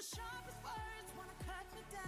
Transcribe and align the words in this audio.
the 0.00 0.16
sharpest 0.16 0.56
words 0.64 1.12
wanna 1.14 1.28
cut 1.46 1.66
me 1.74 1.82
down. 1.92 2.00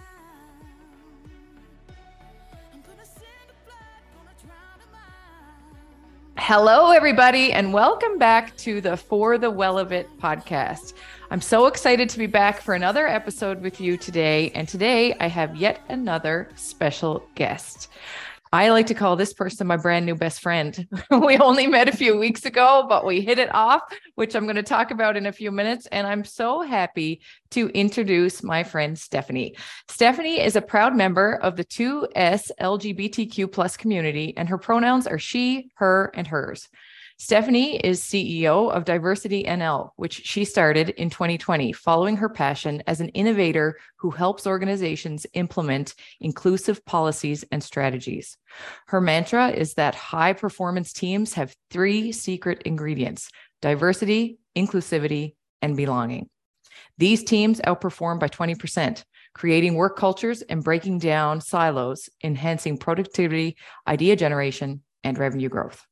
Hello, 6.35 6.91
everybody, 6.91 7.53
and 7.53 7.71
welcome 7.71 8.17
back 8.17 8.57
to 8.57 8.81
the 8.81 8.97
For 8.97 9.37
the 9.37 9.51
Well 9.51 9.77
of 9.77 9.91
It 9.91 10.09
podcast. 10.17 10.93
I'm 11.29 11.41
so 11.41 11.67
excited 11.67 12.09
to 12.09 12.17
be 12.17 12.25
back 12.25 12.61
for 12.61 12.73
another 12.73 13.07
episode 13.07 13.61
with 13.61 13.79
you 13.79 13.95
today. 13.95 14.49
And 14.55 14.67
today 14.67 15.15
I 15.19 15.27
have 15.27 15.55
yet 15.55 15.81
another 15.89 16.49
special 16.55 17.23
guest. 17.35 17.89
I 18.53 18.69
like 18.69 18.85
to 18.85 18.93
call 18.93 19.15
this 19.15 19.33
person 19.33 19.65
my 19.65 19.77
brand 19.77 20.05
new 20.05 20.13
best 20.13 20.39
friend. 20.39 20.87
we 21.09 21.39
only 21.39 21.65
met 21.65 21.89
a 21.89 21.97
few 21.97 22.19
weeks 22.19 22.45
ago, 22.45 22.85
but 22.87 23.03
we 23.03 23.19
hit 23.19 23.39
it 23.39 23.51
off, 23.51 23.81
which 24.13 24.35
I'm 24.35 24.43
going 24.43 24.57
to 24.57 24.61
talk 24.61 24.91
about 24.91 25.17
in 25.17 25.25
a 25.25 25.31
few 25.31 25.51
minutes. 25.51 25.87
And 25.87 26.05
I'm 26.05 26.23
so 26.23 26.61
happy 26.61 27.21
to 27.49 27.69
introduce 27.69 28.43
my 28.43 28.61
friend 28.61 28.97
Stephanie. 28.97 29.55
Stephanie 29.87 30.39
is 30.39 30.55
a 30.55 30.61
proud 30.61 30.95
member 30.95 31.33
of 31.37 31.55
the 31.55 31.65
2S 31.65 32.51
LGBTQ 32.61 33.51
plus 33.51 33.75
community, 33.75 34.35
and 34.37 34.47
her 34.47 34.59
pronouns 34.59 35.07
are 35.07 35.17
she, 35.17 35.71
her, 35.77 36.11
and 36.13 36.27
hers. 36.27 36.69
Stephanie 37.23 37.77
is 37.77 38.01
CEO 38.01 38.69
of 38.69 38.83
Diversity 38.83 39.45
NL, 39.45 39.91
which 39.95 40.25
she 40.25 40.43
started 40.43 40.89
in 40.89 41.09
2020 41.09 41.71
following 41.71 42.17
her 42.17 42.27
passion 42.27 42.83
as 42.85 42.99
an 42.99 43.07
innovator 43.11 43.79
who 43.95 44.11
helps 44.11 44.45
organizations 44.45 45.25
implement 45.31 45.95
inclusive 46.19 46.83
policies 46.83 47.45
and 47.49 47.63
strategies. 47.63 48.37
Her 48.87 48.99
mantra 48.99 49.51
is 49.51 49.75
that 49.75 49.95
high 49.95 50.33
performance 50.33 50.91
teams 50.91 51.35
have 51.35 51.55
three 51.71 52.11
secret 52.11 52.61
ingredients 52.65 53.29
diversity, 53.61 54.39
inclusivity, 54.57 55.35
and 55.61 55.77
belonging. 55.77 56.29
These 56.97 57.23
teams 57.23 57.61
outperform 57.61 58.19
by 58.19 58.27
20%, 58.27 59.01
creating 59.33 59.75
work 59.75 59.95
cultures 59.95 60.41
and 60.41 60.61
breaking 60.61 60.99
down 60.99 61.39
silos, 61.39 62.09
enhancing 62.21 62.77
productivity, 62.77 63.55
idea 63.87 64.17
generation, 64.17 64.81
and 65.05 65.17
revenue 65.17 65.47
growth. 65.47 65.87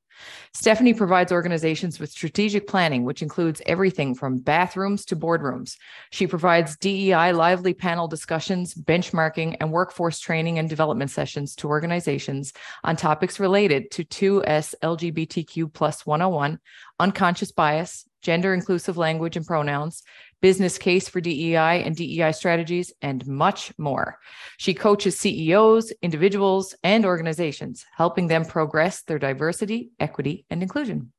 Stephanie 0.54 0.94
provides 0.94 1.32
organizations 1.32 2.00
with 2.00 2.12
strategic 2.12 2.68
planning, 2.68 3.04
which 3.04 3.22
includes 3.22 3.62
everything 3.66 4.14
from 4.14 4.40
bathrooms 4.40 5.06
to 5.06 5.16
boardrooms. 5.16 5.78
She 6.12 6.28
provides 6.28 6.78
DEI 6.78 7.32
lively 7.32 7.74
panel 7.74 8.08
discussions, 8.08 8.74
benchmarking, 8.74 9.58
and 9.60 9.72
workforce 9.72 10.20
training 10.20 10.60
and 10.60 10.70
development 10.70 11.12
sessions 11.12 11.56
to 11.58 11.68
organizations 11.68 12.54
on 12.84 12.96
topics 12.96 13.40
related 13.40 13.92
to 13.92 14.04
2S 14.04 14.76
LGBTQ 14.84 15.74
plus 15.74 16.06
101, 16.06 16.60
unconscious 17.00 17.52
bias, 17.52 18.06
gender 18.22 18.54
inclusive 18.54 18.98
language 18.98 19.36
and 19.36 19.46
pronouns, 19.46 20.04
business 20.42 20.78
case 20.78 21.08
for 21.08 21.22
DEI 21.22 21.84
and 21.84 21.95
DEI 21.95 22.31
strategies, 22.31 22.92
and 23.02 23.25
much 23.28 23.72
more. 23.78 24.17
She 24.58 24.73
coaches 24.73 25.17
CEOs, 25.20 25.92
individuals, 26.02 26.75
and 26.84 27.06
organizations, 27.06 27.86
helping 27.95 28.28
them 28.28 28.45
progress 28.45 29.03
their 29.03 29.19
diversity, 29.19 29.92
equity, 30.00 30.45
and 30.50 30.62
inclusion. 30.62 31.12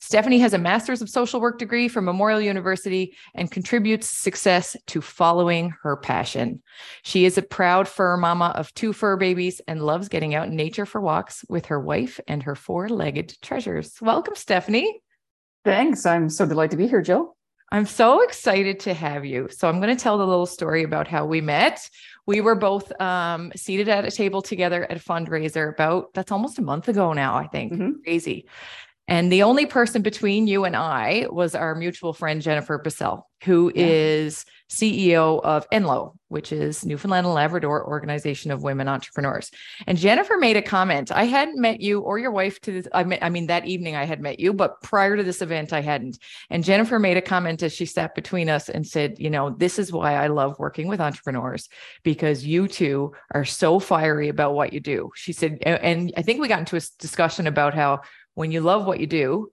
Stephanie 0.00 0.38
has 0.38 0.54
a 0.54 0.58
master's 0.58 1.02
of 1.02 1.08
social 1.08 1.40
work 1.40 1.58
degree 1.58 1.88
from 1.88 2.04
Memorial 2.04 2.40
University 2.40 3.16
and 3.34 3.50
contributes 3.50 4.08
success 4.08 4.76
to 4.86 5.00
following 5.00 5.74
her 5.82 5.96
passion. 5.96 6.62
She 7.02 7.24
is 7.24 7.38
a 7.38 7.42
proud 7.42 7.88
fur 7.88 8.16
mama 8.16 8.52
of 8.54 8.72
two 8.74 8.92
fur 8.92 9.16
babies 9.16 9.60
and 9.66 9.82
loves 9.82 10.08
getting 10.08 10.34
out 10.34 10.48
in 10.48 10.56
nature 10.56 10.86
for 10.86 11.00
walks 11.00 11.44
with 11.48 11.66
her 11.66 11.80
wife 11.80 12.20
and 12.26 12.42
her 12.42 12.54
four 12.54 12.88
legged 12.88 13.40
treasures. 13.42 13.94
Welcome, 14.00 14.34
Stephanie. 14.36 15.00
Thanks. 15.64 16.06
I'm 16.06 16.30
so 16.30 16.46
delighted 16.46 16.72
to 16.72 16.76
be 16.76 16.86
here, 16.86 17.02
Jill. 17.02 17.35
I'm 17.72 17.86
so 17.86 18.22
excited 18.22 18.80
to 18.80 18.94
have 18.94 19.24
you. 19.24 19.48
So 19.50 19.68
I'm 19.68 19.80
going 19.80 19.94
to 19.94 20.00
tell 20.00 20.18
the 20.18 20.26
little 20.26 20.46
story 20.46 20.84
about 20.84 21.08
how 21.08 21.26
we 21.26 21.40
met. 21.40 21.88
We 22.24 22.40
were 22.40 22.54
both 22.54 22.98
um, 23.00 23.52
seated 23.56 23.88
at 23.88 24.04
a 24.04 24.10
table 24.10 24.40
together 24.40 24.84
at 24.90 24.96
a 24.96 25.00
fundraiser 25.00 25.72
about 25.72 26.14
that's 26.14 26.30
almost 26.30 26.58
a 26.58 26.62
month 26.62 26.88
ago 26.88 27.12
now, 27.12 27.34
I 27.36 27.48
think. 27.48 27.72
Mhm. 27.72 28.02
Crazy. 28.04 28.46
And 29.08 29.30
the 29.30 29.42
only 29.44 29.66
person 29.66 30.02
between 30.02 30.46
you 30.46 30.64
and 30.64 30.74
I 30.74 31.26
was 31.30 31.54
our 31.54 31.74
mutual 31.74 32.12
friend 32.12 32.42
Jennifer 32.42 32.78
Bassell, 32.78 33.22
who 33.44 33.70
Yeah. 33.74 33.86
is 33.86 34.44
CEO 34.68 35.40
of 35.44 35.64
NLOWE, 35.70 36.12
which 36.26 36.50
is 36.50 36.84
Newfoundland 36.84 37.24
and 37.24 37.34
Labrador 37.34 37.86
Organization 37.86 38.50
of 38.50 38.64
Women 38.64 38.88
Entrepreneurs. 38.88 39.52
And 39.86 39.96
Jennifer 39.96 40.36
made 40.38 40.56
a 40.56 40.62
comment. 40.62 41.12
I 41.12 41.22
hadn't 41.24 41.60
met 41.60 41.80
you 41.80 42.00
or 42.00 42.18
your 42.18 42.32
wife 42.32 42.60
to 42.62 42.72
this. 42.72 42.88
I, 42.92 43.04
I 43.22 43.28
mean, 43.28 43.46
that 43.46 43.66
evening 43.66 43.94
I 43.94 44.04
had 44.06 44.20
met 44.20 44.40
you, 44.40 44.52
but 44.52 44.82
prior 44.82 45.16
to 45.16 45.22
this 45.22 45.40
event, 45.40 45.72
I 45.72 45.82
hadn't. 45.82 46.18
And 46.50 46.64
Jennifer 46.64 46.98
made 46.98 47.16
a 47.16 47.22
comment 47.22 47.62
as 47.62 47.72
she 47.72 47.86
sat 47.86 48.16
between 48.16 48.48
us 48.48 48.68
and 48.68 48.84
said, 48.84 49.20
You 49.20 49.30
know, 49.30 49.50
this 49.50 49.78
is 49.78 49.92
why 49.92 50.14
I 50.14 50.26
love 50.26 50.58
working 50.58 50.88
with 50.88 51.00
entrepreneurs 51.00 51.68
because 52.02 52.44
you 52.44 52.66
two 52.66 53.12
are 53.30 53.44
so 53.44 53.78
fiery 53.78 54.28
about 54.28 54.54
what 54.54 54.72
you 54.72 54.80
do. 54.80 55.12
She 55.14 55.32
said, 55.32 55.58
and 55.64 56.12
I 56.16 56.22
think 56.22 56.40
we 56.40 56.48
got 56.48 56.58
into 56.58 56.76
a 56.76 56.80
discussion 56.98 57.46
about 57.46 57.72
how 57.72 58.00
when 58.36 58.52
you 58.52 58.60
love 58.60 58.86
what 58.86 59.00
you 59.00 59.06
do, 59.08 59.50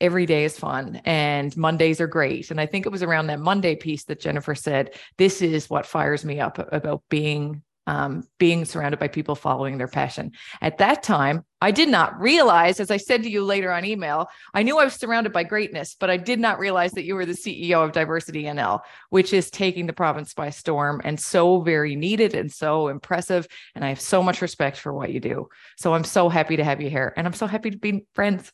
every 0.00 0.24
day 0.24 0.44
is 0.44 0.58
fun 0.58 1.02
and 1.04 1.54
Mondays 1.56 2.00
are 2.00 2.06
great. 2.06 2.50
And 2.50 2.60
I 2.60 2.64
think 2.64 2.86
it 2.86 2.92
was 2.92 3.02
around 3.02 3.26
that 3.26 3.40
Monday 3.40 3.76
piece 3.76 4.04
that 4.04 4.20
Jennifer 4.20 4.54
said, 4.54 4.94
This 5.18 5.42
is 5.42 5.68
what 5.68 5.84
fires 5.84 6.24
me 6.24 6.40
up 6.40 6.58
about 6.72 7.02
being. 7.10 7.62
Um, 7.86 8.28
being 8.38 8.66
surrounded 8.66 9.00
by 9.00 9.08
people 9.08 9.34
following 9.34 9.76
their 9.76 9.88
passion. 9.88 10.32
At 10.60 10.78
that 10.78 11.02
time, 11.02 11.44
I 11.62 11.70
did 11.70 11.90
not 11.90 12.18
realize, 12.18 12.80
as 12.80 12.90
I 12.90 12.96
said 12.96 13.22
to 13.22 13.30
you 13.30 13.44
later 13.44 13.70
on 13.70 13.84
email, 13.84 14.30
I 14.54 14.62
knew 14.62 14.78
I 14.78 14.84
was 14.84 14.94
surrounded 14.94 15.32
by 15.32 15.44
greatness, 15.44 15.94
but 15.98 16.08
I 16.08 16.16
did 16.16 16.40
not 16.40 16.58
realize 16.58 16.92
that 16.92 17.04
you 17.04 17.14
were 17.14 17.26
the 17.26 17.32
CEO 17.32 17.84
of 17.84 17.92
Diversity 17.92 18.44
NL, 18.44 18.80
which 19.10 19.34
is 19.34 19.50
taking 19.50 19.86
the 19.86 19.92
province 19.92 20.32
by 20.32 20.50
storm 20.50 21.02
and 21.04 21.20
so 21.20 21.60
very 21.60 21.96
needed 21.96 22.34
and 22.34 22.50
so 22.50 22.88
impressive. 22.88 23.46
And 23.74 23.84
I 23.84 23.90
have 23.90 24.00
so 24.00 24.22
much 24.22 24.40
respect 24.40 24.78
for 24.78 24.92
what 24.92 25.12
you 25.12 25.20
do. 25.20 25.48
So 25.76 25.92
I'm 25.92 26.04
so 26.04 26.30
happy 26.30 26.56
to 26.56 26.64
have 26.64 26.80
you 26.80 26.88
here. 26.88 27.12
And 27.16 27.26
I'm 27.26 27.34
so 27.34 27.46
happy 27.46 27.70
to 27.70 27.78
be 27.78 28.06
friends. 28.14 28.50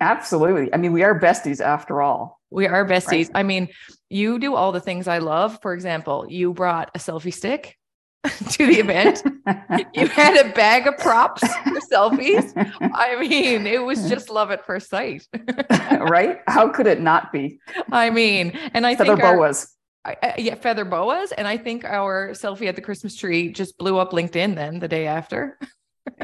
Absolutely. 0.00 0.72
I 0.74 0.76
mean, 0.76 0.92
we 0.92 1.02
are 1.02 1.18
besties 1.18 1.64
after 1.64 2.02
all. 2.02 2.40
We 2.50 2.66
are 2.66 2.84
besties. 2.84 3.28
Right. 3.28 3.36
I 3.36 3.42
mean, 3.42 3.68
you 4.10 4.38
do 4.38 4.54
all 4.54 4.70
the 4.70 4.80
things 4.80 5.08
I 5.08 5.18
love. 5.18 5.58
For 5.62 5.72
example, 5.72 6.26
you 6.28 6.52
brought 6.52 6.90
a 6.94 6.98
selfie 6.98 7.32
stick 7.32 7.78
to 8.50 8.66
the 8.66 8.78
event. 8.80 9.22
you 9.94 10.06
had 10.06 10.46
a 10.46 10.50
bag 10.52 10.86
of 10.86 10.96
props 10.98 11.42
for 11.42 11.80
selfies. 11.92 12.52
I 12.80 13.20
mean, 13.20 13.66
it 13.66 13.82
was 13.82 14.08
just 14.08 14.30
love 14.30 14.50
at 14.50 14.64
first 14.64 14.88
sight. 14.88 15.26
right? 16.00 16.38
How 16.46 16.68
could 16.68 16.86
it 16.86 17.00
not 17.00 17.32
be? 17.32 17.58
I 17.92 18.10
mean, 18.10 18.58
and 18.72 18.86
I 18.86 18.96
Feather 18.96 19.16
think 19.16 19.24
our, 19.24 19.36
boas. 19.36 19.68
I- 20.04 20.16
I- 20.22 20.34
yeah, 20.38 20.54
feather 20.54 20.84
boas, 20.84 21.32
and 21.32 21.46
I 21.46 21.56
think 21.58 21.84
our 21.84 22.30
selfie 22.30 22.66
at 22.68 22.76
the 22.76 22.82
Christmas 22.82 23.14
tree 23.16 23.50
just 23.52 23.76
blew 23.76 23.98
up 23.98 24.12
LinkedIn. 24.12 24.54
Then 24.54 24.78
the 24.78 24.88
day 24.88 25.06
after, 25.06 25.58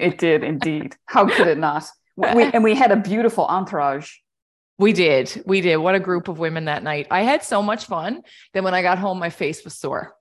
It 0.00 0.18
did 0.18 0.42
indeed. 0.42 0.96
How 1.06 1.26
could 1.26 1.48
it 1.48 1.58
not? 1.58 1.84
We, 2.16 2.44
and 2.44 2.62
we 2.64 2.74
had 2.74 2.92
a 2.92 2.96
beautiful 2.96 3.46
entourage. 3.46 4.10
we 4.78 4.92
did, 4.92 5.42
we 5.46 5.60
did. 5.60 5.76
What 5.78 5.94
a 5.94 6.00
group 6.00 6.28
of 6.28 6.38
women 6.38 6.66
that 6.66 6.82
night! 6.82 7.06
I 7.10 7.22
had 7.22 7.42
so 7.42 7.62
much 7.62 7.86
fun. 7.86 8.22
Then 8.54 8.64
when 8.64 8.74
I 8.74 8.82
got 8.82 8.98
home, 8.98 9.18
my 9.18 9.30
face 9.30 9.64
was 9.64 9.74
sore 9.78 10.14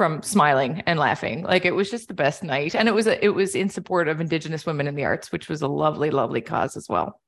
from 0.00 0.22
smiling 0.22 0.82
and 0.86 0.98
laughing. 0.98 1.42
Like 1.42 1.66
it 1.66 1.74
was 1.74 1.90
just 1.90 2.08
the 2.08 2.14
best 2.14 2.42
night, 2.42 2.74
and 2.74 2.88
it 2.88 2.94
was 2.94 3.06
a, 3.06 3.22
it 3.22 3.34
was 3.34 3.54
in 3.54 3.68
support 3.68 4.08
of 4.08 4.18
Indigenous 4.18 4.64
women 4.64 4.86
in 4.86 4.94
the 4.94 5.04
arts, 5.04 5.30
which 5.30 5.50
was 5.50 5.60
a 5.60 5.68
lovely, 5.68 6.08
lovely 6.10 6.40
cause 6.40 6.74
as 6.74 6.88
well. 6.88 7.20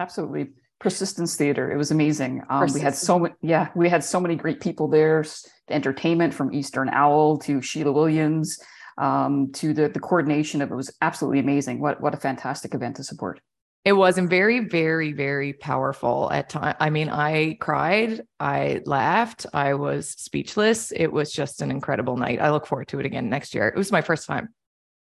Absolutely. 0.00 0.48
Persistence 0.80 1.36
Theater. 1.36 1.70
It 1.70 1.76
was 1.76 1.92
amazing. 1.92 2.42
Um, 2.50 2.66
we 2.74 2.80
had 2.80 2.96
so 2.96 3.20
many, 3.20 3.34
yeah, 3.42 3.68
we 3.76 3.88
had 3.88 4.02
so 4.02 4.18
many 4.18 4.34
great 4.34 4.60
people 4.60 4.88
there. 4.88 5.24
The 5.68 5.74
entertainment 5.74 6.34
from 6.34 6.52
Eastern 6.52 6.88
Owl 6.88 7.38
to 7.44 7.62
Sheila 7.62 7.92
Williams 7.92 8.58
um, 8.98 9.52
to 9.52 9.72
the 9.72 9.88
the 9.88 10.00
coordination 10.00 10.62
of 10.62 10.72
it 10.72 10.74
was 10.74 10.92
absolutely 11.00 11.38
amazing. 11.38 11.78
What 11.78 12.00
what 12.00 12.12
a 12.12 12.16
fantastic 12.16 12.74
event 12.74 12.96
to 12.96 13.04
support. 13.04 13.40
It 13.84 13.94
was 13.94 14.18
and 14.18 14.28
very, 14.28 14.60
very, 14.60 15.12
very 15.12 15.54
powerful 15.54 16.30
at 16.30 16.50
time. 16.50 16.76
I 16.78 16.90
mean, 16.90 17.08
I 17.08 17.56
cried, 17.60 18.22
I 18.38 18.82
laughed, 18.84 19.46
I 19.54 19.72
was 19.74 20.10
speechless. 20.10 20.92
It 20.92 21.06
was 21.06 21.32
just 21.32 21.62
an 21.62 21.70
incredible 21.70 22.18
night. 22.18 22.40
I 22.42 22.50
look 22.50 22.66
forward 22.66 22.88
to 22.88 23.00
it 23.00 23.06
again 23.06 23.30
next 23.30 23.54
year. 23.54 23.68
It 23.68 23.76
was 23.76 23.90
my 23.90 24.02
first 24.02 24.26
time. 24.26 24.50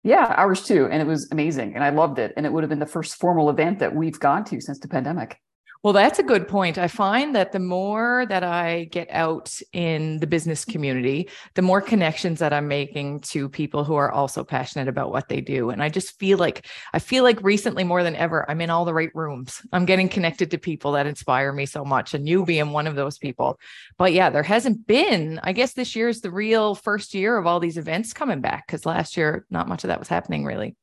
Yeah, 0.03 0.33
ours 0.37 0.63
too. 0.63 0.87
And 0.89 1.01
it 1.01 1.07
was 1.07 1.29
amazing. 1.31 1.75
And 1.75 1.83
I 1.83 1.89
loved 1.89 2.19
it. 2.19 2.33
And 2.37 2.45
it 2.45 2.53
would 2.53 2.63
have 2.63 2.69
been 2.69 2.79
the 2.79 2.85
first 2.85 3.15
formal 3.15 3.49
event 3.49 3.79
that 3.79 3.93
we've 3.93 4.17
gone 4.17 4.45
to 4.45 4.61
since 4.61 4.79
the 4.79 4.87
pandemic. 4.87 5.37
Well, 5.81 5.93
that's 5.93 6.19
a 6.19 6.23
good 6.23 6.49
point. 6.49 6.77
I 6.77 6.89
find 6.89 7.33
that 7.35 7.53
the 7.53 7.59
more 7.59 8.25
that 8.27 8.43
I 8.43 8.89
get 8.91 9.07
out 9.11 9.57
in 9.71 10.17
the 10.17 10.27
business 10.27 10.65
community, 10.65 11.29
the 11.55 11.61
more 11.61 11.79
connections 11.79 12.39
that 12.39 12.51
I'm 12.51 12.67
making 12.67 13.21
to 13.21 13.47
people 13.47 13.85
who 13.85 13.95
are 13.95 14.11
also 14.11 14.43
passionate 14.43 14.89
about 14.89 15.11
what 15.13 15.29
they 15.29 15.39
do. 15.39 15.69
And 15.69 15.81
I 15.81 15.87
just 15.87 16.19
feel 16.19 16.37
like 16.37 16.65
I 16.91 16.99
feel 16.99 17.23
like 17.23 17.41
recently 17.41 17.85
more 17.85 18.03
than 18.03 18.17
ever, 18.17 18.45
I'm 18.51 18.59
in 18.59 18.69
all 18.69 18.83
the 18.83 18.93
right 18.93 19.15
rooms. 19.15 19.61
I'm 19.71 19.85
getting 19.85 20.09
connected 20.09 20.51
to 20.51 20.57
people 20.57 20.91
that 20.93 21.07
inspire 21.07 21.53
me 21.53 21.65
so 21.65 21.85
much, 21.85 22.13
and 22.13 22.27
you 22.27 22.43
being 22.43 22.71
one 22.73 22.85
of 22.85 22.95
those 22.95 23.17
people. 23.17 23.57
But 23.97 24.11
yeah, 24.11 24.29
there 24.29 24.43
hasn't 24.43 24.85
been, 24.85 25.39
I 25.43 25.53
guess 25.53 25.73
this 25.73 25.95
year 25.95 26.09
is 26.09 26.19
the 26.19 26.31
real 26.31 26.75
first 26.75 27.13
year 27.13 27.37
of 27.37 27.47
all 27.47 27.61
these 27.61 27.77
events 27.77 28.11
coming 28.11 28.41
back 28.41 28.67
because 28.67 28.85
last 28.85 29.15
year, 29.15 29.45
not 29.49 29.69
much 29.69 29.85
of 29.85 29.87
that 29.87 29.99
was 29.99 30.09
happening 30.09 30.43
really. 30.43 30.75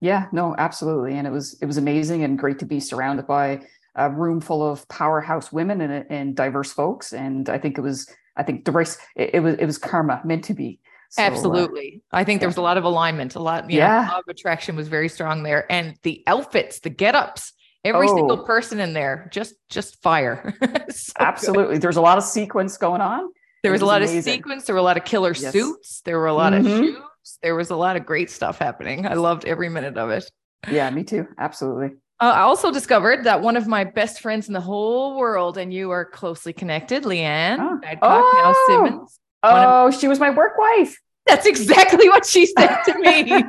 Yeah, 0.00 0.26
no, 0.30 0.54
absolutely. 0.56 1.14
And 1.14 1.26
it 1.26 1.30
was 1.30 1.58
it 1.60 1.66
was 1.66 1.78
amazing 1.78 2.22
and 2.22 2.38
great 2.38 2.58
to 2.60 2.66
be 2.66 2.80
surrounded 2.80 3.26
by 3.26 3.62
a 3.96 4.10
room 4.10 4.40
full 4.40 4.62
of 4.68 4.86
powerhouse 4.88 5.50
women 5.52 5.80
and, 5.80 6.06
and 6.10 6.36
diverse 6.36 6.72
folks. 6.72 7.12
And 7.12 7.48
I 7.48 7.58
think 7.58 7.78
it 7.78 7.80
was 7.80 8.08
I 8.36 8.42
think 8.42 8.64
the 8.64 8.72
race 8.72 8.98
it, 9.16 9.30
it 9.34 9.40
was 9.40 9.54
it 9.58 9.66
was 9.66 9.78
karma 9.78 10.20
meant 10.24 10.44
to 10.44 10.54
be. 10.54 10.78
So, 11.10 11.22
uh, 11.22 11.26
Absolutely. 11.26 12.02
I 12.12 12.24
think 12.24 12.40
there 12.40 12.48
was 12.48 12.56
a 12.56 12.62
lot 12.62 12.76
of 12.76 12.84
alignment, 12.84 13.36
a 13.36 13.38
lot, 13.40 13.70
Yeah. 13.70 14.02
know, 14.06 14.12
law 14.12 14.18
of 14.18 14.24
attraction 14.28 14.74
was 14.76 14.88
very 14.88 15.08
strong 15.08 15.42
there. 15.44 15.70
And 15.72 15.94
the 16.02 16.22
outfits, 16.26 16.80
the 16.80 16.90
get-ups, 16.90 17.52
every 17.84 18.08
single 18.08 18.40
Oh. 18.40 18.44
person 18.44 18.80
in 18.80 18.92
there, 18.92 19.28
just 19.32 19.54
just 19.70 20.02
fire. 20.02 20.52
So 20.90 21.12
absolutely. 21.20 21.78
There's 21.78 21.96
a 21.96 22.00
lot 22.00 22.18
of 22.18 22.24
sequence 22.24 22.76
going 22.76 23.00
on. 23.00 23.28
There 23.62 23.70
It 23.70 23.74
was 23.74 23.82
a 23.82 23.84
was 23.84 23.88
lot 23.88 24.02
of 24.02 24.08
sequence, 24.08 24.64
there 24.64 24.74
were 24.74 24.80
a 24.80 24.82
lot 24.90 24.96
of 24.96 25.04
killer 25.04 25.34
Yes. 25.34 25.52
suits, 25.52 26.00
there 26.04 26.18
were 26.18 26.26
a 26.26 26.34
lot 26.34 26.52
Mhm. 26.52 26.58
of 26.60 26.66
shoes, 26.66 27.38
there 27.42 27.54
was 27.54 27.70
a 27.70 27.76
lot 27.76 27.96
of 27.96 28.04
great 28.06 28.30
stuff 28.30 28.58
happening. 28.58 29.06
I 29.06 29.14
loved 29.14 29.44
every 29.44 29.68
minute 29.68 29.96
of 29.96 30.10
it. 30.10 30.30
Yeah, 30.70 30.88
me 30.90 31.04
too. 31.04 31.26
Absolutely. 31.38 31.92
Uh, 32.18 32.32
I 32.34 32.40
also 32.40 32.70
discovered 32.72 33.24
that 33.24 33.42
one 33.42 33.56
of 33.56 33.66
my 33.66 33.84
best 33.84 34.20
friends 34.20 34.48
in 34.48 34.54
the 34.54 34.60
whole 34.60 35.16
world, 35.18 35.58
and 35.58 35.72
you 35.72 35.90
are 35.90 36.04
closely 36.04 36.52
connected, 36.54 37.04
Leanne 37.04 37.58
Oh. 37.60 37.78
Badcock, 37.82 38.00
now 38.00 38.54
Oh. 38.56 38.64
Simmons. 38.68 39.20
One 39.42 39.52
of- 39.62 39.68
Oh, 39.68 39.90
she 39.90 40.08
was 40.08 40.18
my 40.18 40.30
work 40.30 40.56
wife. 40.58 40.98
That's 41.26 41.44
exactly 41.44 42.08
what 42.08 42.24
she 42.24 42.46
said 42.46 42.82
to 42.84 42.98
me. 43.00 43.44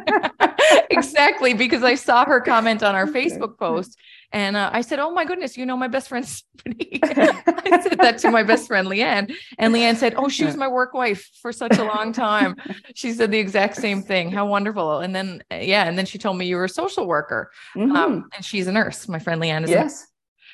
exactly, 0.89 1.53
because 1.53 1.83
I 1.83 1.95
saw 1.95 2.25
her 2.25 2.41
comment 2.41 2.83
on 2.83 2.95
our 2.95 3.05
Facebook 3.17 3.57
post, 3.57 3.97
and 4.31 4.55
uh, 4.57 4.69
I 4.73 4.81
said, 4.81 4.99
"Oh 4.99 5.11
my 5.11 5.25
goodness, 5.25 5.57
you 5.57 5.65
know 5.65 5.77
my 5.77 5.87
best 5.87 6.09
friend 6.09 6.25
Stephanie." 6.27 6.99
I 7.03 7.79
said 7.81 7.97
that 7.99 8.17
to 8.19 8.31
my 8.31 8.43
best 8.43 8.67
friend 8.67 8.87
Leanne, 8.87 9.33
and 9.57 9.73
Leanne 9.73 9.95
said, 9.95 10.13
"Oh, 10.17 10.27
she 10.29 10.45
was 10.45 10.55
my 10.57 10.67
work 10.67 10.93
wife 10.93 11.29
for 11.41 11.51
such 11.51 11.77
a 11.77 11.83
long 11.83 12.11
time." 12.13 12.55
She 12.95 13.13
said 13.13 13.31
the 13.31 13.37
exact 13.39 13.75
same 13.75 14.01
thing. 14.01 14.31
How 14.31 14.47
wonderful! 14.47 14.99
And 14.99 15.15
then, 15.15 15.43
uh, 15.51 15.55
yeah, 15.57 15.85
and 15.87 15.97
then 15.97 16.05
she 16.05 16.17
told 16.17 16.37
me 16.37 16.45
you 16.47 16.55
were 16.55 16.65
a 16.65 16.69
social 16.69 17.05
worker, 17.07 17.51
Mhm. 17.75 17.95
um, 17.95 18.29
and 18.35 18.43
she's 18.43 18.67
a 18.67 18.71
nurse. 18.71 19.07
My 19.07 19.19
friend 19.19 19.41
Leanne 19.41 19.63
is. 19.65 19.69
yes. 19.69 20.07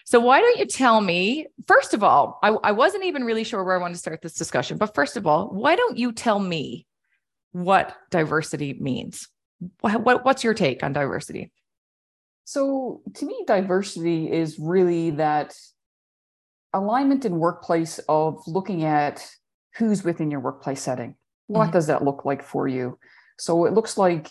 So 0.05 0.19
why 0.19 0.41
don't 0.41 0.57
you 0.59 0.65
tell 0.65 0.99
me, 0.99 1.47
first 1.65 1.93
of 1.93 2.03
all, 2.03 2.37
I, 2.43 2.49
I 2.49 2.71
wasn't 2.73 3.05
even 3.05 3.23
really 3.23 3.45
sure 3.45 3.63
where 3.63 3.75
I 3.75 3.77
wanted 3.79 3.93
to 3.93 3.99
start 3.99 4.21
this 4.21 4.33
discussion, 4.33 4.77
but 4.77 4.93
first 4.93 5.15
of 5.15 5.25
all, 5.25 5.47
why 5.47 5.77
don't 5.77 5.97
you 5.97 6.11
tell 6.11 6.39
me 6.39 6.85
what 7.53 7.95
diversity 8.11 8.73
means? 8.73 9.29
What, 9.79 10.03
what 10.03 10.25
what's 10.25 10.43
your 10.43 10.53
take 10.53 10.83
on 10.83 10.91
diversity? 10.91 11.51
So 12.45 13.01
to 13.16 13.25
me, 13.25 13.44
diversity 13.48 14.31
is 14.31 14.60
really 14.60 15.12
that 15.12 15.56
alignment 16.74 17.25
in 17.25 17.40
workplace 17.40 18.00
of 18.10 18.42
looking 18.48 18.84
at 18.84 19.25
who's 19.78 20.04
within 20.04 20.31
your 20.31 20.40
workplace 20.40 20.81
setting. 20.81 21.16
What 21.48 21.69
Mhm. 21.69 21.74
does 21.74 21.88
that 21.88 22.04
look 22.04 22.25
like 22.25 22.44
for 22.44 22.68
you? 22.68 22.98
So 23.38 23.66
it 23.66 23.74
looks 23.74 23.98
like 23.98 24.30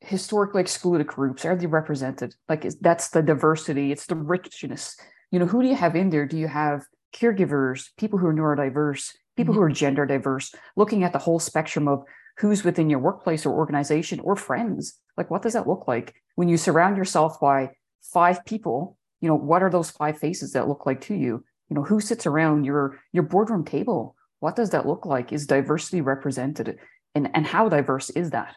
historically 0.00 0.60
excluded 0.60 1.06
groups 1.06 1.44
are 1.44 1.56
they 1.56 1.66
represented? 1.66 2.34
Like 2.48 2.64
is, 2.64 2.78
that's 2.78 3.10
the 3.10 3.22
diversity, 3.22 3.90
it's 3.92 4.06
the 4.06 4.14
richness. 4.14 4.96
You 5.30 5.38
know, 5.38 5.46
who 5.46 5.62
do 5.62 5.68
you 5.68 5.74
have 5.74 5.96
in 5.96 6.10
there? 6.10 6.26
Do 6.26 6.38
you 6.38 6.48
have 6.48 6.84
caregivers, 7.12 7.88
people 7.96 8.18
who 8.18 8.26
are 8.26 8.34
neurodiverse, 8.34 9.14
people 9.36 9.54
who 9.54 9.62
are 9.62 9.70
gender 9.70 10.06
diverse, 10.06 10.54
looking 10.76 11.04
at 11.04 11.12
the 11.12 11.18
whole 11.18 11.38
spectrum 11.38 11.88
of 11.88 12.04
who's 12.38 12.64
within 12.64 12.90
your 12.90 12.98
workplace 13.00 13.44
or 13.44 13.54
organization 13.54 14.20
or 14.20 14.36
friends? 14.36 14.94
Like, 15.16 15.30
what 15.30 15.42
does 15.42 15.54
that 15.54 15.66
look 15.68 15.88
like 15.88 16.14
when 16.36 16.48
you 16.48 16.56
surround 16.56 16.96
yourself 16.96 17.40
by 17.40 17.70
five 18.02 18.44
people? 18.44 18.96
You 19.20 19.28
know, 19.28 19.34
what 19.34 19.62
are 19.62 19.70
those 19.70 19.90
five 19.90 20.18
faces 20.18 20.52
that 20.52 20.68
look 20.68 20.86
like 20.86 21.00
to 21.02 21.14
you? 21.14 21.44
You 21.68 21.74
know, 21.76 21.82
who 21.82 22.00
sits 22.00 22.26
around 22.26 22.64
your 22.64 23.00
your 23.12 23.24
boardroom 23.24 23.64
table? 23.64 24.16
What 24.40 24.56
does 24.56 24.70
that 24.70 24.86
look 24.86 25.04
like? 25.04 25.32
Is 25.32 25.46
diversity 25.46 26.00
represented? 26.00 26.78
And 27.14 27.30
and 27.34 27.46
how 27.46 27.68
diverse 27.68 28.10
is 28.10 28.30
that? 28.30 28.54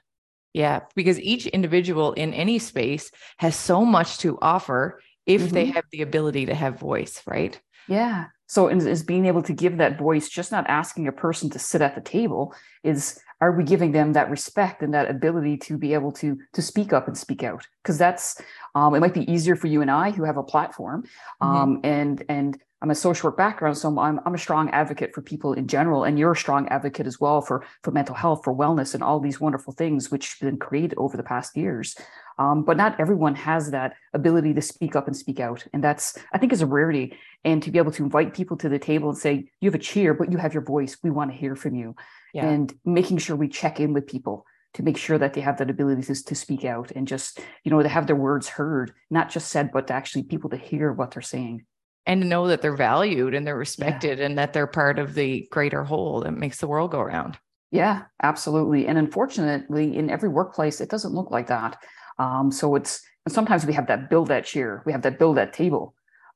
Yeah, 0.53 0.81
because 0.95 1.19
each 1.19 1.47
individual 1.47 2.13
in 2.13 2.33
any 2.33 2.59
space 2.59 3.09
has 3.37 3.55
so 3.55 3.85
much 3.85 4.17
to 4.19 4.37
offer 4.41 4.99
if 5.25 5.53
they 5.53 5.65
Mhm. 5.65 5.73
have 5.73 5.85
the 5.91 6.01
ability 6.01 6.47
to 6.47 6.53
have 6.53 6.79
voice, 6.79 7.21
right? 7.25 7.59
Yeah. 7.87 8.27
So 8.51 8.67
is, 8.67 8.85
is 8.85 9.01
being 9.01 9.27
able 9.27 9.41
to 9.43 9.53
give 9.53 9.77
that 9.77 9.97
voice, 9.97 10.27
just 10.27 10.51
not 10.51 10.65
asking 10.67 11.07
a 11.07 11.13
person 11.13 11.49
to 11.51 11.57
sit 11.57 11.81
at 11.81 11.95
the 11.95 12.01
table, 12.01 12.53
is 12.83 13.17
are 13.39 13.53
we 13.53 13.63
giving 13.63 13.93
them 13.93 14.11
that 14.11 14.29
respect 14.29 14.81
and 14.81 14.93
that 14.93 15.09
ability 15.09 15.55
to 15.59 15.77
be 15.77 15.93
able 15.93 16.11
to 16.11 16.37
to 16.51 16.61
speak 16.61 16.91
up 16.91 17.07
and 17.07 17.17
speak 17.17 17.43
out? 17.43 17.65
Because 17.81 17.97
that's 17.97 18.41
um, 18.75 18.93
it 18.93 18.99
might 18.99 19.13
be 19.13 19.31
easier 19.31 19.55
for 19.55 19.67
you 19.67 19.81
and 19.81 19.89
I 19.89 20.11
who 20.11 20.25
have 20.25 20.35
a 20.35 20.43
platform, 20.43 21.05
Mhm. 21.41 21.47
um, 21.47 21.79
and 21.85 22.25
and 22.27 22.59
I'm 22.81 22.91
a 22.91 22.95
social 22.95 23.29
work 23.29 23.37
background, 23.37 23.77
so 23.77 23.87
I'm 23.97 24.19
I'm 24.25 24.35
a 24.35 24.37
strong 24.47 24.69
advocate 24.71 25.13
for 25.15 25.21
people 25.21 25.53
in 25.53 25.67
general, 25.67 26.03
and 26.03 26.19
you're 26.19 26.33
a 26.33 26.43
strong 26.45 26.67
advocate 26.67 27.07
as 27.07 27.21
well 27.21 27.39
for 27.39 27.63
for 27.83 27.91
mental 27.91 28.15
health, 28.15 28.41
for 28.43 28.53
wellness, 28.53 28.93
and 28.93 29.01
all 29.01 29.21
these 29.21 29.39
wonderful 29.39 29.71
things 29.71 30.11
which 30.11 30.25
have 30.39 30.49
been 30.49 30.59
created 30.59 30.97
over 30.97 31.15
the 31.15 31.23
past 31.33 31.55
years. 31.55 31.95
Um, 32.39 32.63
but 32.63 32.77
not 32.77 32.99
everyone 32.99 33.35
has 33.35 33.71
that 33.71 33.93
ability 34.13 34.53
to 34.55 34.61
speak 34.61 34.95
up 34.95 35.07
and 35.07 35.15
speak 35.15 35.39
out, 35.39 35.65
and 35.73 35.83
that's 35.83 36.17
I 36.33 36.37
think 36.37 36.53
is 36.53 36.61
a 36.61 36.65
rarity. 36.67 37.17
And 37.43 37.61
to 37.63 37.71
be 37.71 37.77
able 37.79 37.91
to 37.93 38.03
invite 38.03 38.33
people 38.33 38.57
to 38.57 38.69
the 38.69 38.79
table 38.79 39.09
and 39.09 39.17
say, 39.17 39.49
"You 39.59 39.69
have 39.69 39.75
a 39.75 39.83
cheer, 39.83 40.13
but 40.13 40.31
you 40.31 40.37
have 40.37 40.53
your 40.53 40.63
voice. 40.63 40.97
We 41.03 41.09
want 41.11 41.31
to 41.31 41.37
hear 41.37 41.55
from 41.55 41.75
you," 41.75 41.95
Yeah. 42.33 42.47
and 42.47 42.73
making 42.85 43.17
sure 43.17 43.35
we 43.35 43.47
check 43.47 43.79
in 43.79 43.93
with 43.93 44.07
people 44.07 44.45
to 44.75 44.83
make 44.83 44.97
sure 44.97 45.17
that 45.17 45.33
they 45.33 45.41
have 45.41 45.57
that 45.57 45.69
ability 45.69 46.01
to, 46.03 46.15
to 46.23 46.33
speak 46.35 46.63
out 46.63 46.91
and 46.91 47.07
just 47.07 47.39
you 47.63 47.71
know 47.71 47.81
to 47.83 47.89
have 47.89 48.07
their 48.07 48.15
words 48.15 48.47
heard, 48.47 48.93
not 49.09 49.29
just 49.29 49.49
said, 49.49 49.71
but 49.71 49.87
to 49.87 49.93
actually 49.93 50.23
people 50.23 50.49
to 50.49 50.57
hear 50.57 50.91
what 50.93 51.11
they're 51.11 51.21
saying. 51.21 51.65
and 52.07 52.21
to 52.23 52.27
know 52.27 52.47
that 52.47 52.61
they're 52.63 52.75
valued 52.75 53.35
and 53.35 53.45
they're 53.45 53.55
respected 53.57 54.19
and 54.19 54.37
that 54.37 54.53
they're 54.53 54.65
part 54.65 54.97
of 54.97 55.13
the 55.13 55.47
greater 55.51 55.83
whole 55.83 56.21
that 56.21 56.31
makes 56.31 56.57
the 56.59 56.67
world 56.67 56.89
go 56.91 56.99
around. 56.99 57.37
Yeah, 57.69 58.03
absolutely. 58.23 58.87
And 58.87 58.97
unfortunately, 58.97 59.95
in 59.95 60.09
every 60.09 60.27
workplace, 60.29 60.81
it 60.81 60.89
doesn't 60.89 61.13
look 61.13 61.29
like 61.31 61.47
that. 61.47 61.77
Um, 62.21 62.51
so 62.51 62.65
it's 62.79 62.93
and 63.25 63.33
sometimes 63.33 63.65
we 63.65 63.73
have 63.73 63.87
that 63.87 64.09
build 64.11 64.27
that 64.29 64.45
chair, 64.45 64.69
we 64.85 64.91
have 64.95 65.03
that 65.03 65.19
build 65.19 65.37
that 65.37 65.53
table. 65.53 65.85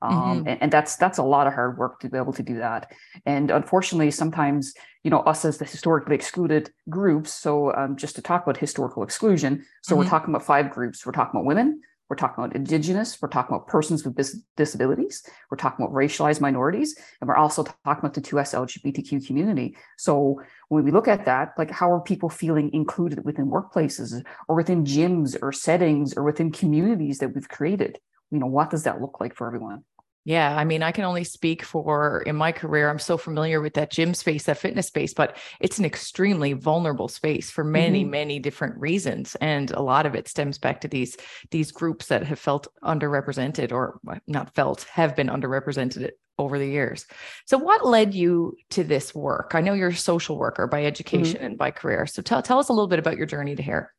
Um, 0.02 0.38
and, 0.46 0.58
and 0.64 0.72
that's 0.76 0.94
that's 0.98 1.18
a 1.18 1.24
lot 1.36 1.48
of 1.48 1.54
hard 1.54 1.78
work 1.78 2.00
to 2.02 2.10
be 2.10 2.18
able 2.18 2.34
to 2.34 2.44
do 2.44 2.58
that. 2.58 2.92
And 3.26 3.50
unfortunately, 3.50 4.12
sometimes 4.12 4.74
you 5.04 5.10
know 5.12 5.22
us 5.32 5.46
as 5.46 5.58
the 5.58 5.66
historically 5.66 6.16
excluded 6.16 6.64
groups. 6.90 7.34
So 7.34 7.74
um, 7.80 7.96
just 8.04 8.16
to 8.18 8.22
talk 8.22 8.44
about 8.44 8.58
historical 8.58 9.02
exclusion, 9.04 9.52
so 9.82 9.96
we're 9.96 10.04
Mhm. 10.04 10.10
talking 10.16 10.32
about 10.34 10.46
five 10.46 10.68
groups. 10.76 11.06
We're 11.06 11.14
talking 11.20 11.36
about 11.40 11.46
women. 11.46 11.82
We're 12.10 12.18
talking 12.18 12.44
about 12.44 12.56
indigenous. 12.56 13.20
We're 13.20 13.30
talking 13.30 13.56
about 13.56 13.68
persons 13.68 14.06
with 14.06 14.16
dis- 14.16 14.42
disabilities. 14.56 15.24
We're 15.50 15.58
talking 15.58 15.84
about 15.84 15.96
racialized 15.96 16.40
minorities, 16.40 16.96
and 17.20 17.28
we're 17.28 17.36
also 17.36 17.64
talking 17.64 18.00
about 18.00 18.14
the 18.14 18.22
2S 18.22 18.54
LGBTQ 18.54 19.26
community. 19.26 19.76
So 19.98 20.42
when 20.70 20.84
we 20.84 20.92
look 20.92 21.08
at 21.08 21.26
that, 21.26 21.54
like 21.58 21.72
how 21.72 21.92
are 21.92 22.02
people 22.02 22.30
feeling 22.30 22.72
included 22.74 23.26
within 23.26 23.48
workplaces 23.48 24.24
or 24.48 24.56
within 24.56 24.84
gyms 24.84 25.36
or 25.42 25.52
settings 25.52 26.14
or 26.16 26.24
within 26.24 26.52
communities 26.52 27.18
that 27.20 27.34
we've 27.34 27.50
created? 27.50 27.98
You 28.30 28.40
know, 28.40 28.48
what 28.48 28.70
does 28.70 28.84
that 28.84 29.02
look 29.02 29.20
like 29.20 29.36
for 29.36 29.48
everyone? 29.48 29.84
Yeah, 30.28 30.56
I 30.58 30.66
mean, 30.66 30.82
I 30.82 30.92
can 30.92 31.04
only 31.04 31.24
speak 31.24 31.64
for 31.64 32.24
in 32.24 32.36
my 32.36 32.52
career. 32.52 32.90
I'm 32.90 32.98
so 32.98 33.16
familiar 33.16 33.62
with 33.62 33.76
that 33.76 33.92
gym 33.92 34.16
space, 34.16 34.46
that 34.46 34.58
fitness 34.58 34.88
space, 34.88 35.14
but 35.14 35.38
it's 35.60 35.78
an 35.78 35.86
extremely 35.86 36.54
vulnerable 36.54 37.08
space 37.08 37.52
for 37.52 37.64
many, 37.64 38.04
Mhm. 38.04 38.10
many 38.10 38.40
different 38.40 38.76
reasons, 38.80 39.36
and 39.36 39.70
a 39.72 39.84
lot 39.84 40.08
of 40.08 40.16
it 40.16 40.28
stems 40.28 40.58
back 40.58 40.82
to 40.82 40.88
these 40.88 41.16
these 41.52 41.72
groups 41.72 42.08
that 42.08 42.24
have 42.24 42.40
felt 42.40 42.68
underrepresented, 42.84 43.72
or 43.72 44.00
not 44.26 44.56
felt, 44.56 44.84
have 44.92 45.16
been 45.16 45.28
underrepresented 45.28 46.10
over 46.40 46.58
the 46.58 46.68
years. 46.68 47.06
So, 47.46 47.60
what 47.60 47.86
led 47.86 48.16
you 48.16 48.58
to 48.72 48.84
this 48.84 49.14
work? 49.14 49.52
I 49.54 49.62
know 49.62 49.74
you're 49.74 49.90
a 49.90 49.96
social 49.96 50.38
worker 50.40 50.66
by 50.66 50.86
education 50.86 51.40
and 51.42 51.56
by 51.56 51.70
career. 51.70 52.08
So, 52.08 52.24
tell 52.24 52.42
tell 52.42 52.58
us 52.58 52.70
a 52.70 52.74
little 52.74 52.88
bit 52.88 52.98
about 53.00 53.18
your 53.18 53.28
journey 53.28 53.56
to 53.56 53.62
here. 53.64 53.94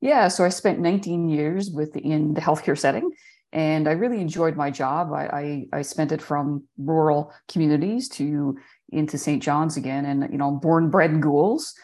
Yeah, 0.00 0.28
so 0.28 0.44
I 0.44 0.48
spent 0.48 0.78
19 0.80 1.28
years 1.28 1.70
within 1.70 2.34
the 2.34 2.40
healthcare 2.40 2.78
setting, 2.78 3.10
and 3.52 3.88
I 3.88 3.92
really 3.92 4.20
enjoyed 4.20 4.56
my 4.56 4.70
job. 4.70 5.12
I, 5.12 5.66
I, 5.72 5.78
I 5.78 5.82
spent 5.82 6.12
it 6.12 6.22
from 6.22 6.64
rural 6.78 7.32
communities 7.48 8.08
to 8.10 8.56
into 8.92 9.18
St. 9.18 9.42
John's 9.42 9.76
again, 9.76 10.04
and 10.04 10.30
you 10.30 10.38
know, 10.38 10.48
I'm 10.48 10.58
born, 10.58 10.90
bred 10.90 11.10
in 11.10 11.20
Goulds, 11.20 11.74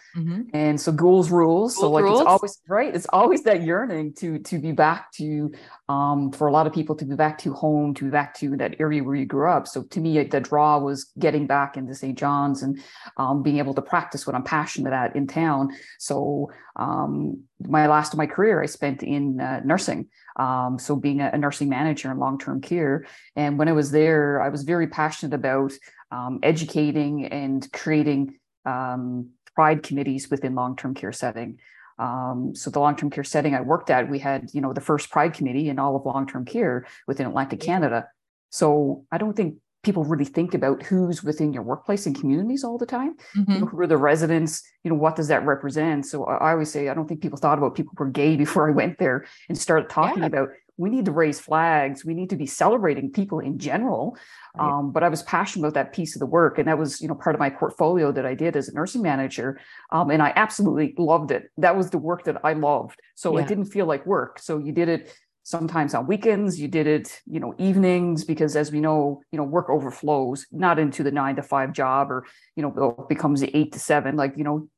and 0.52 0.80
so 0.80 0.92
Goulds 0.92 1.30
rules. 1.30 1.76
so 1.76 1.90
like 1.90 2.04
rules. 2.04 2.20
it's 2.20 2.26
always 2.26 2.58
right. 2.68 2.94
It's 2.94 3.06
always 3.12 3.42
that 3.42 3.62
yearning 3.62 4.14
to 4.14 4.38
to 4.38 4.58
be 4.58 4.72
back 4.72 5.12
to, 5.12 5.52
um, 5.88 6.32
for 6.32 6.46
a 6.46 6.52
lot 6.52 6.66
of 6.66 6.72
people 6.72 6.96
to 6.96 7.04
be 7.04 7.14
back 7.14 7.38
to 7.38 7.52
home, 7.52 7.94
to 7.94 8.04
be 8.04 8.10
back 8.10 8.34
to 8.36 8.56
that 8.56 8.76
area 8.80 9.04
where 9.04 9.14
you 9.14 9.26
grew 9.26 9.50
up. 9.50 9.68
So 9.68 9.82
to 9.82 10.00
me, 10.00 10.22
the 10.22 10.40
draw 10.40 10.78
was 10.78 11.12
getting 11.18 11.46
back 11.46 11.76
into 11.76 11.94
St. 11.94 12.18
John's 12.18 12.62
and 12.62 12.82
um, 13.18 13.42
being 13.42 13.58
able 13.58 13.74
to 13.74 13.82
practice 13.82 14.26
what 14.26 14.34
I'm 14.34 14.44
passionate 14.44 14.92
at 14.92 15.14
in 15.14 15.26
town. 15.26 15.70
So 15.98 16.50
um, 16.76 17.42
my 17.60 17.86
last 17.86 18.12
of 18.12 18.18
my 18.18 18.26
career, 18.26 18.62
I 18.62 18.66
spent 18.66 19.02
in 19.02 19.40
uh, 19.40 19.60
nursing. 19.64 20.08
Um, 20.36 20.78
so 20.78 20.96
being 20.96 21.20
a, 21.20 21.30
a 21.32 21.38
nursing 21.38 21.68
manager 21.68 22.10
in 22.10 22.18
long-term 22.18 22.60
care. 22.60 23.06
And 23.34 23.58
when 23.58 23.68
I 23.68 23.72
was 23.72 23.90
there, 23.90 24.42
I 24.42 24.50
was 24.50 24.64
very 24.64 24.86
passionate 24.86 25.34
about 25.34 25.72
um, 26.10 26.38
educating 26.42 27.26
and 27.26 27.70
creating 27.72 28.38
um, 28.64 29.30
pride 29.54 29.82
committees 29.82 30.30
within 30.30 30.54
long-term 30.54 30.94
care 30.94 31.12
setting. 31.12 31.58
Um, 31.98 32.52
so 32.54 32.70
the 32.70 32.78
long-term 32.80 33.10
care 33.10 33.24
setting 33.24 33.54
I 33.54 33.60
worked 33.62 33.90
at, 33.90 34.10
we 34.10 34.18
had, 34.18 34.50
you 34.52 34.60
know, 34.60 34.72
the 34.72 34.80
first 34.82 35.10
pride 35.10 35.32
committee 35.34 35.68
in 35.68 35.78
all 35.78 35.96
of 35.96 36.04
long-term 36.04 36.44
care 36.44 36.86
within 37.06 37.26
Atlantic 37.26 37.60
Canada. 37.60 38.06
So 38.50 39.04
I 39.10 39.18
don't 39.18 39.34
think 39.34 39.56
people 39.82 40.04
really 40.04 40.24
think 40.24 40.52
about 40.52 40.82
who's 40.82 41.22
within 41.22 41.52
your 41.52 41.62
workplace 41.62 42.06
and 42.06 42.18
communities 42.18 42.64
all 42.64 42.76
the 42.76 42.86
time 42.86 43.14
Mm-hmm. 43.36 43.52
you 43.52 43.60
know, 43.60 43.66
who 43.66 43.80
are 43.80 43.86
the 43.86 43.96
residents, 43.96 44.62
you 44.82 44.90
know, 44.90 44.96
what 44.96 45.14
does 45.16 45.28
that 45.28 45.46
represent? 45.46 46.04
So 46.06 46.24
I 46.24 46.48
I 46.48 46.52
always 46.52 46.70
say, 46.70 46.88
I 46.88 46.94
don't 46.94 47.06
think 47.08 47.22
people 47.22 47.38
thought 47.38 47.56
about 47.58 47.76
people 47.76 47.92
were 47.96 48.10
gay 48.10 48.36
before 48.44 48.68
I 48.68 48.72
went 48.72 48.98
there 48.98 49.24
and 49.48 49.56
started 49.56 49.88
talking 49.88 50.22
Yeah. 50.22 50.26
about 50.26 50.48
we 50.76 50.90
need 50.90 51.04
to 51.06 51.12
raise 51.12 51.40
flags. 51.40 52.04
We 52.04 52.14
need 52.14 52.30
to 52.30 52.36
be 52.36 52.46
celebrating 52.46 53.10
people 53.10 53.40
in 53.40 53.58
general. 53.58 54.16
Right. 54.56 54.68
Um, 54.70 54.92
but 54.92 55.02
I 55.02 55.08
was 55.08 55.22
passionate 55.22 55.64
about 55.66 55.74
that 55.74 55.92
piece 55.92 56.14
of 56.16 56.20
the 56.20 56.26
work, 56.26 56.58
and 56.58 56.68
that 56.68 56.78
was 56.78 57.00
you 57.00 57.08
know 57.08 57.14
part 57.14 57.34
of 57.34 57.40
my 57.40 57.50
portfolio 57.50 58.12
that 58.12 58.26
I 58.26 58.34
did 58.34 58.56
as 58.56 58.68
a 58.68 58.74
nursing 58.74 59.02
manager. 59.02 59.60
Um, 59.90 60.10
and 60.10 60.22
I 60.22 60.32
absolutely 60.36 60.94
loved 60.98 61.30
it. 61.30 61.50
That 61.58 61.76
was 61.76 61.90
the 61.90 61.98
work 61.98 62.24
that 62.24 62.40
I 62.44 62.52
loved. 62.52 63.00
So 63.14 63.36
Yeah. 63.36 63.44
it 63.44 63.48
didn't 63.48 63.66
feel 63.66 63.86
like 63.86 64.06
work. 64.06 64.38
So 64.38 64.58
you 64.58 64.72
did 64.72 64.88
it 64.88 65.14
sometimes 65.46 65.94
on 65.94 66.08
weekends 66.08 66.60
you 66.60 66.66
did 66.66 66.88
it 66.88 67.22
you 67.24 67.38
know 67.38 67.54
evenings 67.56 68.24
because 68.24 68.56
as 68.56 68.72
we 68.72 68.80
know 68.80 69.22
you 69.30 69.36
know 69.36 69.44
work 69.44 69.70
overflows 69.70 70.44
not 70.50 70.76
into 70.76 71.04
the 71.04 71.10
nine 71.12 71.36
to 71.36 71.42
five 71.42 71.72
job 71.72 72.10
or 72.10 72.26
you 72.56 72.64
know 72.64 72.96
it 72.98 73.08
becomes 73.08 73.40
the 73.40 73.56
eight 73.56 73.70
to 73.70 73.78
seven 73.78 74.16
like 74.16 74.36
you 74.36 74.42
know 74.42 74.68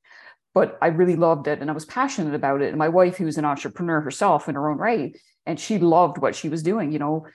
but 0.53 0.77
i 0.83 0.89
really 0.89 1.17
loved 1.17 1.49
it 1.49 1.63
and 1.63 1.71
i 1.71 1.73
was 1.73 1.87
passionate 1.87 2.35
about 2.35 2.61
it 2.61 2.69
and 2.69 2.77
my 2.77 2.91
wife 2.91 3.17
who's 3.17 3.39
an 3.39 3.47
entrepreneur 3.47 4.03
herself 4.03 4.47
in 4.47 4.57
her 4.57 4.69
own 4.69 4.77
right 4.77 5.17
and 5.49 5.59
she 5.59 5.79
loved 5.79 6.19
what 6.19 6.37
she 6.37 6.49
was 6.49 6.63
doing 6.63 6.93
you 6.93 6.99
know 7.05 7.27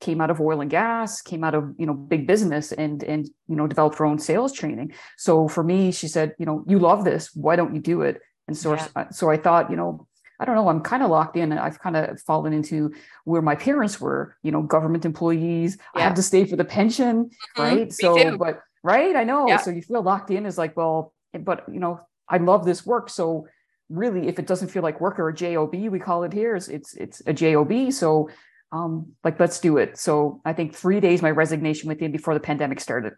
came 0.00 0.20
out 0.20 0.30
of 0.30 0.40
oil 0.40 0.60
and 0.60 0.70
gas 0.70 1.22
came 1.22 1.42
out 1.42 1.54
of 1.54 1.64
you 1.78 1.86
know 1.86 1.94
big 1.94 2.26
business 2.26 2.72
and 2.72 3.02
and 3.12 3.22
you 3.48 3.56
know 3.56 3.66
developed 3.66 3.98
her 3.98 4.04
own 4.04 4.18
sales 4.18 4.52
training 4.52 4.92
so 5.16 5.48
for 5.48 5.64
me 5.64 5.90
she 5.90 6.06
said 6.06 6.34
you 6.38 6.46
know 6.46 6.62
you 6.68 6.78
love 6.78 7.04
this 7.04 7.34
why 7.34 7.56
don't 7.56 7.74
you 7.74 7.80
do 7.80 8.02
it 8.02 8.20
and 8.48 8.56
so 8.56 8.74
Yeah. 8.74 9.10
so 9.10 9.30
i 9.30 9.36
thought 9.36 9.70
you 9.70 9.76
know 9.76 10.06
I 10.40 10.44
don't 10.46 10.56
know. 10.56 10.68
I'm 10.68 10.80
kind 10.80 11.02
of 11.04 11.10
locked 11.10 11.36
in. 11.36 11.52
I've 11.52 11.78
kind 11.78 11.96
of 11.96 12.20
fallen 12.22 12.52
into 12.52 12.92
where 13.24 13.40
my 13.40 13.54
parents 13.54 14.00
were, 14.00 14.36
you 14.42 14.50
know, 14.50 14.62
government 14.62 15.04
employees. 15.04 15.78
I 15.94 16.00
have 16.00 16.14
to 16.14 16.22
stay 16.22 16.44
for 16.44 16.56
the 16.56 16.64
pension, 16.64 17.30
Mhm, 17.56 17.62
right? 17.68 17.86
me 17.86 17.90
So, 17.90 18.14
too. 18.32 18.36
but 18.36 18.60
right, 18.82 19.14
I 19.14 19.22
know. 19.22 19.46
Yeah. 19.48 19.58
So 19.58 19.70
you 19.70 19.80
feel 19.80 20.02
locked 20.02 20.32
in 20.32 20.44
is 20.44 20.58
like, 20.58 20.76
well, 20.76 21.14
but 21.38 21.64
you 21.72 21.78
know, 21.78 22.00
I 22.28 22.38
love 22.38 22.64
this 22.64 22.84
work. 22.84 23.10
So 23.10 23.46
really, 23.88 24.28
if 24.28 24.38
it 24.38 24.46
doesn't 24.46 24.68
feel 24.68 24.82
like 24.82 25.00
work 25.00 25.18
or 25.18 25.28
a 25.28 25.34
job, 25.34 25.70
we 25.72 25.98
call 25.98 26.24
it 26.24 26.32
here, 26.32 26.56
it's 26.56 26.68
it's, 26.68 26.94
it's 26.94 27.22
a 27.26 27.32
job. 27.32 27.72
So, 27.92 28.30
um, 28.72 29.12
like 29.22 29.38
let's 29.38 29.60
do 29.60 29.76
it. 29.78 29.98
So 29.98 30.40
I 30.44 30.52
think 30.52 30.74
three 30.74 31.00
days 31.00 31.22
my 31.22 31.30
resignation 31.30 31.88
within 31.88 32.12
before 32.12 32.34
the 32.34 32.40
pandemic 32.40 32.80
started. 32.80 33.14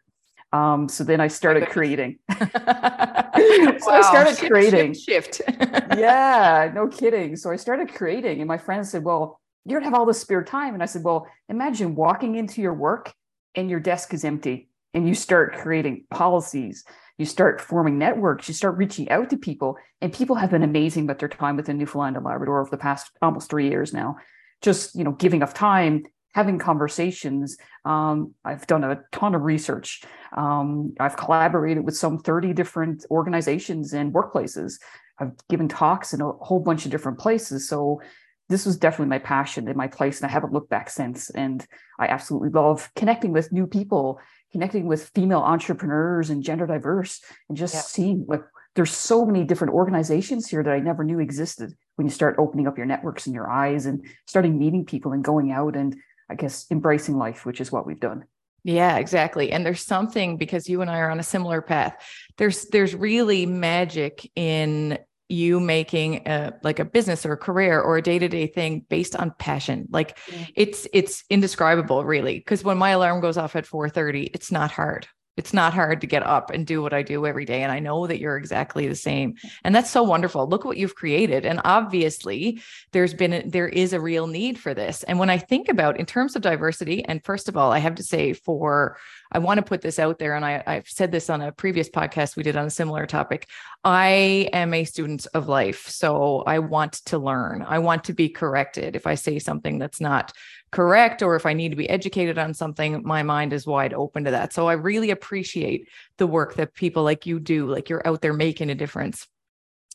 Um, 0.53 0.89
so 0.89 1.05
then 1.05 1.21
I 1.21 1.29
started 1.29 1.69
creating. 1.69 2.19
so 2.31 2.39
I 2.47 4.03
started 4.03 4.39
creating. 4.39 4.95
Shift. 4.95 5.37
shift. 5.37 5.51
yeah, 5.97 6.71
no 6.75 6.89
kidding. 6.89 7.37
So 7.37 7.51
I 7.51 7.57
started 7.57 7.93
creating, 7.93 8.41
and 8.41 8.49
my 8.49 8.59
friends 8.59 8.91
said, 8.91 9.05
Well, 9.05 9.41
you're 9.65 9.81
gonna 9.81 9.91
have 9.91 9.99
all 9.99 10.07
this 10.07 10.21
spare 10.21 10.45
time. 10.45 10.75
And 10.75 10.83
I 10.83 10.87
said, 10.87 11.03
Well, 11.03 11.27
imagine 11.49 11.95
walking 11.95 12.37
into 12.37 12.63
your 12.63 12.75
work 12.75 13.13
and 13.55 13.69
your 13.69 13.81
desk 13.81 14.15
is 14.15 14.25
empty, 14.25 14.69
and 14.95 15.09
you 15.09 15.15
start 15.15 15.57
creating 15.57 16.05
policies, 16.11 16.85
you 17.19 17.25
start 17.25 17.61
forming 17.61 17.99
networks, 17.99 18.49
you 18.49 18.55
start 18.55 18.77
reaching 18.77 19.09
out 19.11 19.31
to 19.31 19.37
people, 19.37 19.77
and 20.01 20.13
people 20.13 20.37
have 20.37 20.51
been 20.51 20.63
amazing 20.63 21.07
with 21.07 21.19
their 21.19 21.29
time 21.29 21.57
within 21.57 21.79
Newfoundland 21.79 22.17
and 22.17 22.25
Labrador 22.25 22.61
over 22.61 22.71
the 22.71 22.77
past 22.77 23.11
almost 23.23 23.51
three 23.51 23.69
years 23.69 23.93
now. 23.93 24.17
Just 24.63 24.95
you 24.95 25.05
know, 25.05 25.13
giving 25.13 25.43
of 25.43 25.55
time, 25.55 26.05
having 26.35 26.59
conversations. 26.59 27.57
Um, 27.87 28.35
I've 28.45 28.67
done 28.67 28.85
a 28.85 29.01
ton 29.11 29.35
of 29.35 29.43
research. 29.43 30.03
Um, 30.37 30.95
I've 31.01 31.17
collaborated 31.17 31.85
with 31.85 31.97
some 31.97 32.19
30 32.19 32.53
different 32.53 33.07
organizations 33.11 33.95
and 33.95 34.13
workplaces. 34.13 34.75
I've 35.19 35.33
given 35.49 35.67
talks 35.67 36.13
in 36.13 36.21
a 36.21 36.33
whole 36.33 36.61
bunch 36.61 36.85
of 36.85 36.91
different 36.91 37.19
places. 37.19 37.67
So 37.67 38.03
this 38.49 38.67
was 38.67 38.77
definitely 38.77 39.09
my 39.09 39.19
passion 39.19 39.67
and 39.67 39.77
my 39.77 39.89
place, 39.89 40.21
and 40.21 40.29
I 40.29 40.33
haven't 40.33 40.53
looked 40.53 40.69
back 40.69 40.91
since. 40.91 41.31
And 41.31 41.67
I 41.99 42.07
absolutely 42.07 42.51
love 42.51 42.91
connecting 42.95 43.33
with 43.33 43.51
new 43.51 43.67
people, 43.67 44.21
connecting 44.53 44.87
with 44.87 45.11
female 45.15 45.41
entrepreneurs 45.41 46.31
and 46.31 46.43
gender 46.43 46.67
diverse, 46.67 47.21
and 47.49 47.57
just 47.57 47.75
Yeah. 47.75 47.81
seeing 47.81 48.25
like 48.29 48.43
there's 48.75 48.93
so 48.93 49.25
many 49.25 49.45
different 49.45 49.73
organizations 49.75 50.49
here 50.49 50.63
that 50.63 50.73
I 50.73 50.81
never 50.81 51.03
knew 51.03 51.19
existed 51.19 51.73
when 51.97 52.07
you 52.07 52.11
start 52.13 52.37
opening 52.39 52.67
up 52.67 52.77
your 52.77 52.87
networks 52.87 53.27
and 53.27 53.35
your 53.35 53.51
eyes 53.51 53.87
and 53.87 54.05
starting 54.27 54.59
meeting 54.59 54.85
people 54.85 55.13
and 55.13 55.25
going 55.25 55.51
out 55.51 55.77
and 55.77 55.97
I 56.29 56.35
guess 56.35 56.67
embracing 56.71 57.17
life, 57.17 57.47
which 57.47 57.61
is 57.61 57.73
what 57.73 57.87
we've 57.87 58.01
done. 58.01 58.25
Yeah, 58.65 58.97
exactly. 58.99 59.53
And 59.53 59.65
there's 59.65 59.81
something 59.81 60.37
because 60.37 60.69
you 60.69 60.83
and 60.83 60.91
I 60.91 60.99
are 60.99 61.11
on 61.11 61.21
a 61.21 61.23
similar 61.23 61.63
path. 61.63 61.95
There's 62.37 62.67
there's 62.67 62.95
really 62.95 63.47
magic 63.47 64.29
in 64.35 64.99
you 65.29 65.61
making 65.61 66.27
a 66.27 66.53
like 66.63 66.79
a 66.79 66.85
business 66.85 67.27
or 67.27 67.33
a 67.33 67.37
career 67.37 67.81
or 67.81 67.97
a 67.97 68.03
day-to-day 68.03 68.47
thing 68.47 68.85
based 68.89 69.17
on 69.17 69.33
passion. 69.39 69.87
Like 69.91 70.19
Yeah. 70.33 70.47
it's 70.55 70.87
it's 70.93 71.25
indescribable 71.31 72.05
really 72.05 72.39
because 72.39 72.63
when 72.65 72.79
my 72.79 72.91
alarm 72.91 73.21
goes 73.21 73.37
off 73.37 73.57
at 73.57 73.67
4:30, 73.67 74.31
it's 74.35 74.53
not 74.53 74.71
hard. 74.71 75.07
It's 75.37 75.53
not 75.53 75.75
hard 75.75 76.01
to 76.01 76.07
get 76.07 76.23
up 76.23 76.51
and 76.51 76.67
do 76.67 76.83
what 76.83 76.95
I 76.95 77.03
do 77.03 77.27
every 77.27 77.45
day 77.45 77.63
and 77.63 77.73
I 77.73 77.79
know 77.79 78.07
that 78.07 78.19
you're 78.19 78.37
exactly 78.37 78.89
the 78.89 78.95
same. 78.95 79.35
And 79.65 79.75
that's 79.75 79.91
so 79.91 80.03
wonderful. 80.03 80.49
Look 80.49 80.65
what 80.65 80.77
you've 80.77 80.95
created 80.95 81.45
and 81.45 81.61
obviously 81.65 82.63
there's 82.93 83.15
been 83.15 83.49
there 83.49 83.69
is 83.69 83.93
a 83.93 84.01
real 84.01 84.27
need 84.27 84.59
for 84.59 84.75
this. 84.75 85.03
And 85.05 85.19
when 85.19 85.31
I 85.31 85.39
think 85.39 85.69
about 85.69 85.99
in 85.99 86.07
terms 86.07 86.37
of 86.37 86.43
diversity 86.43 87.05
and 87.05 87.25
first 87.25 87.49
of 87.49 87.57
all, 87.57 87.73
I 87.73 87.79
have 87.79 87.97
to 87.97 88.03
say 88.03 88.33
for 88.33 88.97
I 89.33 89.39
want 89.39 89.59
to 89.59 89.65
put 89.65 89.83
this 89.83 89.99
out 89.99 90.19
there, 90.19 90.35
and 90.35 90.45
I, 90.45 90.63
I've 90.67 90.89
said 90.89 91.11
this 91.11 91.29
on 91.31 91.41
a 91.41 91.53
previous 91.53 91.89
podcast 91.89 92.37
we 92.37 92.43
did 92.43 92.57
on 92.57 92.67
a 92.67 92.71
similar 92.71 93.07
topic. 93.07 93.49
I 93.85 94.49
am 94.53 94.73
a 94.73 94.85
student 94.85 95.27
of 95.35 95.49
life. 95.49 95.89
So 95.89 96.43
I 96.47 96.61
want 96.61 96.95
to 97.07 97.19
learn. 97.19 97.63
I 97.67 97.79
want 97.81 98.05
to 98.05 98.13
be 98.13 98.29
corrected. 98.29 98.97
If 98.97 99.07
I 99.07 99.15
say 99.15 99.39
something 99.39 99.79
that's 99.79 100.01
not 100.01 100.33
correct, 100.71 101.23
or 101.23 101.37
if 101.37 101.47
I 101.47 101.53
need 101.53 101.71
to 101.71 101.77
be 101.77 101.89
educated 101.89 102.39
on 102.39 102.55
something, 102.55 103.03
my 103.05 103.23
mind 103.23 103.53
is 103.53 103.67
wide 103.67 103.95
open 103.95 104.25
to 104.25 104.33
that. 104.33 104.53
So 104.53 104.69
I 104.69 104.75
really 104.75 105.11
appreciate 105.11 105.89
the 106.19 106.27
work 106.27 106.55
that 106.55 106.75
people 106.75 107.03
like 107.03 107.27
you 107.27 107.41
do, 107.41 107.67
like 107.67 107.89
you're 107.89 108.07
out 108.07 108.21
there 108.21 108.35
making 108.35 108.71
a 108.71 108.75
difference. 108.75 109.27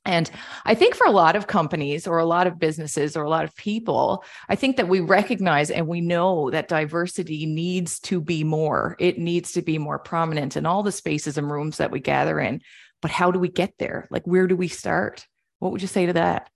And 0.04 0.32
I 0.66 0.74
think 0.74 0.96
for 0.96 1.06
a 1.06 1.12
lot 1.12 1.36
of 1.36 1.46
companies 1.46 2.08
or 2.08 2.18
a 2.18 2.26
lot 2.26 2.48
of 2.48 2.58
businesses 2.58 3.16
or 3.16 3.24
a 3.24 3.30
lot 3.30 3.44
of 3.44 3.56
people, 3.56 4.24
I 4.50 4.56
think 4.56 4.78
that 4.78 4.88
we 4.88 5.00
recognize 5.00 5.70
and 5.70 5.88
we 5.88 6.02
know 6.02 6.50
that 6.50 6.68
diversity 6.68 7.46
needs 7.46 8.00
to 8.02 8.20
be 8.20 8.44
more. 8.44 8.96
It 9.00 9.20
needs 9.20 9.52
to 9.52 9.62
be 9.62 9.78
more 9.78 10.00
prominent 10.00 10.58
in 10.58 10.66
all 10.66 10.82
the 10.82 10.92
spaces 10.92 11.38
and 11.38 11.52
rooms 11.52 11.78
that 11.78 11.92
we 11.92 12.00
gather 12.00 12.40
in. 12.40 12.62
But 13.02 13.12
how 13.12 13.30
do 13.30 13.38
we 13.38 13.50
get 13.50 13.74
there? 13.78 14.08
Like, 14.10 14.26
where 14.26 14.48
do 14.48 14.56
we 14.56 14.68
start? 14.68 15.28
What 15.60 15.72
would 15.72 15.84
you 15.84 15.88
say 15.88 16.08
to 16.08 16.14
that? 16.14 16.50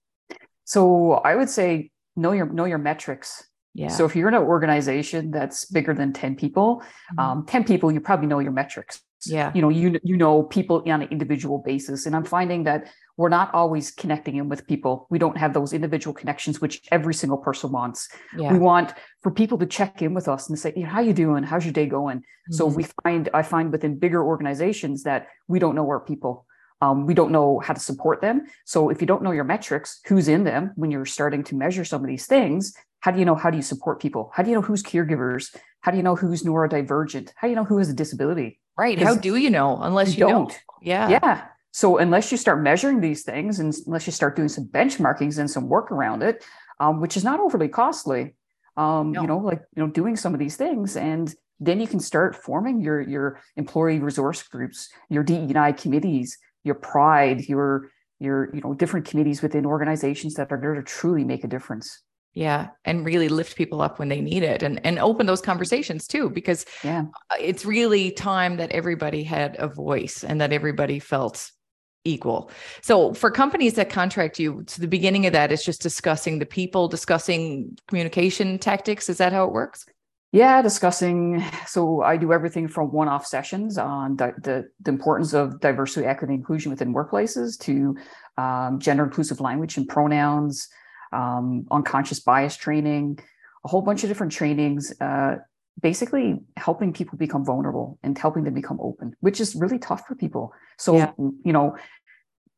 So 0.63 1.13
I 1.13 1.35
would 1.35 1.49
say 1.49 1.91
know 2.15 2.31
your 2.31 2.47
know 2.47 2.65
your 2.65 2.79
metrics. 2.79 3.47
Yeah. 3.75 3.89
So 3.89 4.05
if 4.05 4.15
you're 4.15 4.29
in 4.29 4.33
an 4.33 4.41
organization 4.43 5.31
that's 5.31 5.65
bigger 5.65 5.93
than 5.93 6.13
10 6.13 6.35
people, 6.35 6.81
Mhm. 7.13 7.19
um, 7.23 7.45
10 7.45 7.63
people, 7.65 7.91
you 7.91 7.99
probably 7.99 8.27
know 8.27 8.39
your 8.39 8.53
metrics. 8.53 9.01
yeah. 9.27 9.51
You 9.55 9.61
know, 9.63 9.69
you 9.69 9.99
you 10.03 10.17
know 10.17 10.43
people 10.43 10.83
on 10.93 11.01
an 11.01 11.09
individual 11.09 11.57
basis. 11.71 12.05
And 12.05 12.15
I'm 12.15 12.23
finding 12.37 12.63
that 12.65 12.81
we're 13.17 13.29
not 13.39 13.47
always 13.55 13.89
connecting 13.89 14.35
in 14.35 14.49
with 14.49 14.67
people. 14.67 15.07
We 15.09 15.17
don't 15.23 15.37
have 15.43 15.51
those 15.53 15.73
individual 15.73 16.13
connections, 16.13 16.61
which 16.61 16.75
every 16.91 17.15
single 17.21 17.39
person 17.47 17.71
wants. 17.71 18.07
Yeah. 18.37 18.51
We 18.53 18.59
want 18.59 18.93
for 19.23 19.31
people 19.31 19.57
to 19.63 19.65
check 19.77 20.01
in 20.05 20.13
with 20.13 20.27
us 20.27 20.47
and 20.47 20.59
say, 20.59 20.73
"Yeah, 20.75 20.87
how 20.95 21.01
you 21.01 21.13
doing? 21.13 21.41
How's 21.43 21.65
your 21.65 21.73
day 21.81 21.87
going? 21.87 22.17
So 22.51 22.63
Mhm. 22.69 22.75
we 22.77 22.83
find 23.03 23.29
I 23.33 23.41
find 23.41 23.71
within 23.71 23.97
bigger 24.05 24.21
organizations 24.23 24.97
that 25.09 25.21
we 25.47 25.57
don't 25.63 25.75
know 25.79 25.87
our 25.93 26.01
people. 26.11 26.45
Um, 26.81 26.97
we 27.09 27.13
don't 27.19 27.31
know 27.31 27.49
how 27.65 27.73
to 27.73 27.79
support 27.79 28.17
them. 28.21 28.37
So 28.65 28.89
if 28.93 28.97
you 29.01 29.07
don't 29.07 29.23
know 29.23 29.31
your 29.39 29.47
metrics, 29.55 30.01
who's 30.07 30.27
in 30.27 30.43
them 30.43 30.63
when 30.75 30.91
you're 30.91 31.05
starting 31.19 31.43
to 31.45 31.55
measure 31.55 31.85
some 31.85 32.01
of 32.03 32.07
these 32.13 32.27
things, 32.27 32.75
how 33.05 33.11
do 33.11 33.19
you 33.19 33.25
know 33.25 33.35
how 33.35 33.51
do 33.51 33.57
you 33.57 33.61
support 33.61 34.01
people? 34.01 34.31
How 34.33 34.41
do 34.41 34.49
you 34.49 34.55
know 34.55 34.63
who's 34.63 34.81
caregivers? 34.81 35.55
How 35.81 35.91
do 35.91 35.97
you 35.97 36.01
know 36.01 36.15
who's 36.15 36.41
neurodivergent? 36.41 37.29
How 37.35 37.45
do 37.45 37.51
you 37.51 37.55
know 37.55 37.63
who 37.63 37.77
has 37.77 37.87
a 37.87 37.93
disability? 37.93 38.59
right. 38.77 38.97
How 38.99 39.15
do 39.15 39.35
you 39.35 39.51
know 39.51 39.77
unless 39.79 40.17
you 40.17 40.25
you, 40.25 40.33
don't. 40.33 40.49
don't? 40.49 40.59
Yeah. 40.81 41.09
Yeah. 41.09 41.45
So 41.71 41.97
unless 41.99 42.31
you 42.31 42.37
start 42.39 42.63
measuring 42.63 43.01
these 43.01 43.21
things 43.21 43.59
and 43.59 43.75
unless 43.85 44.07
you 44.07 44.11
start 44.11 44.35
doing 44.35 44.49
some 44.49 44.65
benchmarkings 44.65 45.37
and 45.37 45.47
some 45.51 45.69
work 45.69 45.91
around 45.91 46.23
it, 46.23 46.43
um, 46.79 46.99
which 46.99 47.15
is 47.15 47.23
not 47.23 47.39
overly 47.39 47.67
costly, 47.67 48.33
um, 48.75 49.11
No. 49.11 49.21
you 49.21 49.27
know, 49.27 49.37
like 49.37 49.61
you 49.75 49.83
know, 49.83 49.89
doing 49.91 50.15
some 50.15 50.33
of 50.33 50.39
these 50.39 50.57
things, 50.57 50.97
and 50.97 51.31
then 51.59 51.79
you 51.79 51.87
can 51.87 51.99
start 51.99 52.35
forming 52.35 52.81
your 52.81 53.01
your 53.01 53.39
employee 53.55 53.99
resource 53.99 54.41
groups, 54.41 54.89
your 55.09 55.23
DEI 55.23 55.73
committees, 55.73 56.39
your 56.63 56.75
pride, 56.75 57.47
your 57.47 57.91
your 58.17 58.49
you 58.55 58.61
know 58.61 58.73
different 58.73 59.05
committees 59.05 59.43
within 59.43 59.63
organizations 59.63 60.33
that 60.33 60.51
are 60.51 60.59
there 60.59 60.73
to 60.73 60.81
truly 60.81 61.23
make 61.23 61.43
a 61.43 61.47
difference. 61.47 62.01
Yeah. 62.35 62.67
And 62.83 63.05
really 63.05 63.29
lift 63.29 63.55
people 63.55 63.81
up 63.81 63.97
when 63.97 64.09
they 64.09 64.21
need 64.21 64.43
it 64.43 64.61
and, 64.61 64.79
and 64.85 64.99
open 64.99 65.25
those 65.25 65.41
conversations 65.41 66.05
too, 66.05 66.29
because 66.29 66.65
Yeah. 66.83 67.05
it's 67.39 67.65
really 67.65 68.11
time 68.11 68.57
that 68.57 68.71
everybody 68.71 69.23
had 69.23 69.55
a 69.57 69.67
voice 69.67 70.23
and 70.23 70.39
that 70.41 70.51
everybody 70.51 70.99
felt 70.99 71.49
equal. 72.03 72.51
So 72.81 73.13
for 73.13 73.31
companies 73.31 73.73
that 73.75 73.89
contract 73.89 74.37
you, 74.37 74.65
so 74.67 74.81
the 74.81 74.87
beginning 74.87 75.25
of 75.25 75.33
that 75.33 75.51
is 75.51 75.63
just 75.63 75.81
discussing 75.81 76.39
the 76.39 76.45
people, 76.45 76.87
discussing 76.89 77.77
communication 77.87 78.59
tactics. 78.59 79.09
Is 79.09 79.17
that 79.17 79.33
how 79.33 79.45
it 79.45 79.53
works? 79.53 79.85
Yeah, 80.31 80.61
discussing. 80.61 81.41
So 81.65 82.01
I 82.01 82.17
do 82.17 82.33
everything 82.33 82.67
from 82.67 82.91
one-off 82.91 83.25
sessions 83.25 83.77
on 83.77 84.17
di- 84.17 84.33
the 84.43 84.67
the 84.81 84.91
importance 84.91 85.33
of 85.33 85.61
diversity, 85.61 86.05
equity, 86.05 86.33
inclusion 86.33 86.69
within 86.69 86.93
workplaces 86.93 87.57
to 87.61 87.95
um, 88.37 88.79
gender 88.79 89.05
inclusive 89.05 89.39
language 89.39 89.77
and 89.77 89.87
pronouns, 89.87 90.67
um, 91.15 91.65
unconscious 91.71 92.19
bias 92.19 92.55
training, 92.57 93.19
a 93.65 93.67
whole 93.67 93.81
bunch 93.81 94.03
of 94.03 94.09
different 94.09 94.33
trainings. 94.33 94.93
Uh, 94.99 95.37
basically, 95.81 96.39
helping 96.57 96.93
people 96.93 97.17
become 97.17 97.43
vulnerable 97.45 97.87
and 98.03 98.17
helping 98.17 98.43
them 98.45 98.53
become 98.53 98.79
open, 98.81 99.07
which 99.19 99.39
is 99.43 99.55
really 99.55 99.79
tough 99.79 100.03
for 100.07 100.15
people. 100.15 100.53
So 100.77 100.95
Yeah. 100.95 101.11
you 101.17 101.53
know, 101.57 101.75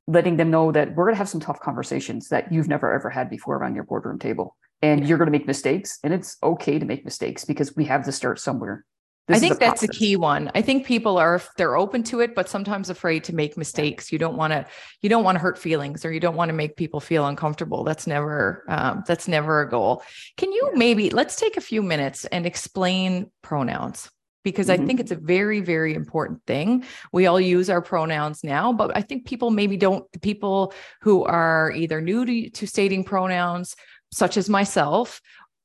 letting 0.08 0.38
them 0.38 0.50
know 0.56 0.72
that 0.72 0.96
we're 0.96 1.06
going 1.06 1.16
to 1.16 1.24
have 1.24 1.30
some 1.30 1.42
tough 1.42 1.60
conversations 1.60 2.30
that 2.30 2.52
you've 2.52 2.68
never 2.68 2.94
ever 2.94 3.10
had 3.10 3.30
before 3.30 3.56
around 3.58 3.76
your 3.76 3.84
boardroom 3.84 4.20
table 4.20 4.56
and 4.82 5.02
Yeah. 5.02 5.08
you're 5.08 5.18
going 5.18 5.32
to 5.32 5.38
make 5.38 5.48
mistakes 5.48 6.00
and 6.04 6.14
it's 6.14 6.38
okay 6.42 6.80
to 6.80 6.86
make 6.86 7.04
mistakes 7.04 7.44
because 7.46 7.76
we 7.76 7.86
have 7.86 8.04
to 8.06 8.12
start 8.12 8.40
somewhere 8.40 8.86
This 9.28 9.38
I 9.38 9.40
think 9.42 9.56
a 9.56 9.60
that's 9.60 9.82
process. 9.82 9.98
key 9.98 10.16
one. 10.16 10.50
I 10.56 10.62
think 10.62 10.86
people 10.86 11.18
are 11.18 11.42
they're 11.58 11.76
open 11.76 12.02
to 12.04 12.22
it, 12.22 12.34
but 12.34 12.48
sometimes 12.48 12.90
afraid 12.90 13.26
to 13.26 13.36
make 13.36 13.58
mistakes. 13.58 14.10
You 14.12 14.18
don't 14.18 14.38
want 14.38 14.54
to 14.54 14.66
you 15.02 15.10
don't 15.10 15.26
want 15.26 15.36
to 15.36 15.40
hurt 15.42 15.58
feelings 15.58 16.06
or 16.06 16.14
you 16.14 16.22
don't 16.22 16.36
want 16.38 16.48
to 16.50 16.54
make 16.54 16.78
people 16.78 17.02
feel 17.02 17.26
uncomfortable. 17.28 17.84
That's 17.84 18.08
never 18.08 18.64
um, 18.70 19.04
that's 19.06 19.28
never 19.28 19.62
a 19.62 19.70
goal. 19.70 20.02
Can 20.38 20.52
you 20.54 20.70
Yeah. 20.72 20.78
maybe 20.80 21.10
let's 21.10 21.36
take 21.36 21.58
a 21.58 21.62
few 21.62 21.82
minutes 21.84 22.24
and 22.26 22.46
explain 22.46 23.30
pronouns 23.42 24.10
because 24.46 24.70
I 24.70 24.78
Mhm. 24.78 24.88
think 24.88 25.00
it's 25.02 25.12
a 25.12 25.16
very 25.18 25.60
very 25.60 25.94
important 25.94 26.40
thing. 26.48 26.86
We 27.12 27.26
all 27.28 27.40
use 27.40 27.70
our 27.70 27.82
pronouns 27.82 28.46
now, 28.46 28.72
but 28.72 28.96
I 28.96 29.02
think 29.02 29.26
people 29.28 29.52
maybe 29.52 29.76
don't 29.76 30.10
the 30.14 30.20
people 30.20 30.74
who 31.02 31.26
are 31.26 31.74
either 31.76 32.00
new 32.00 32.26
to, 32.26 32.50
to 32.52 32.66
stating 32.66 33.04
pronouns 33.04 33.76
such 34.14 34.38
as 34.38 34.50
myself 34.50 35.20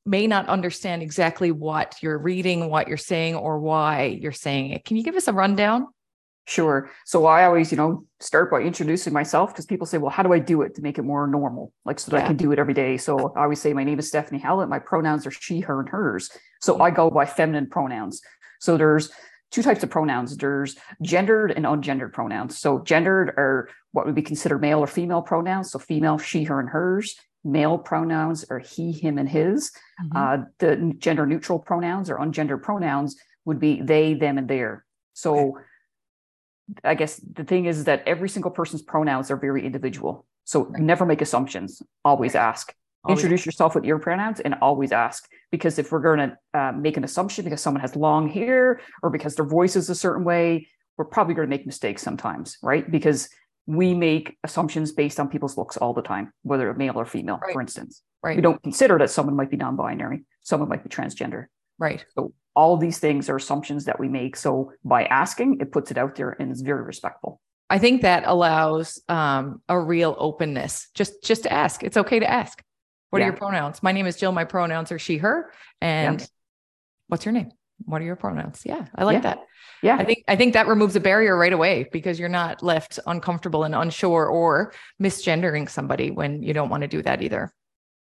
may 0.05 0.27
not 0.27 0.47
understand 0.47 1.01
exactly 1.01 1.51
what 1.51 1.95
you're 2.01 2.17
reading, 2.17 2.69
what 2.69 2.87
you're 2.87 2.97
saying, 2.97 3.35
or 3.35 3.59
why 3.59 4.17
you're 4.21 4.31
saying 4.31 4.71
it. 4.71 4.85
Can 4.85 4.97
you 4.97 5.03
give 5.03 5.15
us 5.15 5.27
a 5.27 5.33
rundown? 5.33 5.87
Sure. 6.45 6.89
So 7.05 7.25
I 7.25 7.45
always, 7.45 7.71
you 7.71 7.77
know, 7.77 8.05
start 8.19 8.51
by 8.51 8.59
introducing 8.59 9.13
myself 9.13 9.53
because 9.53 9.65
people 9.65 9.87
say, 9.87 9.97
well, 9.97 10.09
how 10.09 10.23
do 10.23 10.33
I 10.33 10.39
do 10.39 10.61
it 10.61 10.75
to 10.75 10.81
make 10.81 10.97
it 10.97 11.03
more 11.03 11.25
normal? 11.25 11.71
Like 11.85 11.99
so 11.99 12.11
that 12.11 12.17
Yeah. 12.17 12.23
I 12.25 12.27
can 12.27 12.35
do 12.35 12.51
it 12.51 12.59
every 12.59 12.73
day. 12.73 12.97
So 12.97 13.33
I 13.33 13.43
always 13.43 13.61
say, 13.61 13.71
my 13.71 13.85
name 13.85 13.97
is 13.97 14.09
Stephanie 14.09 14.39
Hallett. 14.41 14.67
My 14.67 14.79
pronouns 14.79 15.25
are 15.25 15.31
she, 15.31 15.61
her, 15.61 15.79
and 15.79 15.87
hers. 15.87 16.29
So 16.59 16.77
Yeah. 16.77 16.83
I 16.83 16.91
go 16.91 17.09
by 17.09 17.25
feminine 17.25 17.69
pronouns. 17.69 18.21
So 18.59 18.75
there's 18.75 19.09
two 19.51 19.63
types 19.63 19.83
of 19.83 19.89
pronouns. 19.89 20.35
There's 20.35 20.75
gendered 21.01 21.51
and 21.51 21.63
ungendered 21.63 22.11
pronouns. 22.11 22.59
So 22.59 22.79
gendered 22.79 23.29
are 23.37 23.69
what 23.93 24.05
would 24.05 24.15
be 24.15 24.21
considered 24.21 24.59
male 24.59 24.79
or 24.79 24.87
female 24.87 25.21
pronouns. 25.21 25.71
So 25.71 25.79
female, 25.79 26.17
she, 26.17 26.43
her, 26.43 26.59
and 26.59 26.69
hers. 26.69 27.15
Male 27.43 27.77
pronouns 27.77 28.45
are 28.49 28.59
he, 28.59 28.91
him, 28.91 29.17
and 29.17 29.27
his. 29.27 29.71
Mm-hmm. 30.01 30.17
Uh, 30.17 30.45
the 30.59 30.93
gender 30.97 31.25
neutral 31.25 31.59
pronouns 31.59 32.09
or 32.09 32.17
ungendered 32.17 32.61
pronouns 32.61 33.15
would 33.45 33.59
be 33.59 33.81
they, 33.81 34.13
them, 34.13 34.37
and 34.37 34.47
their. 34.47 34.85
So 35.13 35.57
I 36.83 36.95
guess 36.95 37.17
the 37.17 37.43
thing 37.43 37.65
is 37.65 37.83
that 37.85 38.03
every 38.07 38.29
single 38.29 38.51
person's 38.51 38.81
pronouns 38.81 39.29
are 39.29 39.37
very 39.37 39.65
individual. 39.65 40.25
So 40.45 40.65
Right. 40.65 40.81
never 40.81 41.05
make 41.05 41.21
assumptions. 41.21 41.81
Always 42.05 42.35
ask. 42.35 42.73
Always 43.03 43.19
Introduce 43.19 43.45
yourself 43.45 43.75
with 43.75 43.83
your 43.83 43.99
pronouns 43.99 44.39
and 44.39 44.55
always 44.61 44.91
ask. 44.91 45.29
Because 45.51 45.77
if 45.77 45.91
we're 45.91 45.99
going 45.99 46.19
to 46.19 46.59
uh, 46.59 46.71
make 46.71 46.97
an 46.97 47.03
assumption 47.03 47.43
because 47.43 47.61
someone 47.61 47.81
has 47.81 47.95
long 47.95 48.29
hair 48.29 48.79
or 49.01 49.09
because 49.09 49.35
their 49.35 49.45
voice 49.45 49.75
is 49.75 49.89
a 49.89 49.95
certain 49.95 50.23
way, 50.23 50.67
we're 50.97 51.05
probably 51.05 51.33
going 51.33 51.47
to 51.47 51.49
make 51.49 51.65
mistakes 51.65 52.01
sometimes, 52.01 52.57
right? 52.63 52.89
Because 52.89 53.29
we 53.65 53.93
make 53.93 54.37
assumptions 54.43 54.91
based 54.91 55.19
on 55.19 55.29
people's 55.29 55.57
looks 55.57 55.77
all 55.77 55.93
the 55.93 56.01
time, 56.01 56.33
whether 56.41 56.73
male 56.73 56.97
or 56.99 57.05
female, 57.05 57.39
Right. 57.41 57.53
for 57.53 57.61
instance 57.61 58.01
right. 58.23 58.35
we 58.35 58.41
don't 58.41 58.61
consider 58.63 58.97
that 58.99 59.09
someone 59.09 59.35
might 59.35 59.49
be 59.51 59.57
non-binary 59.57 60.23
someone 60.41 60.69
might 60.69 60.83
be 60.83 60.89
transgender 60.89 61.45
right. 61.77 62.05
so 62.15 62.33
all 62.55 62.77
these 62.77 62.99
things 62.99 63.29
are 63.29 63.35
assumptions 63.35 63.85
that 63.85 63.99
we 63.99 64.07
make 64.07 64.35
so 64.35 64.71
by 64.83 65.03
asking 65.05 65.57
it 65.59 65.71
puts 65.71 65.91
it 65.91 65.97
out 65.97 66.15
there 66.15 66.31
and 66.39 66.51
is 66.51 66.61
very 66.61 66.83
respectful 66.83 67.39
I 67.69 67.79
think 67.79 68.03
that 68.03 68.23
allows 68.27 69.01
um, 69.09 69.61
a 69.67 69.79
real 69.79 70.15
openness. 70.19 70.89
Just 70.93 71.23
just 71.23 71.43
to 71.43 71.51
ask. 71.51 71.81
It's 71.81 71.97
okay 71.97 72.19
to 72.19 72.29
ask. 72.29 72.61
What 73.09 73.19
Yeah. 73.19 73.25
are 73.25 73.29
your 73.29 73.37
pronouns? 73.37 73.81
My 73.81 73.91
name 73.91 74.05
is 74.05 74.15
Jill. 74.17 74.31
My 74.31 74.43
pronouns 74.43 74.91
are 74.91 74.99
she, 74.99 75.17
her. 75.17 75.51
And 75.81 76.19
Yeah. 76.19 76.27
what's 77.07 77.25
your 77.25 77.31
name? 77.31 77.49
What 77.85 78.01
are 78.01 78.05
your 78.05 78.15
pronouns? 78.15 78.61
Yeah, 78.65 78.85
I 78.95 79.03
like 79.03 79.15
Yeah. 79.15 79.21
that. 79.21 79.39
yeah 79.81 79.97
I 79.99 80.03
think 80.05 80.23
I 80.27 80.35
think 80.35 80.53
that 80.53 80.67
removes 80.67 80.95
a 80.95 80.99
barrier 80.99 81.37
right 81.37 81.53
away 81.53 81.87
because 81.91 82.19
you're 82.19 82.29
not 82.29 82.63
left 82.63 82.99
uncomfortable 83.05 83.63
and 83.63 83.75
unsure 83.75 84.25
or 84.27 84.73
misgendering 85.01 85.69
somebody 85.69 86.11
when 86.11 86.41
you 86.43 86.53
don't 86.53 86.69
want 86.69 86.81
to 86.81 86.87
do 86.87 87.01
that 87.03 87.21
either. 87.21 87.51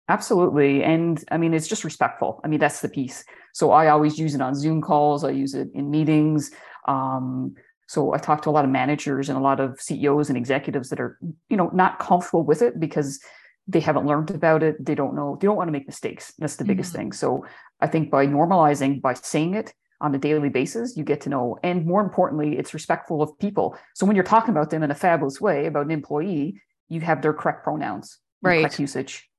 absolutely 0.08 0.82
and 0.82 1.24
i 1.30 1.36
mean 1.38 1.54
it's 1.54 1.68
just 1.68 1.84
respectful 1.84 2.40
i 2.44 2.48
mean 2.48 2.58
that's 2.58 2.80
the 2.80 2.88
piece 2.88 3.24
so 3.52 3.70
i 3.70 3.88
always 3.88 4.18
use 4.18 4.34
it 4.34 4.40
on 4.40 4.54
zoom 4.54 4.80
calls 4.82 5.22
i 5.24 5.30
use 5.30 5.54
it 5.54 5.68
in 5.74 5.90
meetings 5.90 6.50
um, 6.88 7.54
so 7.86 8.12
i 8.12 8.18
talk 8.18 8.42
to 8.42 8.50
a 8.50 8.54
lot 8.56 8.64
of 8.64 8.70
managers 8.70 9.28
and 9.28 9.38
a 9.38 9.40
lot 9.40 9.60
of 9.60 9.80
ceos 9.80 10.28
and 10.28 10.36
executives 10.36 10.88
that 10.90 11.00
are 11.00 11.18
you 11.48 11.56
know 11.56 11.70
not 11.72 11.98
comfortable 12.00 12.42
with 12.42 12.62
it 12.62 12.80
because 12.80 13.20
they 13.68 13.80
haven't 13.80 14.06
learned 14.06 14.30
about 14.30 14.62
it 14.62 14.84
they 14.84 14.94
don't 14.94 15.14
know 15.14 15.36
they 15.40 15.46
don't 15.46 15.56
want 15.56 15.68
to 15.68 15.72
make 15.72 15.86
mistakes 15.86 16.32
that's 16.38 16.56
the 16.56 16.64
biggest 16.64 16.92
Mhm. 16.92 16.96
thing 16.96 17.12
so 17.12 17.44
i 17.80 17.86
think 17.86 18.10
by 18.10 18.26
normalizing 18.26 19.00
by 19.00 19.14
saying 19.14 19.54
it 19.54 19.72
on 20.00 20.14
a 20.14 20.18
daily 20.18 20.48
basis 20.48 20.96
you 20.96 21.04
get 21.04 21.20
to 21.22 21.30
know 21.30 21.58
and 21.62 21.86
more 21.86 22.00
importantly 22.02 22.58
it's 22.58 22.74
respectful 22.74 23.22
of 23.22 23.38
people 23.38 23.76
so 23.94 24.04
when 24.04 24.16
you're 24.16 24.24
talking 24.24 24.50
about 24.50 24.70
them 24.70 24.82
in 24.82 24.90
a 24.90 24.94
fabulous 24.94 25.40
way 25.40 25.66
about 25.66 25.86
an 25.86 25.92
employee 25.92 26.60
you 26.88 27.00
have 27.00 27.22
their 27.22 27.32
correct 27.32 27.62
pronouns 27.64 28.18
Right. 28.42 28.60
correct 28.60 28.80
usage 28.80 29.30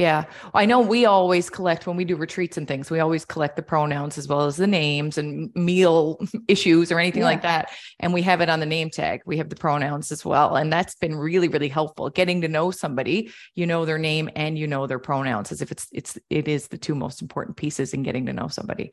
Yeah. 0.00 0.24
I 0.54 0.64
know 0.64 0.80
we 0.80 1.04
always 1.04 1.50
collect 1.50 1.86
when 1.86 1.94
we 1.96 2.06
do 2.06 2.16
retreats 2.16 2.56
and 2.56 2.66
things, 2.66 2.90
we 2.90 3.00
always 3.00 3.26
collect 3.26 3.56
the 3.56 3.62
pronouns 3.62 4.16
as 4.16 4.26
well 4.26 4.46
as 4.46 4.56
the 4.56 4.66
names 4.66 5.18
and 5.18 5.54
meal 5.54 6.18
issues 6.48 6.90
or 6.90 6.98
anything 6.98 7.22
like 7.22 7.42
that. 7.42 7.70
And 7.98 8.14
we 8.14 8.22
have 8.22 8.40
it 8.40 8.48
on 8.48 8.60
the 8.60 8.66
name 8.66 8.88
tag. 8.88 9.20
We 9.26 9.36
have 9.36 9.50
the 9.50 9.56
pronouns 9.56 10.10
as 10.10 10.24
well. 10.24 10.56
And 10.56 10.72
that's 10.72 10.94
been 10.94 11.14
really, 11.16 11.48
really 11.48 11.68
helpful. 11.68 12.08
Getting 12.08 12.40
to 12.40 12.48
know 12.48 12.70
somebody, 12.70 13.30
you 13.54 13.66
know 13.66 13.84
their 13.84 13.98
name 13.98 14.30
and 14.34 14.58
you 14.58 14.66
know 14.66 14.86
their 14.86 14.98
pronouns 14.98 15.52
as 15.52 15.60
if 15.60 15.70
it's 15.70 15.86
it's 15.92 16.18
it 16.30 16.48
is 16.48 16.68
the 16.68 16.78
two 16.78 16.94
most 16.94 17.20
important 17.20 17.58
pieces 17.58 17.92
in 17.92 18.02
getting 18.02 18.24
to 18.26 18.32
know 18.32 18.48
somebody. 18.48 18.90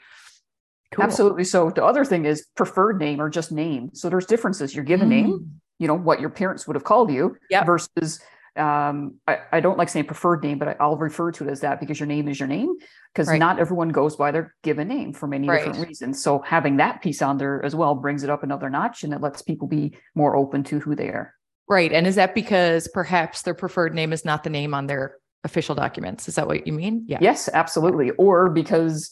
Cool. 0.92 1.06
Absolutely. 1.06 1.46
So 1.46 1.70
the 1.70 1.86
other 1.86 2.04
thing 2.04 2.26
is 2.26 2.46
preferred 2.56 3.00
name 3.00 3.22
or 3.22 3.30
just 3.30 3.52
name. 3.52 3.92
So 3.94 4.10
there's 4.10 4.26
differences. 4.26 4.76
Your 4.76 4.84
given 4.84 5.10
name, 5.10 5.32
Mm. 5.32 5.48
you 5.80 5.88
know, 5.88 5.94
what 5.94 6.20
your 6.20 6.30
parents 6.30 6.68
would 6.68 6.76
have 6.76 6.84
called 6.84 7.12
you 7.12 7.38
Yep. 7.50 7.66
versus 7.66 8.20
um, 8.58 9.16
I, 9.28 9.40
I 9.52 9.60
don't 9.60 9.78
like 9.78 9.90
saying 9.90 10.06
preferred 10.06 10.44
name, 10.44 10.60
but 10.60 10.68
I, 10.68 10.76
I'll 10.80 10.98
refer 10.98 11.32
to 11.32 11.48
it 11.48 11.52
as 11.52 11.62
that 11.62 11.80
because 11.80 12.00
your 12.00 12.08
name 12.08 12.28
is 12.28 12.40
your 12.40 12.48
name. 12.48 12.74
Because 13.14 13.28
Right. 13.30 13.40
not 13.40 13.60
everyone 13.60 13.90
goes 13.90 14.16
by 14.16 14.32
their 14.32 14.56
given 14.64 14.88
name 14.88 15.14
for 15.14 15.28
many 15.28 15.48
Right. 15.48 15.64
different 15.66 15.88
reasons. 15.88 16.22
So 16.22 16.40
having 16.40 16.78
that 16.78 17.02
piece 17.02 17.22
on 17.22 17.38
there 17.38 17.64
as 17.64 17.76
well 17.76 17.96
brings 17.96 18.24
it 18.24 18.30
up 18.30 18.44
another 18.44 18.70
notch 18.70 19.04
and 19.04 19.14
it 19.14 19.22
lets 19.22 19.42
people 19.42 19.68
be 19.68 19.98
more 20.16 20.36
open 20.36 20.64
to 20.66 20.80
who 20.80 20.96
they 20.96 21.10
are. 21.10 21.34
Right. 21.68 21.92
And 21.92 22.08
is 22.08 22.16
that 22.16 22.34
because 22.36 22.88
perhaps 22.88 23.42
their 23.42 23.54
preferred 23.54 23.94
name 23.94 24.14
is 24.14 24.24
not 24.24 24.44
the 24.44 24.50
name 24.50 24.74
on 24.74 24.88
their 24.88 25.16
official 25.44 25.76
documents? 25.76 26.28
Is 26.28 26.36
that 26.36 26.48
what 26.48 26.66
you 26.68 26.74
mean? 26.74 27.04
Yeah. 27.08 27.18
Yes, 27.22 27.50
absolutely. 27.54 28.12
Or 28.12 28.50
because 28.50 29.12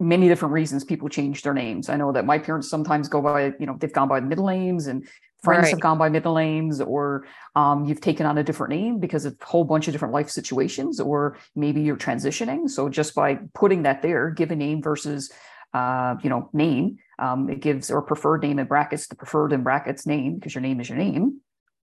many 0.00 0.28
different 0.28 0.54
reasons 0.54 0.84
people 0.84 1.08
change 1.08 1.42
their 1.42 1.54
names. 1.54 1.88
I 1.88 1.96
know 1.96 2.12
that 2.12 2.24
my 2.24 2.38
parents 2.38 2.68
sometimes 2.68 3.08
go 3.08 3.20
by, 3.20 3.52
you 3.58 3.66
know, 3.66 3.76
they've 3.80 3.92
gone 3.92 4.08
by 4.08 4.20
the 4.20 4.26
middle 4.26 4.46
names 4.46 4.86
and 4.86 5.06
friends 5.42 5.64
Right. 5.64 5.70
have 5.70 5.80
gone 5.80 5.98
by 5.98 6.08
middle 6.08 6.34
names, 6.34 6.80
or 6.80 7.26
um, 7.54 7.84
you've 7.84 8.00
taken 8.00 8.26
on 8.26 8.38
a 8.38 8.42
different 8.42 8.70
name 8.70 8.98
because 8.98 9.24
of 9.24 9.36
a 9.40 9.44
whole 9.44 9.64
bunch 9.64 9.88
of 9.88 9.92
different 9.92 10.14
life 10.14 10.30
situations, 10.30 11.00
or 11.00 11.38
maybe 11.54 11.80
you're 11.80 11.96
transitioning. 11.96 12.68
So 12.68 12.88
just 12.88 13.14
by 13.14 13.38
putting 13.54 13.82
that 13.82 14.02
there, 14.02 14.30
give 14.30 14.50
a 14.50 14.56
name 14.56 14.82
versus 14.82 15.32
uh, 15.74 16.16
you 16.22 16.30
know, 16.30 16.48
name, 16.52 16.96
um, 17.18 17.50
it 17.50 17.60
gives 17.60 17.90
or 17.90 18.00
preferred 18.02 18.42
name 18.42 18.58
in 18.58 18.66
brackets, 18.66 19.06
the 19.06 19.14
preferred 19.16 19.52
in 19.52 19.62
brackets 19.62 20.06
name, 20.06 20.36
because 20.36 20.54
your 20.54 20.62
name 20.62 20.80
is 20.80 20.88
your 20.88 20.98
name, 20.98 21.40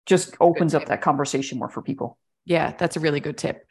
just 0.06 0.34
opens 0.40 0.74
up 0.74 0.86
that 0.86 1.02
conversation 1.02 1.58
more 1.58 1.68
for 1.68 1.82
people. 1.82 2.16
Yeah, 2.44 2.74
that's 2.76 2.96
a 2.96 3.00
really 3.00 3.20
good 3.20 3.38
tip. 3.38 3.66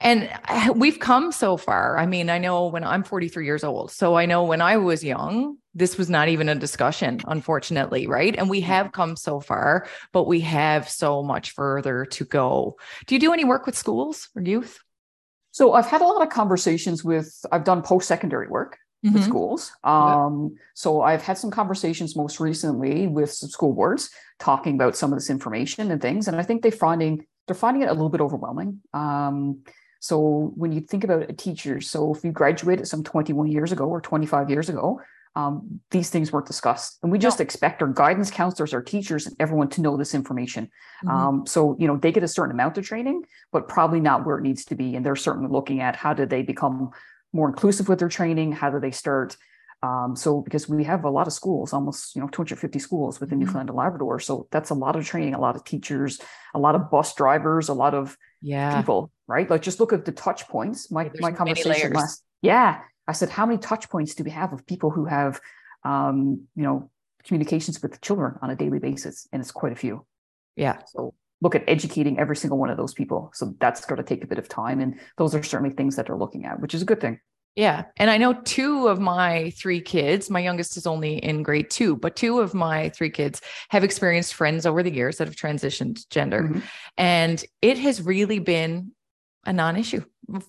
And 0.00 0.30
uh, 0.48 0.72
we've 0.76 0.98
come 0.98 1.32
so 1.32 1.56
far. 1.56 1.98
I 1.98 2.06
mean, 2.06 2.30
I 2.30 2.38
know 2.38 2.68
when 2.68 2.84
I'm 2.84 3.04
43 3.04 3.44
years 3.44 3.64
old. 3.64 3.90
So 3.90 4.14
I 4.16 4.26
know 4.26 4.44
when 4.44 4.60
I 4.60 4.78
was 4.78 5.04
young, 5.04 5.56
this 5.74 5.98
was 5.98 6.08
not 6.08 6.28
even 6.28 6.48
a 6.48 6.54
discussion, 6.54 7.20
unfortunately. 7.26 8.06
Right. 8.06 8.34
And 8.36 8.48
we 8.48 8.60
have 8.62 8.92
come 8.92 9.16
so 9.16 9.40
far, 9.40 9.86
but 10.12 10.26
we 10.26 10.40
have 10.40 10.88
so 10.88 11.22
much 11.22 11.50
further 11.52 12.04
to 12.06 12.24
go. 12.24 12.76
Do 13.06 13.14
you 13.14 13.20
do 13.20 13.32
any 13.32 13.44
work 13.44 13.66
with 13.66 13.76
schools 13.76 14.28
or 14.36 14.42
youth? 14.42 14.78
So 15.50 15.72
I've 15.72 15.86
had 15.86 16.00
a 16.00 16.04
lot 16.06 16.22
of 16.22 16.30
conversations 16.30 17.04
with, 17.04 17.44
I've 17.52 17.64
done 17.64 17.82
post-secondary 17.82 18.48
work. 18.48 18.78
with 19.02 19.16
Mhm. 19.16 19.24
schools. 19.26 19.70
Yeah. 19.84 20.24
Um, 20.24 20.54
so 20.72 21.02
I've 21.02 21.20
had 21.20 21.36
some 21.36 21.50
conversations 21.50 22.16
most 22.16 22.40
recently 22.40 23.06
with 23.06 23.30
some 23.30 23.50
school 23.50 23.74
boards 23.74 24.08
talking 24.38 24.76
about 24.76 24.96
some 24.96 25.12
of 25.12 25.18
this 25.18 25.28
information 25.28 25.90
and 25.90 26.00
things, 26.00 26.26
and 26.26 26.38
I 26.38 26.42
think 26.42 26.62
they're 26.62 26.72
finding 26.72 27.26
they're 27.46 27.54
finding 27.54 27.82
it 27.82 27.90
a 27.90 27.92
little 27.92 28.08
bit 28.08 28.22
overwhelming. 28.22 28.80
Um, 28.94 29.58
so 30.00 30.52
when 30.56 30.72
you 30.72 30.80
think 30.80 31.04
about 31.04 31.28
a 31.28 31.34
teacher, 31.34 31.82
so 31.82 32.14
if 32.14 32.24
you 32.24 32.32
graduated 32.32 32.88
some 32.88 33.04
21 33.04 33.48
years 33.48 33.72
ago 33.72 33.84
or 33.84 34.00
25 34.00 34.48
years 34.48 34.70
ago, 34.70 35.02
um, 35.36 35.80
these 35.90 36.10
things 36.10 36.32
weren't 36.32 36.46
discussed, 36.46 36.98
and 37.02 37.10
we 37.10 37.18
just 37.18 37.40
No. 37.40 37.42
expect 37.42 37.82
our 37.82 37.88
guidance 37.88 38.30
counselors, 38.30 38.72
our 38.72 38.82
teachers, 38.82 39.26
and 39.26 39.34
everyone 39.40 39.68
to 39.70 39.80
know 39.82 39.96
this 39.96 40.14
information. 40.14 40.70
Mhm. 41.04 41.10
Um, 41.10 41.46
so 41.46 41.76
you 41.78 41.86
know 41.88 41.96
they 41.96 42.12
get 42.12 42.22
a 42.22 42.28
certain 42.28 42.52
amount 42.52 42.78
of 42.78 42.84
training, 42.84 43.24
but 43.52 43.66
probably 43.68 44.00
not 44.00 44.24
where 44.24 44.38
it 44.38 44.42
needs 44.42 44.64
to 44.66 44.74
be. 44.74 44.94
And 44.96 45.04
they're 45.04 45.16
certainly 45.16 45.50
looking 45.50 45.80
at 45.80 45.96
how 45.96 46.14
do 46.14 46.24
they 46.26 46.42
become 46.42 46.90
more 47.32 47.48
inclusive 47.48 47.88
with 47.88 47.98
their 47.98 48.08
training? 48.08 48.52
How 48.52 48.70
do 48.70 48.78
they 48.78 48.92
start? 48.92 49.36
Um, 49.82 50.16
so 50.16 50.40
because 50.40 50.66
we 50.68 50.84
have 50.84 51.04
a 51.04 51.10
lot 51.10 51.26
of 51.26 51.32
schools, 51.34 51.72
almost 51.74 52.14
you 52.14 52.22
know 52.22 52.28
250 52.28 52.78
schools 52.78 53.20
within 53.20 53.36
Mhm. 53.38 53.40
Newfoundland 53.40 53.68
and 53.70 53.76
Labrador, 53.78 54.18
so 54.20 54.46
that's 54.50 54.70
a 54.70 54.74
lot 54.74 54.96
of 54.96 55.04
training, 55.04 55.34
a 55.34 55.40
lot 55.40 55.56
of 55.56 55.64
teachers, 55.64 56.20
a 56.54 56.58
lot 56.58 56.74
of 56.74 56.90
bus 56.90 57.12
drivers, 57.14 57.68
a 57.68 57.74
lot 57.74 57.92
of 57.92 58.16
yeah. 58.40 58.76
people, 58.78 59.10
right? 59.26 59.50
Like 59.50 59.62
just 59.62 59.80
look 59.80 59.92
at 59.92 60.04
the 60.04 60.12
touch 60.12 60.48
points. 60.48 60.90
My 60.90 61.04
there's 61.04 61.20
my 61.20 61.32
conversation 61.32 61.92
last, 61.92 62.22
yeah, 62.40 62.80
I 63.06 63.12
said, 63.12 63.30
how 63.30 63.46
many 63.46 63.58
touch 63.58 63.88
points 63.90 64.14
do 64.14 64.24
we 64.24 64.30
have 64.30 64.52
of 64.52 64.66
people 64.66 64.90
who 64.90 65.04
have, 65.04 65.40
um, 65.84 66.42
you 66.56 66.62
know, 66.62 66.90
communications 67.24 67.80
with 67.82 68.00
children 68.00 68.36
on 68.42 68.50
a 68.50 68.56
daily 68.56 68.78
basis? 68.78 69.28
And 69.32 69.40
it's 69.40 69.50
quite 69.50 69.72
a 69.72 69.76
few. 69.76 70.06
Yeah. 70.56 70.78
So 70.86 71.14
look 71.40 71.54
at 71.54 71.64
educating 71.68 72.18
every 72.18 72.36
single 72.36 72.58
one 72.58 72.70
of 72.70 72.76
those 72.76 72.94
people. 72.94 73.30
So 73.34 73.54
that's 73.60 73.84
going 73.84 73.98
to 73.98 74.02
take 74.02 74.24
a 74.24 74.26
bit 74.26 74.38
of 74.38 74.48
time. 74.48 74.80
And 74.80 74.98
those 75.18 75.34
are 75.34 75.42
certainly 75.42 75.74
things 75.74 75.96
that 75.96 76.06
they're 76.06 76.16
looking 76.16 76.44
at, 76.46 76.60
which 76.60 76.74
is 76.74 76.82
a 76.82 76.86
good 76.86 77.00
thing. 77.00 77.20
Yeah. 77.56 77.84
And 77.98 78.10
I 78.10 78.18
know 78.18 78.32
two 78.32 78.88
of 78.88 78.98
my 78.98 79.50
three 79.50 79.80
kids, 79.80 80.28
my 80.28 80.40
youngest 80.40 80.76
is 80.76 80.86
only 80.86 81.18
in 81.18 81.44
grade 81.44 81.70
two, 81.70 81.94
but 81.94 82.16
two 82.16 82.40
of 82.40 82.52
my 82.52 82.88
three 82.88 83.10
kids 83.10 83.40
have 83.68 83.84
experienced 83.84 84.34
friends 84.34 84.66
over 84.66 84.82
the 84.82 84.92
years 84.92 85.18
that 85.18 85.28
have 85.28 85.36
transitioned 85.36 86.08
gender. 86.08 86.42
Mhm. 86.42 86.62
And 86.96 87.44
it 87.62 87.78
has 87.78 88.02
really 88.02 88.40
been 88.40 88.90
a 89.46 89.52
non-issue 89.52 90.02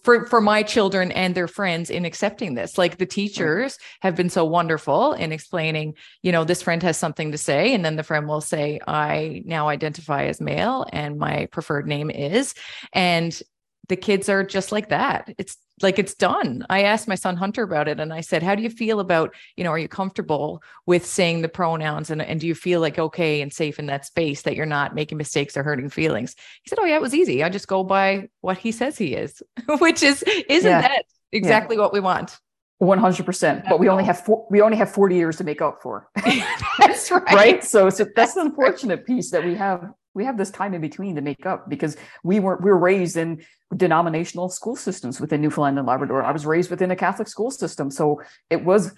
for 0.04 0.26
for 0.26 0.42
my 0.42 0.64
children 0.64 1.12
and 1.12 1.36
their 1.36 1.48
friends 1.48 1.90
in 1.90 2.06
accepting 2.06 2.56
this. 2.56 2.78
Like 2.78 2.98
the 2.98 3.06
teachers 3.06 3.78
have 4.02 4.16
been 4.16 4.30
so 4.30 4.46
wonderful 4.46 5.14
in 5.14 5.32
explaining 5.32 5.96
you 6.22 6.32
know 6.32 6.44
this 6.44 6.62
friend 6.62 6.82
has 6.84 6.98
something 6.98 7.32
to 7.32 7.38
say 7.38 7.74
and 7.74 7.84
then 7.84 7.96
the 7.96 8.04
friend 8.04 8.28
will 8.28 8.42
say 8.42 8.80
i 8.88 9.42
now 9.46 9.68
identify 9.68 10.26
as 10.26 10.40
male 10.40 10.86
and 10.92 11.18
my 11.18 11.48
preferred 11.52 11.88
name 11.88 12.10
is 12.10 12.54
and 12.94 13.42
the 13.88 13.96
kids 13.96 14.30
are 14.30 14.44
just 14.44 14.72
like 14.72 14.90
that. 14.90 15.34
It's 15.38 15.58
like 15.82 16.00
it's 16.00 16.16
done. 16.16 16.66
I 16.70 16.84
asked 16.84 17.08
my 17.08 17.16
son 17.16 17.36
hunter 17.36 17.64
about 17.64 17.88
it 17.90 18.00
and 18.00 18.14
i 18.14 18.22
said 18.22 18.42
how 18.42 18.56
do 18.56 18.64
you 18.64 18.70
feel 18.70 19.00
about 19.02 19.36
you 19.58 19.64
know 19.64 19.72
are 19.72 19.80
you 19.80 19.90
comfortable 19.90 20.64
with 20.86 21.06
saying 21.06 21.42
the 21.42 21.50
pronouns 21.50 22.10
and, 22.10 22.22
and 22.22 22.40
do 22.40 22.48
you 22.48 22.56
feel 22.56 22.80
like 22.80 22.98
okay 22.98 23.42
and 23.42 23.52
safe 23.52 23.78
in 23.78 23.88
that 23.88 24.06
space 24.06 24.44
that 24.44 24.56
you're 24.56 24.66
not 24.66 24.96
making 24.96 25.18
mistakes 25.18 25.58
or 25.58 25.64
hurting 25.64 25.90
feelings? 25.90 26.36
He 26.64 26.70
said 26.70 26.80
oh 26.80 26.86
yeah 26.86 26.96
it 26.96 27.02
was 27.02 27.14
easy. 27.14 27.44
I 27.44 27.50
just 27.50 27.68
go 27.68 27.84
by 27.84 28.30
what 28.42 28.58
he 28.58 28.72
says 28.72 28.98
he 28.98 29.16
is 29.16 29.44
which 29.80 30.02
is 30.02 30.24
isn't 30.50 30.70
Yeah. 30.70 30.82
that 30.82 31.06
exactly 31.32 31.78
what 31.78 31.92
we 31.92 32.00
want? 32.00 32.38
100%. 32.82 33.70
But 33.70 33.80
we 33.80 33.88
only 33.90 34.04
have 34.04 34.20
four, 34.20 34.46
we 34.50 34.62
only 34.62 34.78
have 34.78 34.92
40 34.92 35.16
years 35.16 35.38
to 35.38 35.44
make 35.44 35.62
up 35.62 35.82
for. 35.82 36.10
that's 36.80 37.10
right. 37.12 37.24
Right? 37.34 37.64
So 37.64 37.90
so 37.90 38.06
that's 38.16 38.34
the 38.34 38.42
unfortunate 38.42 39.06
piece 39.06 39.32
that 39.32 39.44
we 39.44 39.56
have 39.56 39.92
we 40.16 40.26
have 40.26 40.38
this 40.38 40.50
time 40.50 40.74
in 40.74 40.82
between 40.82 41.16
to 41.16 41.22
make 41.22 41.46
up 41.46 41.70
because 41.70 41.96
we 42.24 42.40
were 42.40 42.58
we 42.58 42.70
were 42.72 42.78
raised 42.80 43.18
in 43.18 43.44
denominational 43.76 44.50
school 44.50 44.76
systems 44.76 45.20
within 45.22 45.42
newfoundland 45.42 45.78
and 45.78 45.88
labrador. 45.88 46.24
I 46.24 46.32
was 46.32 46.46
raised 46.46 46.70
within 46.72 46.90
a 46.92 46.96
catholic 46.96 47.28
school 47.28 47.52
system. 47.52 47.92
So 47.92 48.22
it 48.50 48.64
was 48.64 48.94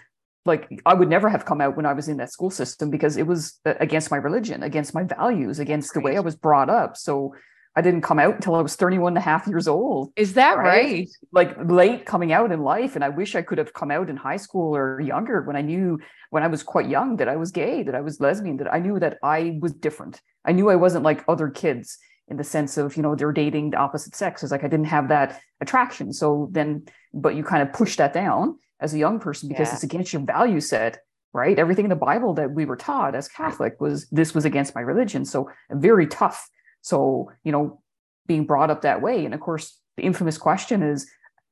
like 0.45 0.69
i 0.85 0.93
would 0.93 1.09
never 1.09 1.27
have 1.27 1.43
come 1.43 1.59
out 1.59 1.75
when 1.75 1.85
i 1.85 1.91
was 1.91 2.07
in 2.07 2.17
that 2.17 2.31
school 2.31 2.49
system 2.49 2.89
because 2.89 3.17
it 3.17 3.27
was 3.27 3.59
uh, 3.65 3.73
against 3.81 4.11
my 4.11 4.17
religion 4.17 4.63
against 4.63 4.93
my 4.93 5.03
values 5.03 5.59
against 5.59 5.93
the 5.93 5.99
way 5.99 6.15
i 6.15 6.21
was 6.21 6.35
brought 6.37 6.69
up. 6.69 6.95
So 6.95 7.35
i 7.75 7.81
didn't 7.81 8.01
come 8.09 8.19
out 8.19 8.35
until 8.35 8.55
i 8.55 8.61
was 8.61 8.75
31 8.75 9.11
and 9.11 9.17
a 9.17 9.21
half 9.21 9.45
years 9.47 9.67
old. 9.67 10.13
Is 10.15 10.33
that 10.33 10.57
Right? 10.57 10.65
right? 10.65 11.09
Like 11.39 11.51
late 11.81 12.05
coming 12.05 12.31
out 12.31 12.51
in 12.51 12.61
life. 12.61 12.95
And 12.95 13.03
i 13.03 13.09
wish 13.09 13.35
i 13.35 13.41
could 13.41 13.57
have 13.57 13.73
come 13.73 13.91
out 13.91 14.09
in 14.09 14.17
high 14.17 14.37
school 14.45 14.75
or 14.75 15.01
younger 15.01 15.41
when 15.41 15.55
i 15.61 15.61
knew 15.61 15.99
when 16.29 16.43
i 16.43 16.47
was 16.47 16.63
quite 16.63 16.87
young 16.97 17.17
that 17.17 17.27
i 17.33 17.35
was 17.35 17.51
gay 17.51 17.83
that 17.83 17.95
i 17.95 18.01
was 18.07 18.19
lesbian 18.19 18.57
that 18.57 18.73
i 18.73 18.79
knew 18.79 18.97
that 18.99 19.17
i 19.23 19.57
was 19.61 19.73
different 19.73 20.21
i 20.47 20.51
knew 20.51 20.69
i 20.69 20.75
wasn't 20.75 21.03
like 21.03 21.23
other 21.27 21.49
kids 21.49 21.97
in 22.29 22.37
the 22.37 22.43
sense 22.43 22.77
of 22.77 22.97
you 22.97 23.03
know 23.03 23.15
they're 23.15 23.31
dating 23.31 23.69
the 23.71 23.77
opposite 23.77 24.15
sex. 24.15 24.43
It's 24.43 24.51
like 24.51 24.63
i 24.63 24.67
didn't 24.67 24.87
have 24.87 25.07
that 25.09 25.39
attraction. 25.61 26.11
So 26.13 26.49
then 26.51 26.83
but 27.13 27.35
you 27.35 27.43
kind 27.43 27.63
of 27.63 27.71
push 27.73 27.95
that 27.97 28.13
down 28.13 28.57
as 28.79 28.93
a 28.93 28.97
young 28.97 29.19
person 29.19 29.47
because 29.49 29.69
Yeah. 29.69 29.73
it's 29.75 29.83
against 29.83 30.13
your 30.13 30.21
value 30.23 30.59
set 30.59 30.99
right? 31.33 31.59
Everything 31.59 31.85
in 31.85 31.89
the 31.89 31.95
bible 32.11 32.33
that 32.33 32.51
we 32.51 32.65
were 32.65 32.75
taught 32.75 33.13
as 33.13 33.27
catholic 33.27 33.79
was 33.79 34.07
this 34.09 34.33
was 34.33 34.45
against 34.45 34.73
my 34.75 34.81
religion. 34.81 35.23
So 35.25 35.49
very 35.71 36.07
tough. 36.07 36.49
So 36.81 37.31
you 37.43 37.51
know 37.51 37.81
being 38.25 38.45
brought 38.45 38.69
up 38.69 38.81
that 38.81 39.01
way. 39.01 39.23
And 39.25 39.33
of 39.33 39.39
course 39.39 39.79
the 39.97 40.03
infamous 40.03 40.37
question 40.37 40.83
is 40.83 41.09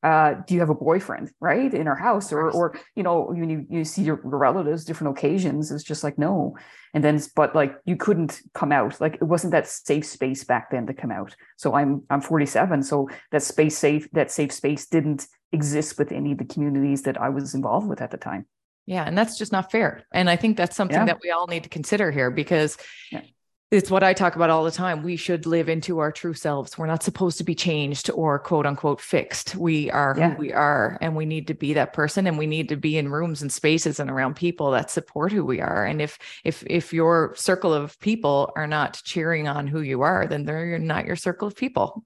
uh, 0.10 0.32
do 0.46 0.54
you 0.54 0.60
have 0.60 0.70
a 0.70 0.76
boyfriend 0.90 1.32
right 1.50 1.74
in 1.74 1.88
our 1.88 2.00
house? 2.10 2.32
Or 2.32 2.52
or 2.52 2.66
you 2.98 3.04
know 3.04 3.16
when 3.40 3.50
you, 3.50 3.66
you 3.76 3.84
see 3.84 4.04
your 4.04 4.20
relatives 4.24 4.86
different 4.86 5.18
occasions 5.18 5.72
it's 5.72 5.84
just 5.92 6.04
like 6.04 6.18
no. 6.28 6.56
And 6.94 7.04
then 7.04 7.20
but 7.36 7.56
like 7.56 7.74
you 7.86 7.98
couldn't 8.06 8.34
come 8.54 8.72
out. 8.72 9.02
Like 9.02 9.16
it 9.16 9.24
wasn't 9.34 9.52
that 9.52 9.68
safe 9.68 10.06
space 10.06 10.44
back 10.52 10.70
then 10.72 10.86
to 10.88 10.94
come 10.94 11.12
out. 11.20 11.36
So 11.58 11.68
i'm 11.78 11.92
i'm 12.12 12.22
47 12.22 12.84
so 12.84 13.10
that 13.32 13.44
space 13.44 13.78
safe 13.78 14.08
that 14.12 14.30
safe 14.32 14.52
space 14.52 14.86
didn't 14.96 15.28
exist 15.52 15.98
with 16.00 16.12
any 16.12 16.32
of 16.34 16.38
the 16.38 16.46
communities 16.54 17.02
that 17.04 17.18
i 17.28 17.30
was 17.30 17.54
involved 17.56 17.88
with 17.90 18.02
at 18.02 18.12
the 18.12 18.18
time. 18.18 18.46
Yeah, 18.88 19.04
and 19.08 19.18
that's 19.18 19.36
just 19.42 19.52
not 19.52 19.72
fair. 19.72 19.90
And 20.12 20.30
I 20.30 20.36
think 20.36 20.58
that's 20.58 20.76
something 20.76 21.00
Yeah. 21.00 21.06
that 21.06 21.20
we 21.24 21.32
all 21.32 21.48
need 21.48 21.64
to 21.64 21.70
consider 21.70 22.12
here 22.12 22.30
because 22.30 22.78
Yeah. 23.12 23.22
It's 23.72 23.90
what 23.90 24.04
I 24.04 24.14
talk 24.14 24.36
about 24.36 24.50
all 24.50 24.64
the 24.64 24.72
time. 24.72 25.02
We 25.02 25.16
should 25.16 25.46
live 25.46 25.70
into 25.70 25.98
our 26.00 26.12
true 26.12 26.34
selves. 26.34 26.78
We're 26.78 26.86
not 26.86 27.02
supposed 27.04 27.38
to 27.40 27.44
be 27.44 27.56
changed 27.56 28.10
or 28.12 28.38
quote 28.40 28.66
unquote 28.66 29.02
fixed. 29.02 29.56
We 29.56 29.90
are 29.92 30.16
Yeah. 30.18 30.30
who 30.32 30.38
we 30.40 30.54
are 30.54 30.98
and 31.02 31.16
we 31.16 31.26
need 31.26 31.48
to 31.48 31.56
be 31.56 31.74
that 31.74 31.92
person 31.92 32.28
and 32.28 32.38
we 32.38 32.46
need 32.46 32.70
to 32.70 32.76
be 32.78 32.98
in 32.98 33.10
rooms 33.10 33.42
and 33.42 33.52
spaces 33.52 34.00
and 34.00 34.10
around 34.10 34.36
people 34.36 34.72
that 34.72 34.92
support 34.92 35.32
who 35.32 35.44
we 35.44 35.62
are. 35.62 35.84
And 35.86 36.02
if 36.02 36.18
if 36.44 36.64
if 36.68 36.94
your 36.94 37.34
circle 37.36 37.74
of 37.74 38.00
people 38.00 38.52
are 38.56 38.68
not 38.68 39.02
cheering 39.04 39.48
on 39.48 39.66
who 39.68 39.82
you 39.82 40.02
are, 40.04 40.28
then 40.28 40.46
they're 40.46 40.78
not 40.78 41.06
your 41.06 41.16
circle 41.16 41.48
of 41.48 41.56
people. 41.56 42.04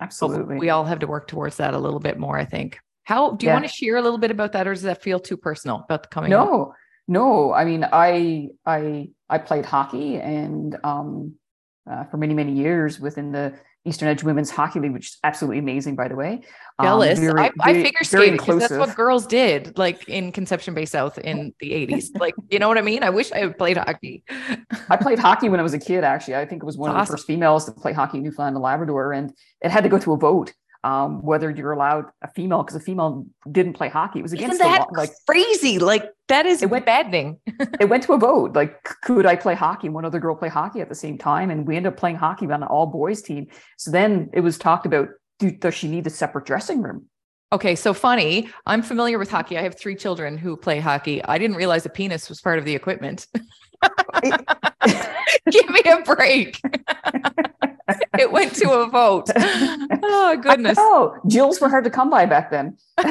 Absolutely 0.00 0.58
we 0.58 0.70
all 0.70 0.84
have 0.84 0.98
to 1.00 1.06
work 1.06 1.26
towards 1.26 1.56
that 1.56 1.74
a 1.74 1.78
little 1.78 2.00
bit 2.00 2.18
more, 2.18 2.36
I 2.36 2.44
think. 2.44 2.78
How 3.04 3.32
do 3.32 3.46
you 3.46 3.50
Yeah. 3.50 3.54
want 3.54 3.64
to 3.66 3.72
share 3.72 3.96
a 3.96 4.02
little 4.02 4.18
bit 4.18 4.30
about 4.30 4.52
that 4.52 4.66
or 4.68 4.74
does 4.74 4.82
that 4.82 5.02
feel 5.02 5.18
too 5.20 5.36
personal 5.36 5.84
about 5.88 6.02
the 6.02 6.08
coming 6.10 6.30
no 6.30 6.74
no 7.18 7.52
i 7.60 7.62
mean 7.70 7.82
i 7.92 8.48
i 8.76 8.80
i 9.34 9.38
played 9.48 9.64
hockey 9.74 10.16
and 10.38 10.76
um 10.90 11.34
uh, 11.90 12.04
for 12.10 12.16
many 12.16 12.34
many 12.42 12.52
years 12.64 12.92
within 13.06 13.32
the 13.32 13.46
eastern 13.84 14.08
edge 14.12 14.22
women's 14.22 14.50
hockey 14.58 14.78
league 14.82 14.92
which 14.96 15.08
is 15.10 15.18
absolutely 15.30 15.58
amazing 15.66 15.94
by 16.02 16.06
the 16.12 16.14
way 16.22 16.32
Um, 16.78 16.86
very- 17.20 17.40
I, 17.46 17.50
I 17.60 17.72
very- 17.72 17.84
figure 17.86 18.04
skating 18.04 18.36
because 18.38 18.60
that's 18.60 18.78
what 18.82 18.96
girls 18.96 19.24
did, 19.26 19.76
like 19.84 19.98
in 20.08 20.32
Conception 20.38 20.72
Bay 20.74 20.86
South 20.86 21.16
in 21.30 21.36
the 21.62 21.70
80s. 21.80 22.04
Like, 22.24 22.34
you 22.52 22.58
know 22.60 22.68
what 22.70 22.78
I 22.78 22.84
mean? 22.90 23.02
I 23.08 23.10
wish 23.18 23.28
I 23.36 23.38
had 23.44 23.58
played 23.62 23.76
hockey. 23.76 24.14
I 24.88 24.96
played 25.04 25.18
hockey 25.26 25.48
when 25.50 25.60
I 25.60 25.62
was 25.68 25.74
a 25.80 25.82
kid. 25.90 26.02
Actually, 26.14 26.36
I 26.42 26.46
think 26.48 26.58
it 26.62 26.66
was 26.70 26.78
one 26.78 26.88
of 26.90 26.96
the 26.96 27.12
first 27.12 27.26
females 27.26 27.62
to 27.66 27.72
play 27.72 27.92
hockey 27.92 28.16
in 28.18 28.24
Newfoundland 28.24 28.56
and 28.56 28.62
Labrador, 28.70 29.12
and 29.12 29.26
it 29.64 29.70
had 29.70 29.82
to 29.86 29.90
go 29.94 29.98
to 30.06 30.10
a 30.16 30.18
vote 30.28 30.48
um, 30.84 31.22
whether 31.22 31.50
you're 31.50 31.72
allowed 31.72 32.06
a 32.22 32.30
female 32.32 32.62
because 32.62 32.76
a 32.76 32.80
female 32.80 33.24
didn't 33.50 33.74
play 33.74 33.88
hockey. 33.88 34.18
It 34.18 34.22
was 34.22 34.32
Isn't 34.32 34.44
against 34.44 34.58
the 34.60 34.64
that 34.68 34.80
law. 34.80 34.86
Like 35.02 35.10
crazy? 35.28 35.78
Like 35.78 36.10
that 36.28 36.46
is 36.46 36.62
It 36.62 36.70
went- 36.70 36.86
maddening. 36.86 37.38
it 37.80 37.88
went 37.88 38.02
to 38.04 38.12
a 38.14 38.18
vote. 38.18 38.54
Like, 38.54 38.82
could 39.02 39.26
I 39.26 39.36
play 39.36 39.54
hockey? 39.54 39.86
And 39.86 39.94
one 39.94 40.04
other 40.04 40.18
girl 40.20 40.34
play 40.34 40.48
hockey 40.48 40.80
at 40.80 40.88
the 40.88 40.94
same 40.94 41.18
time, 41.18 41.50
and 41.50 41.66
we 41.66 41.76
ended 41.76 41.92
up 41.92 41.98
playing 41.98 42.16
hockey 42.16 42.46
on 42.46 42.62
an 42.62 42.64
all 42.64 42.86
boys 42.86 43.22
team. 43.22 43.46
So 43.78 43.90
then 43.90 44.30
it 44.32 44.40
was 44.40 44.58
talked 44.58 44.86
about: 44.86 45.08
do, 45.38 45.50
does 45.50 45.74
she 45.74 45.88
need 45.88 46.06
a 46.06 46.10
separate 46.10 46.46
dressing 46.46 46.82
room? 46.82 47.06
Okay, 47.52 47.74
so 47.74 47.92
funny. 47.92 48.48
I'm 48.64 48.82
familiar 48.82 49.18
with 49.18 49.30
hockey. 49.30 49.58
I 49.58 49.62
have 49.62 49.78
three 49.78 49.94
children 49.94 50.38
who 50.38 50.56
play 50.56 50.80
hockey. 50.80 51.22
I 51.22 51.36
didn't 51.36 51.56
realize 51.56 51.84
a 51.84 51.90
penis 51.90 52.30
was 52.30 52.40
part 52.40 52.58
of 52.58 52.64
the 52.64 52.74
equipment. 52.74 53.26
Give 55.50 55.68
me 55.68 55.80
a 55.84 56.00
break. 56.02 56.60
it 58.18 58.30
went 58.32 58.54
to 58.56 58.70
a 58.70 58.88
vote. 58.88 59.28
Oh 60.04 60.36
goodness. 60.36 60.76
Oh, 60.80 61.16
Jills 61.26 61.60
were 61.60 61.68
hard 61.68 61.84
to 61.84 61.90
come 61.90 62.10
by 62.10 62.26
back 62.26 62.50
then. 62.50 62.76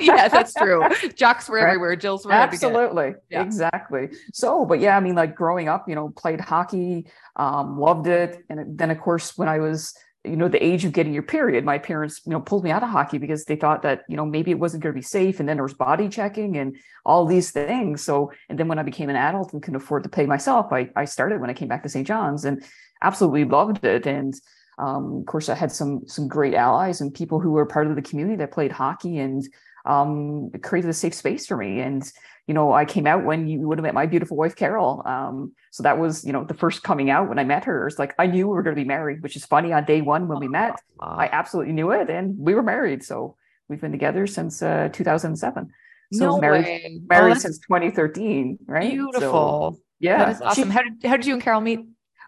yeah, 0.00 0.28
that's 0.28 0.52
true. 0.54 0.82
Jocks 1.14 1.48
were 1.48 1.56
Right. 1.56 1.66
everywhere. 1.66 1.94
Jill's 1.96 2.26
were 2.26 2.32
hard 2.32 2.50
to 2.50 2.56
get. 2.56 2.66
Absolutely. 2.66 3.14
Yeah. 3.30 3.42
Exactly. 3.42 4.08
So, 4.32 4.64
but 4.64 4.80
yeah, 4.80 4.96
I 4.96 5.00
mean, 5.00 5.14
like 5.14 5.34
growing 5.34 5.68
up, 5.68 5.88
you 5.88 5.94
know, 5.94 6.08
played 6.10 6.40
hockey, 6.40 7.06
um, 7.36 7.78
loved 7.78 8.06
it. 8.08 8.44
And 8.50 8.76
then, 8.78 8.90
of 8.90 8.98
course, 9.00 9.36
when 9.38 9.48
I 9.48 9.58
was, 9.58 9.94
you 10.24 10.36
know, 10.36 10.48
the 10.48 10.62
age 10.64 10.84
of 10.84 10.92
getting 10.92 11.12
your 11.12 11.22
period, 11.22 11.64
my 11.64 11.78
parents, 11.78 12.20
you 12.24 12.32
know, 12.32 12.40
pulled 12.40 12.64
me 12.64 12.70
out 12.70 12.82
of 12.82 12.88
hockey 12.88 13.18
because 13.18 13.44
they 13.44 13.56
thought 13.56 13.82
that, 13.82 14.02
you 14.08 14.16
know, 14.16 14.24
maybe 14.26 14.50
it 14.50 14.58
wasn't 14.58 14.82
going 14.82 14.94
to 14.94 14.98
be 14.98 15.02
safe. 15.02 15.38
And 15.38 15.48
then 15.48 15.56
there 15.56 15.64
was 15.64 15.74
body 15.74 16.08
checking 16.08 16.56
and 16.56 16.76
all 17.04 17.26
these 17.26 17.50
things. 17.50 18.02
So, 18.02 18.32
and 18.48 18.58
then 18.58 18.66
when 18.68 18.78
I 18.78 18.82
became 18.82 19.10
an 19.10 19.16
adult 19.16 19.52
and 19.52 19.62
could 19.62 19.76
afford 19.76 20.02
to 20.04 20.08
pay 20.08 20.26
myself, 20.26 20.72
I, 20.72 20.90
I 20.96 21.04
started 21.04 21.40
when 21.40 21.50
I 21.50 21.54
came 21.54 21.68
back 21.68 21.82
to 21.82 21.88
St. 21.88 22.06
John's 22.06 22.44
and 22.44 22.64
absolutely 23.04 23.44
loved 23.44 23.84
it. 23.84 24.06
And, 24.06 24.34
um, 24.78 25.18
of 25.20 25.26
course, 25.26 25.48
I 25.48 25.54
had 25.54 25.70
some 25.72 26.02
some 26.06 26.26
great 26.28 26.54
allies 26.54 27.00
and 27.00 27.14
people 27.14 27.38
who 27.40 27.52
were 27.52 27.66
part 27.66 27.86
of 27.86 27.94
the 27.96 28.02
community 28.02 28.36
that 28.36 28.50
played 28.52 28.72
hockey 28.72 29.18
and 29.18 29.42
um, 29.86 30.50
created 30.62 30.90
a 30.90 30.94
safe 30.94 31.14
space 31.14 31.46
for 31.46 31.56
me. 31.56 31.80
And 31.80 32.02
you 32.46 32.52
know, 32.52 32.72
I 32.72 32.84
came 32.84 33.06
out 33.06 33.24
when 33.24 33.48
you 33.48 33.60
would 33.60 33.78
have 33.78 33.84
met 33.84 33.94
my 33.94 34.04
beautiful 34.04 34.36
wife, 34.36 34.54
Carol. 34.54 35.02
Um, 35.06 35.52
so 35.70 35.82
that 35.82 35.98
was, 35.98 36.26
you 36.26 36.32
know, 36.34 36.44
the 36.44 36.52
first 36.52 36.82
coming 36.82 37.08
out 37.08 37.26
when 37.26 37.38
I 37.38 37.44
met 37.44 37.64
her. 37.64 37.86
It's 37.86 37.98
like 37.98 38.14
I 38.18 38.26
knew 38.26 38.46
we 38.48 38.54
were 38.54 38.62
going 38.62 38.76
to 38.76 38.82
be 38.82 38.86
married, 38.86 39.22
which 39.22 39.34
is 39.34 39.46
funny. 39.46 39.72
On 39.72 39.82
day 39.84 40.02
one 40.02 40.28
when 40.28 40.38
we 40.40 40.48
met, 40.48 40.74
I 41.00 41.28
absolutely 41.32 41.72
knew 41.72 41.90
it, 41.92 42.10
and 42.10 42.36
we 42.38 42.54
were 42.54 42.62
married. 42.62 43.02
So 43.02 43.36
we've 43.68 43.80
been 43.80 43.92
together 43.92 44.26
since 44.26 44.60
uh, 44.62 44.90
2007. 44.92 45.70
So 46.12 46.26
no 46.26 46.38
married, 46.38 46.64
way. 46.66 46.82
Oh, 46.86 47.00
married 47.08 47.30
that's 47.36 47.42
since 47.42 47.58
2013, 47.60 48.58
right? 48.66 48.90
So, 48.90 48.96
beautiful. 49.10 49.80
yeah, 49.98 50.18
That 50.18 50.28
is 50.32 50.38
She- 50.38 50.44
awesome. 50.44 50.70
how 50.70 50.82
did 50.82 50.92
how 51.04 51.16
did 51.16 51.24
you 51.26 51.34
and 51.34 51.42
Carol 51.42 51.62
meet? 51.62 51.80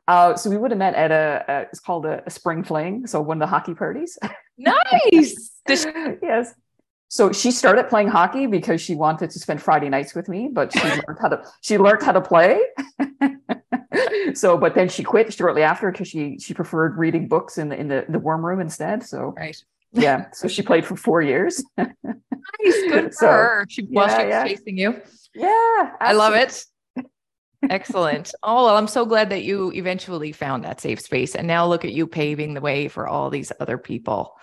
Uh, 0.08 0.36
so 0.36 0.50
we 0.50 0.56
would 0.56 0.70
have 0.70 0.78
met 0.78 0.94
at 0.94 1.10
a, 1.10 1.44
a 1.48 1.60
it's 1.62 1.80
called 1.80 2.06
a, 2.06 2.22
a 2.26 2.30
spring 2.30 2.62
fling. 2.62 3.06
So 3.06 3.20
one 3.20 3.38
of 3.38 3.40
the 3.40 3.50
hockey 3.50 3.74
parties. 3.74 4.18
Nice. 4.58 5.52
Yes. 6.22 6.54
So 7.08 7.32
she 7.32 7.50
started 7.50 7.88
playing 7.88 8.08
hockey 8.08 8.46
because 8.46 8.80
she 8.80 8.94
wanted 8.94 9.30
to 9.30 9.38
spend 9.38 9.60
Friday 9.60 9.88
nights 9.88 10.14
with 10.14 10.28
me, 10.28 10.48
but 10.52 10.72
she 10.72 10.80
learned 10.84 11.18
how 11.20 11.28
to 11.28 11.44
she 11.60 11.76
learned 11.78 12.02
how 12.02 12.12
to 12.12 12.20
play. 12.20 12.60
so, 14.34 14.56
but 14.56 14.74
then 14.74 14.88
she 14.88 15.02
quit 15.02 15.32
shortly 15.32 15.62
after 15.62 15.90
because 15.90 16.08
she 16.08 16.38
she 16.38 16.54
preferred 16.54 16.96
reading 16.96 17.26
books 17.26 17.58
in 17.58 17.68
the 17.68 17.78
in 17.78 17.88
the, 17.88 18.04
the 18.08 18.18
warm 18.18 18.44
room 18.44 18.60
instead. 18.60 19.02
So 19.02 19.34
right. 19.36 19.56
yeah, 19.92 20.26
so 20.32 20.46
she 20.46 20.62
played 20.62 20.84
for 20.84 20.96
four 20.96 21.22
years. 21.22 21.62
Nice. 21.76 21.94
Good 22.64 23.06
for 23.06 23.12
So, 23.12 23.26
her. 23.26 23.66
She 23.68 23.82
while 23.86 24.08
yeah, 24.08 24.18
she 24.18 24.24
was 24.24 24.30
yeah. 24.30 24.44
chasing 24.46 24.78
you. 24.78 25.02
Yeah, 25.34 25.90
I 26.00 26.12
love 26.12 26.34
it. 26.34 26.64
Excellent. 27.70 28.35
Oh, 28.42 28.66
well, 28.66 28.76
I'm 28.76 28.88
so 28.88 29.05
glad 29.05 29.31
that 29.31 29.44
you 29.44 29.72
eventually 29.72 30.33
found 30.33 30.64
that 30.64 30.81
safe 30.81 31.00
space. 31.00 31.35
And 31.35 31.46
now 31.46 31.66
look 31.66 31.85
at 31.85 31.92
you 31.92 32.07
paving 32.07 32.55
the 32.55 32.61
way 32.61 32.88
for 32.88 33.07
all 33.07 33.31
these 33.31 33.52
other 33.61 33.79
people. 33.79 34.37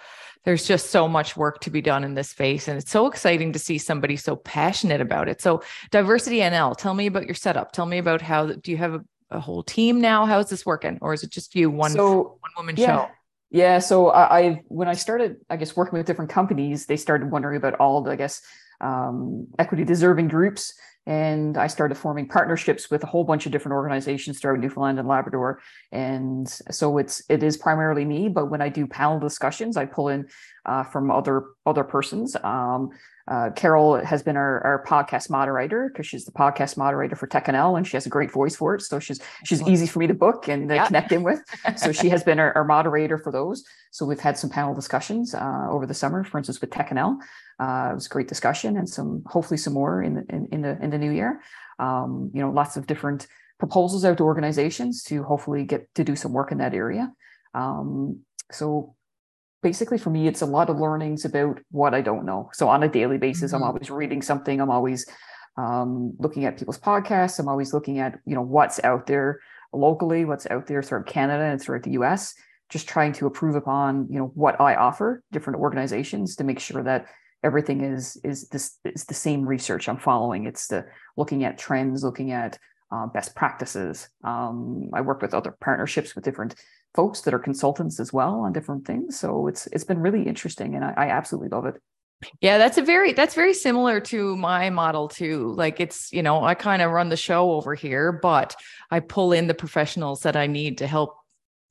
There's 0.45 0.65
just 0.65 0.89
so 0.89 1.07
much 1.07 1.37
work 1.37 1.61
to 1.61 1.69
be 1.69 1.81
done 1.81 2.03
in 2.03 2.15
this 2.15 2.29
space. 2.29 2.67
And 2.67 2.77
it's 2.77 2.91
so 2.91 3.07
exciting 3.07 3.53
to 3.53 3.59
see 3.59 3.77
somebody 3.77 4.17
so 4.17 4.35
passionate 4.35 4.99
about 4.99 5.29
it. 5.29 5.41
So, 5.41 5.63
Diversity 5.91 6.39
NL, 6.39 6.75
tell 6.75 6.93
me 6.93 7.05
about 7.07 7.25
your 7.25 7.35
setup. 7.35 7.71
Tell 7.71 7.85
me 7.85 7.97
about 7.97 8.21
how 8.21 8.47
do 8.47 8.71
you 8.71 8.77
have 8.77 8.95
a, 8.95 9.03
a 9.31 9.39
whole 9.39 9.63
team 9.63 10.01
now? 10.01 10.25
How's 10.25 10.49
this 10.49 10.65
working? 10.65 10.97
Or 11.01 11.13
is 11.13 11.23
it 11.23 11.29
just 11.29 11.55
you, 11.55 11.69
one, 11.69 11.91
so, 11.91 12.37
one 12.39 12.51
woman 12.57 12.75
yeah. 12.77 12.85
show? 12.87 13.11
Yeah. 13.51 13.79
So 13.79 14.09
I, 14.09 14.39
I, 14.39 14.61
when 14.67 14.87
I 14.89 14.93
started, 14.93 15.37
I 15.49 15.55
guess 15.55 15.77
working 15.77 15.97
with 15.97 16.07
different 16.07 16.31
companies, 16.31 16.87
they 16.87 16.97
started 16.97 17.31
wondering 17.31 17.55
about 17.55 17.75
all 17.75 18.01
the, 18.01 18.11
I 18.11 18.15
guess, 18.15 18.41
um, 18.81 19.47
equity 19.57 19.85
deserving 19.85 20.27
groups 20.27 20.73
and 21.05 21.57
I 21.57 21.67
started 21.67 21.95
forming 21.95 22.27
partnerships 22.27 22.89
with 22.89 23.03
a 23.03 23.07
whole 23.07 23.23
bunch 23.23 23.45
of 23.45 23.51
different 23.51 23.73
organizations 23.73 24.39
throughout 24.39 24.59
Newfoundland 24.59 24.99
and 24.99 25.07
Labrador. 25.07 25.61
And 25.91 26.47
so 26.47 26.97
it's 26.97 27.21
it 27.29 27.43
is 27.43 27.57
primarily 27.57 28.05
me, 28.05 28.29
but 28.29 28.49
when 28.49 28.61
I 28.61 28.69
do 28.69 28.87
panel 28.87 29.19
discussions, 29.19 29.75
I 29.75 29.85
pull 29.85 30.09
in 30.09 30.27
uh, 30.65 30.83
from 30.83 31.11
other 31.11 31.43
other 31.65 31.83
persons. 31.83 32.35
Um, 32.43 32.91
uh, 33.25 33.51
Carol 33.51 34.03
has 34.03 34.21
been 34.21 34.35
our, 34.35 34.61
our 34.65 34.83
podcast 34.85 35.29
moderator 35.29 35.89
because 35.89 36.05
she's 36.05 36.25
the 36.25 36.31
podcast 36.31 36.75
moderator 36.75 37.15
for 37.15 37.25
TechNL 37.25 37.77
and 37.77 37.87
she 37.87 37.95
has 37.95 38.05
a 38.05 38.09
great 38.09 38.29
voice 38.29 38.55
for 38.55 38.75
it. 38.75 38.81
So 38.81 38.99
she's 38.99 39.21
she's 39.45 39.61
easy 39.61 39.87
for 39.87 39.99
me 39.99 40.07
to 40.07 40.13
book 40.13 40.49
and 40.49 40.69
uh, 40.69 40.75
yeah. 40.75 40.87
connect 40.87 41.11
in 41.13 41.23
with. 41.23 41.39
So 41.77 41.93
she 41.93 42.09
has 42.09 42.23
been 42.25 42.39
our, 42.39 42.53
our, 42.53 42.65
moderator 42.65 43.17
for 43.17 43.31
those. 43.31 43.63
So 43.91 44.05
we've 44.05 44.19
had 44.19 44.37
some 44.37 44.49
panel 44.49 44.73
discussions 44.73 45.33
uh, 45.33 45.67
over 45.69 45.85
the 45.85 45.93
summer, 45.93 46.23
for 46.25 46.37
instance, 46.37 46.59
with 46.59 46.71
TechNL. 46.71 47.17
Uh, 47.59 47.89
it 47.91 47.95
was 47.95 48.07
a 48.07 48.09
great 48.09 48.27
discussion 48.27 48.77
and 48.77 48.87
some 48.89 49.23
hopefully 49.25 49.57
some 49.57 49.73
more 49.73 50.01
in 50.01 50.15
the 50.15 50.25
in, 50.29 50.47
in 50.51 50.61
the 50.61 50.77
in 50.81 50.89
the 50.89 50.97
new 50.97 51.11
year. 51.11 51.41
Um, 51.79 52.31
you 52.33 52.41
know, 52.41 52.51
lots 52.51 52.77
of 52.77 52.87
different 52.87 53.27
proposals 53.59 54.05
out 54.05 54.17
to 54.17 54.23
organizations 54.23 55.03
to 55.03 55.23
hopefully 55.23 55.63
get 55.63 55.93
to 55.95 56.03
do 56.03 56.15
some 56.15 56.33
work 56.33 56.51
in 56.51 56.57
that 56.57 56.73
area. 56.73 57.11
Um, 57.53 58.19
so 58.51 58.95
basically 59.61 59.97
for 59.97 60.09
me, 60.09 60.27
it's 60.27 60.41
a 60.41 60.45
lot 60.45 60.69
of 60.69 60.79
learnings 60.79 61.25
about 61.25 61.59
what 61.71 61.93
I 61.93 62.01
don't 62.01 62.25
know. 62.25 62.49
So 62.53 62.67
on 62.67 62.83
a 62.83 62.89
daily 62.89 63.17
basis, 63.17 63.51
mm-hmm. 63.51 63.63
I'm 63.63 63.69
always 63.69 63.89
reading 63.89 64.21
something. 64.21 64.59
I'm 64.59 64.69
always 64.69 65.07
um, 65.57 66.13
looking 66.19 66.45
at 66.45 66.57
people's 66.57 66.79
podcasts. 66.79 67.39
I'm 67.39 67.47
always 67.47 67.73
looking 67.73 67.99
at 67.99 68.19
you 68.25 68.35
know 68.35 68.41
what's 68.41 68.83
out 68.83 69.07
there 69.07 69.39
locally, 69.71 70.25
what's 70.25 70.47
out 70.49 70.67
there 70.67 70.83
throughout 70.83 71.07
Canada 71.07 71.43
and 71.43 71.61
throughout 71.61 71.83
the 71.83 71.91
U.S. 71.91 72.35
Just 72.69 72.87
trying 72.87 73.13
to 73.13 73.27
improve 73.27 73.55
upon 73.55 74.07
you 74.09 74.19
know 74.19 74.31
what 74.35 74.59
I 74.59 74.75
offer 74.75 75.23
different 75.31 75.59
organizations 75.59 76.35
to 76.37 76.43
make 76.43 76.59
sure 76.59 76.83
that 76.83 77.07
everything 77.43 77.81
is 77.81 78.17
is 78.23 78.49
this 78.49 78.77
is 78.85 79.05
the 79.05 79.13
same 79.13 79.45
research 79.45 79.89
I'm 79.89 79.97
following. 79.97 80.45
It's 80.45 80.67
the 80.67 80.85
looking 81.17 81.43
at 81.43 81.57
trends, 81.57 82.03
looking 82.03 82.31
at 82.31 82.57
uh, 82.91 83.07
best 83.07 83.35
practices. 83.35 84.09
Um, 84.23 84.89
I 84.93 85.01
work 85.01 85.21
with 85.21 85.33
other 85.33 85.55
partnerships 85.59 86.15
with 86.15 86.23
different 86.23 86.55
folks 86.93 87.21
that 87.21 87.33
are 87.33 87.39
consultants 87.39 87.99
as 87.99 88.13
well 88.13 88.41
on 88.41 88.53
different 88.53 88.85
things. 88.85 89.19
So 89.19 89.47
it's 89.47 89.67
it's 89.67 89.83
been 89.83 89.99
really 89.99 90.23
interesting, 90.23 90.75
and 90.75 90.85
I, 90.85 90.93
I 90.95 91.09
absolutely 91.09 91.49
love 91.49 91.65
it. 91.65 91.81
Yeah, 92.39 92.57
that's 92.57 92.77
a 92.77 92.81
very 92.81 93.13
that's 93.13 93.35
very 93.35 93.53
similar 93.53 93.99
to 94.01 94.37
my 94.37 94.69
model 94.69 95.07
too. 95.07 95.53
Like 95.53 95.79
it's, 95.79 96.11
you 96.13 96.23
know, 96.23 96.43
I 96.43 96.55
kind 96.55 96.81
of 96.81 96.91
run 96.91 97.09
the 97.09 97.17
show 97.17 97.51
over 97.51 97.75
here, 97.75 98.11
but 98.11 98.55
I 98.91 99.01
pull 99.01 99.33
in 99.33 99.47
the 99.47 99.53
professionals 99.53 100.21
that 100.21 100.35
I 100.35 100.47
need 100.47 100.77
to 100.77 100.87
help 100.87 101.17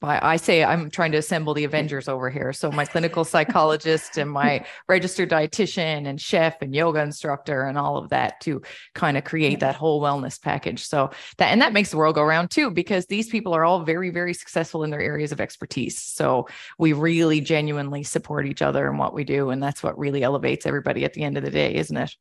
I 0.02 0.36
say 0.36 0.64
I'm 0.64 0.90
trying 0.90 1.12
to 1.12 1.18
assemble 1.18 1.54
the 1.54 1.64
Avengers 1.64 2.08
over 2.08 2.30
here. 2.30 2.52
So 2.52 2.70
my 2.70 2.84
clinical 2.84 3.24
psychologist 3.24 4.18
and 4.18 4.30
my 4.30 4.64
registered 4.88 5.30
dietitian 5.30 6.06
and 6.06 6.20
chef 6.20 6.60
and 6.60 6.74
yoga 6.74 7.00
instructor 7.00 7.64
and 7.64 7.78
all 7.78 7.96
of 7.96 8.10
that 8.10 8.40
to 8.42 8.62
kind 8.94 9.16
of 9.16 9.24
create 9.24 9.60
that 9.60 9.76
whole 9.76 10.00
wellness 10.00 10.40
package. 10.40 10.84
So 10.84 11.10
that 11.38 11.48
and 11.48 11.60
that 11.62 11.72
makes 11.72 11.90
the 11.90 11.96
world 11.96 12.16
go 12.16 12.22
around 12.22 12.50
too, 12.50 12.70
because 12.70 13.06
these 13.06 13.28
people 13.28 13.54
are 13.54 13.64
all 13.64 13.84
very, 13.84 14.10
very 14.10 14.34
successful 14.34 14.84
in 14.84 14.90
their 14.90 15.00
areas 15.00 15.32
of 15.32 15.40
expertise. 15.40 16.00
So 16.00 16.48
we 16.78 16.92
really 16.92 17.40
genuinely 17.40 18.02
support 18.02 18.46
each 18.46 18.62
other 18.62 18.90
in 18.90 18.98
what 18.98 19.14
we 19.14 19.24
do. 19.24 19.50
And 19.50 19.62
that's 19.62 19.82
what 19.82 19.98
really 19.98 20.22
elevates 20.22 20.66
everybody 20.66 21.04
at 21.04 21.14
the 21.14 21.22
end 21.22 21.36
of 21.36 21.44
the 21.44 21.50
day, 21.50 21.74
isn't 21.74 21.96
it? 21.96 22.16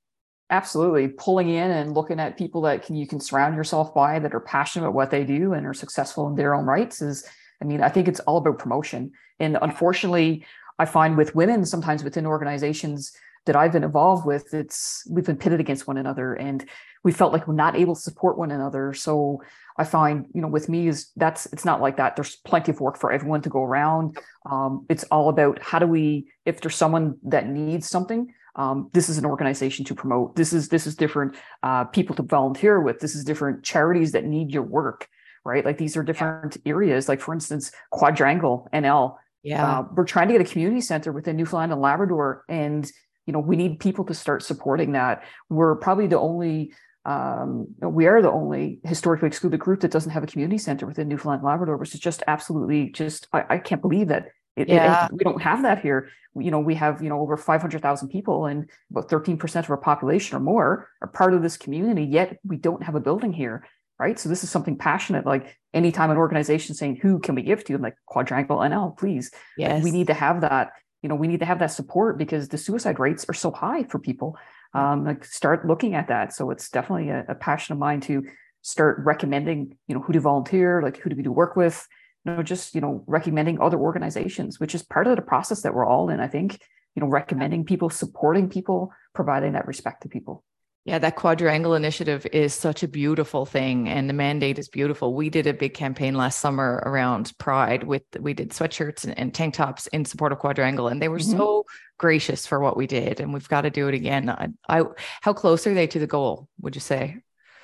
absolutely 0.52 1.08
pulling 1.08 1.50
in 1.50 1.72
and 1.72 1.94
looking 1.94 2.20
at 2.20 2.38
people 2.38 2.62
that 2.62 2.86
can 2.86 2.96
you 2.96 3.08
can 3.08 3.22
surround 3.22 3.56
yourself 3.56 3.94
by 3.94 4.20
that 4.20 4.36
are 4.36 4.42
passionate 4.42 4.86
about 4.86 4.94
what 4.94 5.10
they 5.10 5.24
do 5.24 5.54
and 5.54 5.66
are 5.66 5.74
successful 5.74 6.28
in 6.28 6.36
their 6.36 6.54
own 6.54 6.66
rights 6.66 7.02
is 7.02 7.26
I 7.62 7.66
mean, 7.66 7.82
I 7.82 7.90
think 7.90 8.08
it's 8.08 8.20
all 8.22 8.38
about 8.38 8.60
promotion. 8.60 9.12
And 9.40 9.58
unfortunately, 9.62 10.46
I 10.80 10.86
find 10.86 11.18
with 11.18 11.36
women, 11.36 11.66
sometimes 11.66 12.04
within 12.04 12.26
organizations 12.26 13.12
that 13.46 13.56
I've 13.56 13.72
been 13.72 13.84
involved 13.84 14.26
with, 14.26 14.54
it's 14.54 15.06
we've 15.10 15.26
been 15.26 15.38
pitted 15.38 15.60
against 15.60 15.88
one 15.88 15.98
another 15.98 16.34
and 16.34 16.66
we 17.04 17.12
felt 17.12 17.34
like 17.34 17.48
we're 17.48 17.56
not 17.56 17.76
able 17.76 17.96
to 17.96 18.02
support 18.02 18.38
one 18.38 18.52
another. 18.52 18.94
So 18.94 19.42
I 19.78 19.84
find, 19.84 20.26
you 20.34 20.42
know, 20.42 20.48
with 20.48 20.70
me 20.70 20.88
is 20.88 21.12
that's 21.16 21.48
it's 21.48 21.66
not 21.66 21.82
like 21.82 21.98
that. 21.98 22.16
There's 22.16 22.36
plenty 22.36 22.72
of 22.72 22.80
work 22.80 22.98
for 22.98 23.12
everyone 23.12 23.42
to 23.44 23.50
go 23.50 23.64
around. 23.64 24.18
Um, 24.50 24.86
it's 24.90 25.04
all 25.06 25.30
about 25.30 25.62
how 25.62 25.80
do 25.80 25.88
we, 25.88 26.28
if 26.46 26.62
there's 26.62 26.76
someone 26.76 27.18
that 27.24 27.48
needs 27.48 27.90
something, 27.90 28.34
um, 28.56 28.90
this 28.94 29.10
is 29.10 29.18
an 29.18 29.26
organization 29.26 29.86
to 29.86 29.96
promote. 29.96 30.36
This 30.36 30.54
is 30.54 30.70
this 30.70 30.86
is 30.86 30.96
different 30.96 31.36
uh, 31.64 31.86
people 31.86 32.16
to 32.18 32.24
volunteer 32.24 32.80
with. 32.82 33.00
This 33.00 33.16
is 33.16 33.24
different 33.24 33.64
charities 33.64 34.12
that 34.12 34.26
need 34.26 34.52
your 34.52 34.64
work 34.64 35.08
right? 35.44 35.66
Like 35.66 35.78
these 35.78 35.98
are 35.98 36.04
different 36.04 36.58
areas. 36.66 37.10
Like 37.10 37.22
for 37.22 37.34
instance, 37.34 37.72
Quadrangle 37.92 38.68
NL. 38.74 39.18
Yeah, 39.44 39.80
uh, 39.80 39.84
we're 39.96 40.06
trying 40.06 40.28
to 40.28 40.34
get 40.34 40.42
a 40.42 40.52
community 40.52 40.82
center 40.82 41.12
within 41.12 41.36
Newfoundland 41.36 41.72
and 41.72 41.82
Labrador, 41.82 42.44
and 42.48 42.90
you 43.26 43.34
know 43.34 43.40
we 43.40 43.56
need 43.56 43.80
people 43.80 44.06
to 44.06 44.14
start 44.14 44.44
supporting 44.44 44.92
that. 44.92 45.24
We're 45.50 45.76
probably 45.76 46.08
the 46.08 46.20
only. 46.20 46.74
Um, 47.04 47.74
we 47.82 48.06
are 48.06 48.22
the 48.22 48.30
only 48.30 48.80
historically 48.84 49.28
excluded 49.28 49.60
group 49.60 49.80
that 49.80 49.90
doesn't 49.90 50.12
have 50.12 50.22
a 50.22 50.28
community 50.28 50.60
center 50.60 50.86
within 50.86 51.08
Newfoundland 51.08 51.40
and 51.40 51.48
Labrador, 51.48 51.78
which 51.78 51.96
is 51.96 52.00
just 52.00 52.22
absolutely 52.28 52.92
just 52.92 53.28
I, 53.34 53.44
I 53.50 53.58
can't 53.58 53.82
believe 53.82 54.10
that 54.10 54.28
it, 54.56 54.70
yeah. 54.70 55.06
It, 55.06 55.14
we 55.14 55.24
don't 55.24 55.42
have 55.42 55.64
that 55.64 55.82
here. 55.82 56.10
You 56.36 56.52
know, 56.52 56.60
we 56.60 56.76
have, 56.76 57.02
you 57.02 57.10
know, 57.10 57.20
over 57.20 57.38
500,000 57.38 58.10
people 58.10 58.46
and 58.46 58.70
about 58.90 59.10
13% 59.10 59.56
of 59.64 59.70
our 59.70 59.78
population 59.78 60.38
or 60.38 60.40
more 60.40 60.90
are 61.02 61.08
part 61.08 61.34
of 61.34 61.42
this 61.42 61.58
community, 61.58 62.04
yet 62.04 62.38
we 62.44 62.58
don't 62.58 62.84
have 62.84 62.96
a 62.96 63.00
building 63.00 63.34
here 63.34 63.66
right? 64.02 64.18
So 64.18 64.30
this 64.30 64.44
is 64.44 64.50
something 64.50 64.76
passionate. 64.78 65.28
Like 65.28 65.56
anytime 65.76 66.10
an 66.10 66.18
organization 66.18 66.74
saying, 66.74 66.98
"Who 66.98 67.20
can 67.20 67.36
we 67.36 67.44
give 67.44 67.64
to?" 67.66 67.76
I'm 67.76 67.82
like 67.82 67.96
Quadrangle 68.08 68.58
NL, 68.58 68.98
please. 68.98 69.32
Yes, 69.58 69.76
like, 69.76 69.84
we 69.84 69.92
need 69.92 70.08
to 70.08 70.16
have 70.16 70.42
that. 70.42 70.72
You 71.04 71.10
know, 71.10 71.16
we 71.16 71.28
need 71.28 71.40
to 71.40 71.46
have 71.46 71.60
that 71.60 71.72
support 71.72 72.18
because 72.18 72.48
the 72.48 72.58
suicide 72.58 73.00
rates 73.00 73.26
are 73.30 73.34
so 73.34 73.52
high 73.52 73.84
for 73.84 74.00
people. 74.00 74.38
Um, 74.74 75.06
like 75.06 75.24
start 75.24 75.68
looking 75.68 75.94
at 75.94 76.08
that. 76.08 76.34
So 76.34 76.50
it's 76.50 76.70
definitely 76.70 77.10
a, 77.10 77.26
a 77.30 77.36
passion 77.36 77.74
of 77.74 77.80
mine 77.80 78.02
to 78.02 78.26
start 78.64 78.98
recommending. 79.04 79.78
You 79.88 79.96
know, 79.96 80.02
who 80.02 80.14
to 80.14 80.20
volunteer, 80.20 80.82
like 80.82 80.98
who 80.98 81.12
do 81.12 81.16
we 81.16 81.24
do 81.24 81.32
work 81.32 81.56
with. 81.56 81.88
You 82.26 82.34
know, 82.34 82.44
just 82.44 82.74
you 82.74 82.82
know, 82.82 83.04
recommending 83.06 83.62
other 83.62 83.78
organizations, 83.78 84.60
which 84.60 84.74
is 84.74 84.82
part 84.82 85.06
of 85.06 85.16
the 85.16 85.22
process 85.22 85.62
that 85.62 85.76
we're 85.76 85.86
all 85.86 86.10
in. 86.10 86.20
I 86.20 86.28
think 86.28 86.60
you 86.96 87.02
know, 87.02 87.08
recommending 87.08 87.66
people, 87.66 87.90
supporting 87.90 88.50
people, 88.50 88.92
providing 89.14 89.54
that 89.54 89.68
respect 89.68 90.02
to 90.04 90.10
people. 90.10 90.44
Yeah, 90.84 90.98
that 90.98 91.16
quadrangle 91.16 91.76
initiative 91.76 92.26
is 92.34 92.56
such 92.56 92.82
a 92.82 92.88
beautiful 92.88 93.46
thing 93.46 93.88
and 93.88 94.10
the 94.10 94.14
mandate 94.14 94.58
is 94.58 94.68
beautiful. 94.68 95.14
We 95.14 95.30
did 95.30 95.46
a 95.46 95.54
big 95.54 95.76
campaign 95.76 96.16
last 96.16 96.40
summer 96.40 96.82
around 96.84 97.38
pride 97.38 97.84
with 97.84 98.02
we 98.20 98.34
did 98.34 98.50
sweatshirts 98.50 99.04
and, 99.04 99.18
and 99.18 99.32
tank 99.32 99.54
tops 99.54 99.86
in 99.88 100.06
support 100.06 100.32
of 100.32 100.40
quadrangle 100.40 100.88
and 100.88 101.00
they 101.00 101.08
were 101.08 101.20
mm-hmm. 101.20 101.38
so 101.38 101.66
gracious 102.00 102.48
for 102.48 102.60
what 102.60 102.78
we 102.78 102.88
did 102.88 103.20
and 103.20 103.32
we've 103.32 103.48
got 103.48 103.62
to 103.62 103.70
do 103.70 103.88
it 103.90 103.94
again. 103.94 104.28
I, 104.28 104.48
I, 104.68 104.84
how 105.22 105.34
close 105.34 105.68
are 105.68 105.74
they 105.76 105.86
to 105.86 106.00
the 106.00 106.08
goal, 106.08 106.48
would 106.62 106.74
you 106.74 106.82
say? 106.82 107.18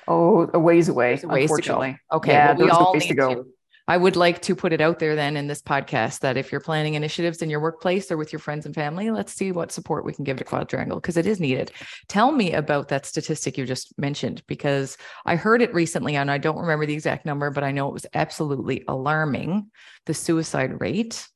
Oh, 0.06 0.48
a 0.54 0.58
ways 0.58 0.88
away, 0.88 1.20
a 1.22 1.26
ways 1.26 1.50
unfortunately. 1.50 1.98
Okay, 2.12 2.32
yeah, 2.32 2.52
well, 2.52 2.66
we 2.66 2.70
all 2.70 2.94
need 2.94 3.08
to 3.08 3.14
go. 3.14 3.34
To. 3.34 3.46
I 3.88 3.96
would 3.96 4.16
like 4.16 4.42
to 4.42 4.54
put 4.54 4.74
it 4.74 4.82
out 4.82 4.98
there 4.98 5.16
then 5.16 5.34
in 5.34 5.46
this 5.46 5.62
podcast 5.62 6.20
that 6.20 6.36
if 6.36 6.52
you're 6.52 6.60
planning 6.60 6.92
initiatives 6.92 7.40
in 7.40 7.48
your 7.48 7.60
workplace 7.60 8.10
or 8.10 8.18
with 8.18 8.34
your 8.34 8.38
friends 8.38 8.66
and 8.66 8.74
family, 8.74 9.10
let's 9.10 9.32
see 9.32 9.50
what 9.50 9.72
support 9.72 10.04
we 10.04 10.12
can 10.12 10.24
give 10.24 10.36
to 10.36 10.44
Quadrangle 10.44 11.00
because 11.00 11.16
it 11.16 11.26
is 11.26 11.40
needed. 11.40 11.72
Tell 12.06 12.30
me 12.30 12.52
about 12.52 12.88
that 12.88 13.06
statistic 13.06 13.56
you 13.56 13.64
just 13.64 13.98
mentioned 13.98 14.42
because 14.46 14.98
I 15.24 15.36
heard 15.36 15.62
it 15.62 15.72
recently 15.72 16.16
and 16.16 16.30
I 16.30 16.36
don't 16.36 16.58
remember 16.58 16.84
the 16.84 16.92
exact 16.92 17.24
number, 17.24 17.50
but 17.50 17.64
I 17.64 17.72
know 17.72 17.88
it 17.88 17.94
was 17.94 18.06
absolutely 18.12 18.84
alarming 18.86 19.70
the 20.04 20.12
suicide 20.12 20.78
rate 20.82 21.26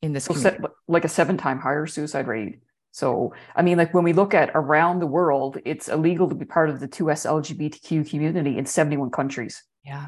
in 0.00 0.14
this 0.14 0.24
so 0.24 0.56
like 0.88 1.04
a 1.04 1.08
seven 1.08 1.36
time 1.36 1.58
higher 1.58 1.86
suicide 1.86 2.26
rate. 2.26 2.60
So, 2.92 3.34
I 3.54 3.60
mean, 3.60 3.76
like 3.76 3.92
when 3.92 4.04
we 4.04 4.14
look 4.14 4.32
at 4.32 4.50
around 4.54 5.00
the 5.00 5.06
world, 5.06 5.58
it's 5.66 5.88
illegal 5.88 6.26
to 6.30 6.34
be 6.34 6.46
part 6.46 6.70
of 6.70 6.80
the 6.80 6.88
2S 6.88 7.26
LGBTQ 7.26 8.08
community 8.08 8.56
in 8.56 8.64
71 8.64 9.10
countries. 9.10 9.62
Yeah. 9.84 10.06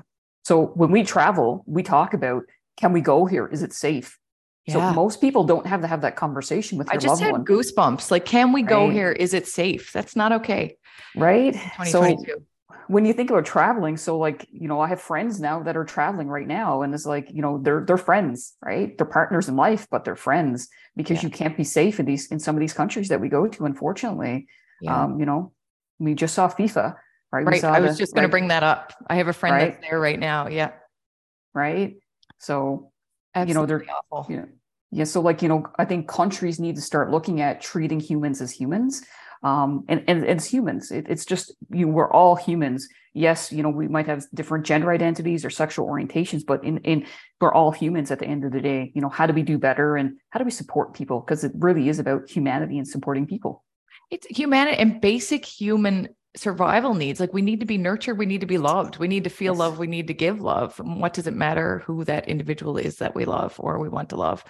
So 0.49 0.69
when 0.69 0.91
we 0.91 1.03
travel, 1.03 1.63
we 1.67 1.83
talk 1.83 2.15
about 2.15 2.45
can 2.79 2.95
we 2.95 3.03
go 3.03 3.27
here? 3.27 3.47
Is 3.47 3.63
it 3.63 3.75
safe? 3.75 4.19
Yeah. 4.65 4.75
So 4.75 4.95
most 4.95 5.21
people 5.21 5.45
don't 5.45 5.67
have 5.67 5.83
to 5.83 5.87
have 5.87 6.01
that 6.01 6.17
conversation 6.17 6.79
with 6.79 6.87
their 6.87 6.95
I 6.95 6.97
just 6.97 7.21
had 7.21 7.33
one. 7.33 7.45
goosebumps. 7.45 8.11
Like, 8.11 8.25
can 8.25 8.55
we 8.55 8.63
go 8.63 8.89
here? 8.89 9.13
Is 9.13 9.35
it 9.35 9.47
safe? 9.47 9.93
That's 9.93 10.17
not 10.17 10.33
okay. 10.33 10.79
Right. 11.15 11.55
So 11.85 12.17
when 12.87 13.05
you 13.05 13.13
think 13.13 13.29
about 13.29 13.45
traveling, 13.45 13.99
so 13.99 14.17
like, 14.17 14.47
you 14.51 14.69
know, 14.69 14.81
I 14.81 14.89
have 14.89 15.03
friends 15.03 15.39
now 15.39 15.63
that 15.65 15.77
are 15.77 15.85
traveling 15.85 16.29
right 16.29 16.47
now, 16.47 16.81
and 16.81 16.95
it's 16.95 17.05
like, 17.05 17.31
you 17.31 17.43
know, 17.43 17.59
they're 17.59 17.85
they're 17.87 17.99
friends, 17.99 18.55
right? 18.63 18.97
They're 18.97 19.07
partners 19.07 19.51
in 19.51 19.57
life, 19.57 19.87
but 19.91 20.07
they're 20.07 20.17
friends 20.17 20.71
because 20.97 21.19
yeah. 21.19 21.25
you 21.25 21.31
can't 21.31 21.59
be 21.59 21.65
safe 21.65 22.01
in 22.01 22.07
these 22.07 22.33
in 22.33 22.39
some 22.39 22.57
of 22.57 22.61
these 22.61 22.73
countries 22.73 23.09
that 23.09 23.21
we 23.21 23.29
go 23.29 23.49
to, 23.49 23.67
unfortunately. 23.67 24.47
Yeah. 24.81 25.05
Um, 25.05 25.21
you 25.21 25.27
know, 25.27 25.53
we 25.99 26.15
just 26.15 26.35
saw 26.35 26.49
FIFA 26.49 26.97
right? 27.33 27.45
Right. 27.47 27.65
I 27.65 27.81
was 27.81 27.97
the- 27.97 28.03
just 28.03 28.15
going 28.15 28.23
to 28.27 28.31
bring 28.31 28.49
that 28.49 28.63
up. 28.63 28.93
I 29.07 29.17
have 29.17 29.29
a 29.29 29.33
friend 29.33 29.55
Right. 29.55 29.73
that's 29.73 29.87
there 29.89 30.01
right 30.01 30.19
now. 30.19 30.49
Yeah. 30.49 30.73
right. 31.55 31.97
So 32.39 32.91
You 33.37 33.55
know, 33.55 33.67
they're- 33.67 33.77
Absolutely 33.83 33.89
awful. 34.13 34.27
Yeah. 34.35 34.45
Yeah. 34.91 35.05
So 35.05 35.21
like, 35.21 35.43
you 35.43 35.49
know, 35.49 35.65
I 35.79 35.85
think 35.85 36.09
countries 36.09 36.59
need 36.59 36.77
to 36.77 36.83
start 36.83 37.11
looking 37.11 37.41
at 37.41 37.61
treating 37.61 38.01
humans 38.01 38.41
as 38.41 38.51
humans. 38.51 39.05
Um, 39.43 39.85
and, 39.89 40.03
and 40.09 40.27
as 40.27 40.47
humans, 40.47 40.91
it, 40.91 41.07
it's 41.09 41.25
just, 41.25 41.55
you 41.71 41.87
know, 41.87 41.93
we're 41.93 42.11
all 42.11 42.35
humans. 42.35 42.89
Yes, 43.15 43.53
you 43.53 43.63
know, 43.63 43.69
we 43.69 43.87
might 43.87 44.07
have 44.07 44.25
different 44.35 44.67
gender 44.67 44.91
identities 44.91 45.45
or 45.45 45.51
sexual 45.51 45.87
orientations, 45.87 46.45
but 46.45 46.65
in, 46.65 46.79
in 46.79 47.07
we're 47.41 47.53
all 47.53 47.71
humans 47.71 48.11
at 48.11 48.19
the 48.19 48.27
end 48.27 48.45
of 48.45 48.51
the 48.53 48.61
day. 48.61 48.91
You 48.95 49.01
know, 49.01 49.09
how 49.09 49.27
do 49.27 49.33
we 49.33 49.43
do 49.43 49.59
better 49.59 49.97
and 49.97 50.17
how 50.31 50.39
do 50.39 50.45
we 50.45 50.51
support 50.51 50.95
people? 50.95 51.21
Because 51.21 51.45
it 51.45 51.53
really 51.57 51.89
is 51.89 51.99
about 52.01 52.29
humanity 52.29 52.79
and 52.79 52.87
supporting 52.89 53.27
people. 53.27 53.65
It's 54.11 54.27
humanity 54.27 54.79
and 54.79 55.01
basic 55.01 55.45
human 55.45 56.09
survival 56.37 56.95
needs. 56.95 57.21
Like 57.21 57.33
we 57.33 57.43
need 57.43 57.61
to 57.61 57.67
be 57.67 57.79
nurtured, 57.79 58.19
we 58.19 58.27
need 58.27 58.41
to 58.41 58.47
be 58.47 58.59
loved, 58.59 58.99
we 58.99 59.09
need 59.09 59.25
to 59.25 59.31
feel 59.31 59.55
Yes. 59.55 59.59
love, 59.59 59.79
we 59.79 59.87
need 59.87 60.07
to 60.09 60.15
give 60.15 60.41
love. 60.41 60.79
And 60.81 61.01
what 61.01 61.15
does 61.15 61.27
it 61.27 61.35
matter 61.35 61.81
who 61.87 62.05
that 62.05 62.29
individual 62.29 62.77
is 62.79 62.97
that 62.97 63.15
we 63.15 63.25
love 63.25 63.57
or 63.59 63.79
we 63.79 63.89
want 63.89 64.11
to 64.11 64.17
love? 64.17 64.45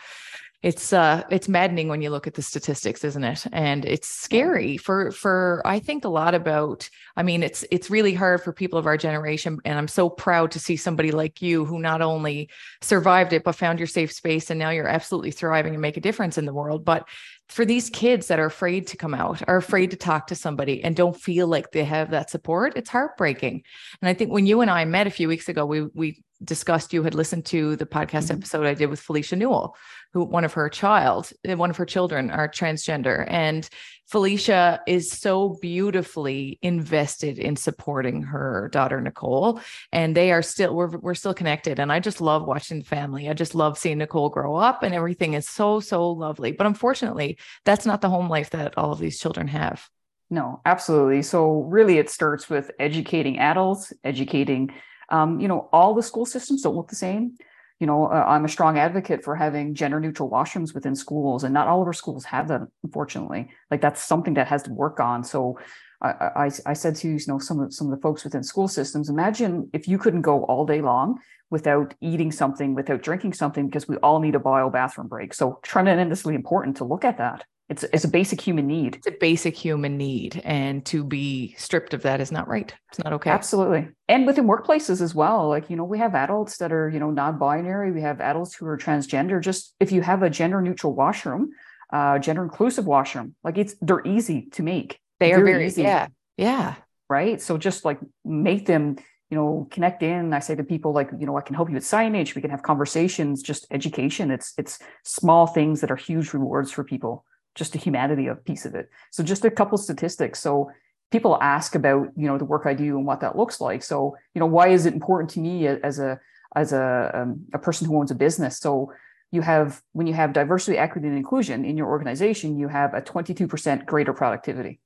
It's 0.60 0.92
uh 0.92 1.22
it's 1.30 1.48
maddening 1.48 1.86
when 1.86 2.02
you 2.02 2.10
look 2.10 2.26
at 2.26 2.34
the 2.34 2.42
statistics, 2.42 3.04
isn't 3.04 3.22
it? 3.22 3.46
And 3.52 3.84
it's 3.84 4.08
scary 4.08 4.76
for 4.76 5.12
for 5.12 5.62
I 5.64 5.78
think 5.78 6.04
a 6.04 6.08
lot 6.08 6.34
about 6.34 6.90
I 7.16 7.22
mean 7.22 7.44
it's 7.44 7.64
it's 7.70 7.90
really 7.90 8.12
hard 8.12 8.42
for 8.42 8.52
people 8.52 8.76
of 8.76 8.86
our 8.86 8.96
generation 8.96 9.60
and 9.64 9.78
I'm 9.78 9.86
so 9.86 10.10
proud 10.10 10.50
to 10.52 10.58
see 10.58 10.74
somebody 10.76 11.12
like 11.12 11.40
you 11.40 11.64
who 11.64 11.78
not 11.78 12.02
only 12.02 12.50
survived 12.80 13.32
it 13.32 13.44
but 13.44 13.54
found 13.54 13.78
your 13.78 13.86
safe 13.86 14.12
space 14.12 14.50
and 14.50 14.58
now 14.58 14.70
you're 14.70 14.88
absolutely 14.88 15.30
thriving 15.30 15.74
and 15.74 15.82
make 15.82 15.96
a 15.96 16.00
difference 16.00 16.38
in 16.38 16.44
the 16.44 16.52
world 16.52 16.84
but 16.84 17.08
for 17.48 17.64
these 17.64 17.88
kids 17.90 18.28
that 18.28 18.38
are 18.38 18.46
afraid 18.46 18.86
to 18.88 18.96
come 18.96 19.14
out, 19.14 19.42
are 19.48 19.56
afraid 19.56 19.90
to 19.90 19.96
talk 19.96 20.26
to 20.26 20.34
somebody 20.34 20.84
and 20.84 20.94
don't 20.94 21.16
feel 21.20 21.46
like 21.46 21.72
they 21.72 21.84
have 21.84 22.10
that 22.10 22.30
support, 22.30 22.74
it's 22.76 22.90
heartbreaking. 22.90 23.62
And 24.02 24.08
I 24.08 24.14
think 24.14 24.30
when 24.30 24.46
you 24.46 24.60
and 24.60 24.70
I 24.70 24.84
met 24.84 25.06
a 25.06 25.10
few 25.10 25.28
weeks 25.28 25.48
ago, 25.48 25.64
we 25.64 25.82
we 25.94 26.22
discussed 26.44 26.92
you 26.92 27.02
had 27.02 27.14
listened 27.14 27.44
to 27.46 27.74
the 27.76 27.86
podcast 27.86 28.28
Mhm. 28.28 28.36
episode 28.36 28.64
I 28.66 28.74
did 28.74 28.86
with 28.90 29.00
Felicia 29.00 29.34
Newell, 29.34 29.74
who 30.12 30.22
one 30.24 30.44
of 30.44 30.52
her 30.52 30.68
child, 30.68 31.32
one 31.44 31.70
of 31.70 31.76
her 31.78 31.86
children 31.86 32.30
are 32.30 32.48
transgender. 32.48 33.24
And 33.28 33.68
Felicia 34.08 34.80
is 34.86 35.10
so 35.10 35.58
beautifully 35.60 36.58
invested 36.62 37.38
in 37.38 37.56
supporting 37.56 38.22
her 38.22 38.70
daughter 38.72 39.00
Nicole. 39.00 39.60
And 39.92 40.16
they 40.16 40.32
are 40.32 40.40
still 40.40 40.74
we're 40.74 40.96
we're 40.98 41.14
still 41.14 41.34
connected. 41.34 41.78
And 41.78 41.92
I 41.92 42.00
just 42.00 42.20
love 42.20 42.46
watching 42.46 42.82
family. 42.82 43.28
I 43.28 43.34
just 43.34 43.54
love 43.54 43.78
seeing 43.78 43.98
Nicole 43.98 44.30
grow 44.30 44.56
up 44.56 44.82
and 44.82 44.94
everything 44.94 45.34
is 45.34 45.48
so, 45.48 45.80
so 45.80 46.10
lovely. 46.10 46.52
But 46.52 46.66
unfortunately, 46.66 47.38
that's 47.64 47.84
not 47.84 48.00
the 48.00 48.08
home 48.08 48.30
life 48.30 48.50
that 48.50 48.78
all 48.78 48.92
of 48.92 48.98
these 48.98 49.20
children 49.20 49.46
have. 49.48 49.88
No, 50.30 50.60
absolutely. 50.64 51.22
So 51.22 51.62
really, 51.62 51.98
it 51.98 52.10
starts 52.10 52.48
with 52.48 52.70
educating 52.78 53.38
adults, 53.38 53.92
educating, 54.04 54.74
um, 55.10 55.40
you 55.40 55.48
know, 55.48 55.68
all 55.72 55.94
the 55.94 56.02
school 56.02 56.26
systems 56.26 56.62
don't 56.62 56.76
look 56.76 56.88
the 56.88 56.96
same. 56.96 57.36
You 57.80 57.86
know, 57.86 58.06
uh, 58.06 58.24
I'm 58.26 58.44
a 58.44 58.48
strong 58.48 58.76
advocate 58.76 59.22
for 59.22 59.36
having 59.36 59.74
gender 59.74 60.00
neutral 60.00 60.28
washrooms 60.28 60.74
within 60.74 60.96
schools, 60.96 61.44
and 61.44 61.54
not 61.54 61.68
all 61.68 61.80
of 61.80 61.86
our 61.86 61.92
schools 61.92 62.24
have 62.24 62.48
that, 62.48 62.62
unfortunately. 62.82 63.50
Like 63.70 63.80
that's 63.80 64.02
something 64.02 64.34
that 64.34 64.48
has 64.48 64.62
to 64.64 64.72
work 64.72 64.98
on. 64.98 65.22
So 65.22 65.58
I, 66.02 66.08
I, 66.08 66.50
I 66.66 66.72
said 66.72 66.96
to 66.96 67.08
you 67.08 67.18
know 67.28 67.38
some 67.38 67.60
of 67.60 67.72
some 67.72 67.86
of 67.90 67.96
the 67.96 68.02
folks 68.02 68.24
within 68.24 68.42
school 68.42 68.68
systems, 68.68 69.08
imagine 69.08 69.70
if 69.72 69.86
you 69.86 69.98
couldn't 69.98 70.22
go 70.22 70.44
all 70.44 70.66
day 70.66 70.80
long 70.80 71.18
without 71.50 71.94
eating 72.00 72.32
something, 72.32 72.74
without 72.74 73.02
drinking 73.02 73.32
something, 73.32 73.66
because 73.66 73.88
we 73.88 73.96
all 73.96 74.20
need 74.20 74.34
a 74.34 74.40
bio 74.40 74.70
bathroom 74.70 75.08
break. 75.08 75.32
So 75.32 75.60
tremendously 75.62 76.34
important 76.34 76.76
to 76.78 76.84
look 76.84 77.04
at 77.04 77.18
that. 77.18 77.44
It's 77.68 77.84
it's 77.92 78.04
a 78.04 78.08
basic 78.08 78.40
human 78.40 78.66
need. 78.66 78.96
It's 78.96 79.06
a 79.06 79.12
basic 79.20 79.54
human 79.54 79.98
need. 79.98 80.40
And 80.44 80.84
to 80.86 81.04
be 81.04 81.54
stripped 81.58 81.92
of 81.92 82.02
that 82.02 82.20
is 82.20 82.32
not 82.32 82.48
right. 82.48 82.72
It's 82.88 82.98
not 82.98 83.12
okay. 83.12 83.30
Absolutely. 83.30 83.88
And 84.08 84.26
within 84.26 84.46
workplaces 84.46 85.02
as 85.02 85.14
well. 85.14 85.48
Like, 85.48 85.68
you 85.68 85.76
know, 85.76 85.84
we 85.84 85.98
have 85.98 86.14
adults 86.14 86.56
that 86.58 86.72
are, 86.72 86.88
you 86.88 86.98
know, 86.98 87.10
non-binary. 87.10 87.92
We 87.92 88.00
have 88.00 88.20
adults 88.20 88.54
who 88.54 88.66
are 88.66 88.78
transgender. 88.78 89.40
Just 89.40 89.74
if 89.80 89.92
you 89.92 90.00
have 90.00 90.22
a 90.22 90.30
gender 90.30 90.62
neutral 90.62 90.94
washroom, 90.94 91.50
uh, 91.92 92.18
gender 92.18 92.42
inclusive 92.42 92.86
washroom, 92.86 93.34
like 93.44 93.58
it's 93.58 93.74
they're 93.82 94.06
easy 94.06 94.48
to 94.52 94.62
make. 94.62 94.98
They 95.20 95.32
are 95.32 95.36
very 95.38 95.52
very, 95.52 95.66
easy. 95.66 95.82
yeah. 95.82 96.08
Yeah. 96.38 96.76
Right. 97.10 97.40
So 97.40 97.58
just 97.58 97.84
like 97.84 97.98
make 98.24 98.64
them, 98.66 98.96
you 99.30 99.36
know, 99.36 99.68
connect 99.70 100.02
in. 100.02 100.32
I 100.32 100.38
say 100.38 100.54
to 100.54 100.64
people 100.64 100.92
like, 100.92 101.10
you 101.18 101.26
know, 101.26 101.36
I 101.36 101.42
can 101.42 101.54
help 101.54 101.68
you 101.68 101.74
with 101.74 101.84
signage. 101.84 102.34
We 102.34 102.40
can 102.40 102.50
have 102.50 102.62
conversations, 102.62 103.42
just 103.42 103.66
education. 103.70 104.30
It's 104.30 104.54
it's 104.56 104.78
small 105.04 105.46
things 105.46 105.82
that 105.82 105.90
are 105.90 105.96
huge 105.96 106.32
rewards 106.32 106.70
for 106.70 106.84
people, 106.84 107.24
just 107.58 107.72
the 107.72 107.78
humanity 107.78 108.28
of 108.28 108.44
piece 108.44 108.64
of 108.64 108.74
it. 108.74 108.88
So 109.10 109.22
just 109.22 109.44
a 109.44 109.50
couple 109.50 109.76
statistics. 109.76 110.40
So 110.40 110.70
people 111.10 111.38
ask 111.40 111.74
about 111.74 112.08
you 112.16 112.26
know 112.26 112.38
the 112.38 112.44
work 112.44 112.64
I 112.64 112.74
do 112.74 112.96
and 112.96 113.04
what 113.04 113.20
that 113.20 113.36
looks 113.36 113.60
like. 113.60 113.82
So 113.82 114.16
you 114.34 114.40
know 114.40 114.46
why 114.46 114.68
is 114.68 114.86
it 114.86 114.94
important 114.94 115.30
to 115.30 115.40
me 115.40 115.66
as 115.66 115.98
a 115.98 116.20
as 116.54 116.72
a 116.72 117.10
um, 117.12 117.46
a 117.52 117.58
person 117.58 117.86
who 117.86 117.98
owns 117.98 118.10
a 118.10 118.14
business? 118.14 118.58
So 118.58 118.92
you 119.32 119.42
have 119.42 119.82
when 119.92 120.06
you 120.06 120.14
have 120.14 120.32
diversity, 120.32 120.78
equity, 120.78 121.08
and 121.08 121.16
inclusion 121.16 121.64
in 121.64 121.76
your 121.76 121.88
organization, 121.88 122.58
you 122.58 122.68
have 122.68 122.94
a 122.94 123.02
22% 123.02 123.84
greater 123.84 124.12
productivity. 124.14 124.80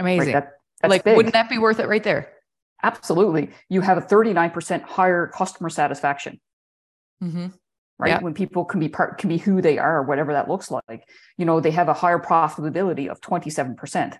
Right? 0.00 0.14
Amazing. 0.14 0.32
That, 0.32 0.52
that's 0.80 0.90
like, 0.90 1.04
big. 1.04 1.16
wouldn't 1.16 1.34
that 1.34 1.50
be 1.50 1.58
worth 1.58 1.78
it 1.78 1.88
right 1.88 2.02
there? 2.02 2.32
Absolutely. 2.82 3.50
You 3.68 3.80
have 3.80 3.98
a 3.98 4.02
39% 4.02 4.82
higher 4.82 5.26
customer 5.26 5.70
satisfaction. 5.70 6.40
Mm-hmm. 7.22 7.46
Right? 7.98 8.08
Yeah. 8.10 8.20
when 8.20 8.34
people 8.34 8.64
can 8.64 8.80
be 8.80 8.88
part 8.88 9.18
can 9.18 9.28
be 9.28 9.38
who 9.38 9.62
they 9.62 9.78
are 9.78 10.02
whatever 10.02 10.32
that 10.32 10.48
looks 10.48 10.70
like 10.70 11.08
you 11.38 11.44
know 11.44 11.60
they 11.60 11.70
have 11.70 11.88
a 11.88 11.94
higher 11.94 12.18
profitability 12.18 13.08
of 13.08 13.20
27% 13.20 14.18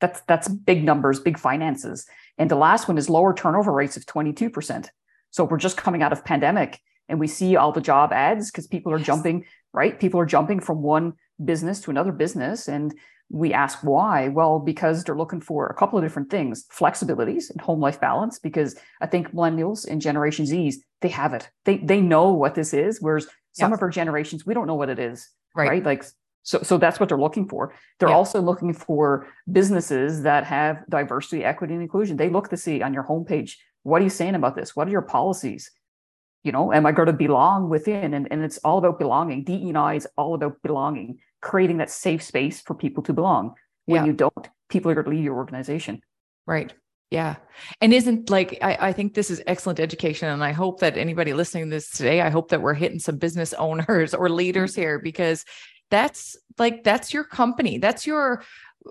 that's 0.00 0.20
that's 0.22 0.48
big 0.48 0.84
numbers 0.84 1.20
big 1.20 1.38
finances. 1.38 2.06
And 2.38 2.50
the 2.50 2.56
last 2.56 2.88
one 2.88 2.96
is 2.96 3.10
lower 3.10 3.34
turnover 3.34 3.72
rates 3.72 3.96
of 3.96 4.06
22% 4.06 4.88
so 5.30 5.44
we're 5.44 5.58
just 5.58 5.76
coming 5.76 6.02
out 6.02 6.12
of 6.12 6.24
pandemic 6.24 6.80
and 7.08 7.20
we 7.20 7.26
see 7.26 7.56
all 7.56 7.72
the 7.72 7.80
job 7.80 8.12
ads 8.12 8.50
because 8.50 8.66
people 8.66 8.92
are 8.92 8.98
Yes. 8.98 9.06
jumping 9.06 9.44
right? 9.72 10.00
People 10.00 10.18
are 10.18 10.26
jumping 10.26 10.58
from 10.58 10.82
one 10.82 11.12
business 11.44 11.80
to 11.82 11.90
another 11.92 12.10
business. 12.10 12.66
And 12.66 12.92
we 13.28 13.52
ask 13.52 13.78
why? 13.84 14.26
Well 14.28 14.58
because 14.58 15.04
they're 15.04 15.16
looking 15.16 15.40
for 15.40 15.66
a 15.68 15.74
couple 15.74 15.96
of 15.98 16.04
different 16.04 16.30
things 16.30 16.66
flexibilities 16.76 17.48
and 17.50 17.60
home 17.60 17.78
life 17.80 18.00
balance 18.00 18.38
because 18.40 18.74
i 19.00 19.06
think 19.06 19.32
millennials 19.32 19.86
and 19.86 20.00
generation 20.00 20.44
z's 20.46 20.82
they 21.00 21.08
have 21.08 21.32
it 21.34 21.48
they 21.64 21.78
they 21.78 22.00
know 22.00 22.32
what 22.32 22.54
this 22.54 22.72
is 22.74 23.00
whereas 23.00 23.26
some 23.52 23.70
Yeah. 23.70 23.74
of 23.74 23.82
our 23.82 23.90
generations 23.90 24.46
we 24.46 24.54
don't 24.54 24.66
know 24.66 24.74
what 24.74 24.88
it 24.88 24.98
is 24.98 25.28
Right. 25.54 25.68
right, 25.70 25.84
like 25.84 26.04
so 26.42 26.62
so 26.62 26.78
that's 26.78 26.98
what 27.00 27.08
they're 27.08 27.18
looking 27.26 27.48
for 27.48 27.74
they're 27.98 28.08
Yeah. 28.10 28.14
also 28.14 28.40
looking 28.40 28.72
for 28.72 29.26
businesses 29.50 30.22
that 30.22 30.44
have 30.44 30.84
diversity 30.88 31.44
equity 31.44 31.74
and 31.74 31.82
inclusion 31.82 32.16
they 32.16 32.28
look 32.30 32.48
to 32.50 32.56
see 32.56 32.82
on 32.82 32.94
your 32.94 33.04
homepage 33.04 33.52
what 33.82 34.00
are 34.00 34.04
you 34.04 34.10
saying 34.10 34.34
about 34.34 34.54
this 34.56 34.74
what 34.76 34.86
are 34.88 34.90
your 34.90 35.02
policies 35.02 35.70
you 36.44 36.52
know 36.52 36.72
am 36.72 36.86
i 36.86 36.92
going 36.92 37.06
to 37.06 37.12
belong 37.12 37.68
within 37.68 38.14
and, 38.14 38.28
and 38.30 38.42
it's 38.42 38.58
all 38.58 38.78
about 38.78 38.98
belonging 38.98 39.44
dei 39.44 39.96
is 39.96 40.06
all 40.16 40.34
about 40.34 40.56
belonging 40.62 41.18
creating 41.42 41.78
that 41.78 41.90
safe 41.90 42.22
space 42.22 42.60
for 42.60 42.74
people 42.74 43.02
to 43.02 43.12
belong 43.12 43.54
when 43.86 44.02
Yeah. 44.02 44.06
you 44.06 44.12
don't 44.12 44.48
people 44.68 44.90
are 44.90 44.94
going 44.94 45.04
to 45.06 45.10
leave 45.10 45.24
your 45.24 45.36
organization 45.36 46.00
Right. 46.46 46.72
Yeah. 47.10 47.36
And 47.80 47.92
isn't 47.92 48.30
like, 48.30 48.58
I, 48.62 48.88
I 48.88 48.92
think 48.92 49.14
this 49.14 49.30
is 49.30 49.42
excellent 49.46 49.80
education. 49.80 50.28
And 50.28 50.44
I 50.44 50.52
hope 50.52 50.78
that 50.80 50.96
anybody 50.96 51.32
listening 51.32 51.64
to 51.64 51.70
this 51.70 51.90
today, 51.90 52.20
I 52.20 52.30
hope 52.30 52.50
that 52.50 52.62
we're 52.62 52.74
hitting 52.74 53.00
some 53.00 53.16
business 53.18 53.52
owners 53.58 54.14
or 54.14 54.28
leaders 54.28 54.74
here 54.74 54.98
because 55.00 55.44
that's 55.90 56.36
like, 56.58 56.84
that's 56.84 57.12
your 57.12 57.24
company. 57.24 57.78
That's 57.78 58.06
your, 58.06 58.44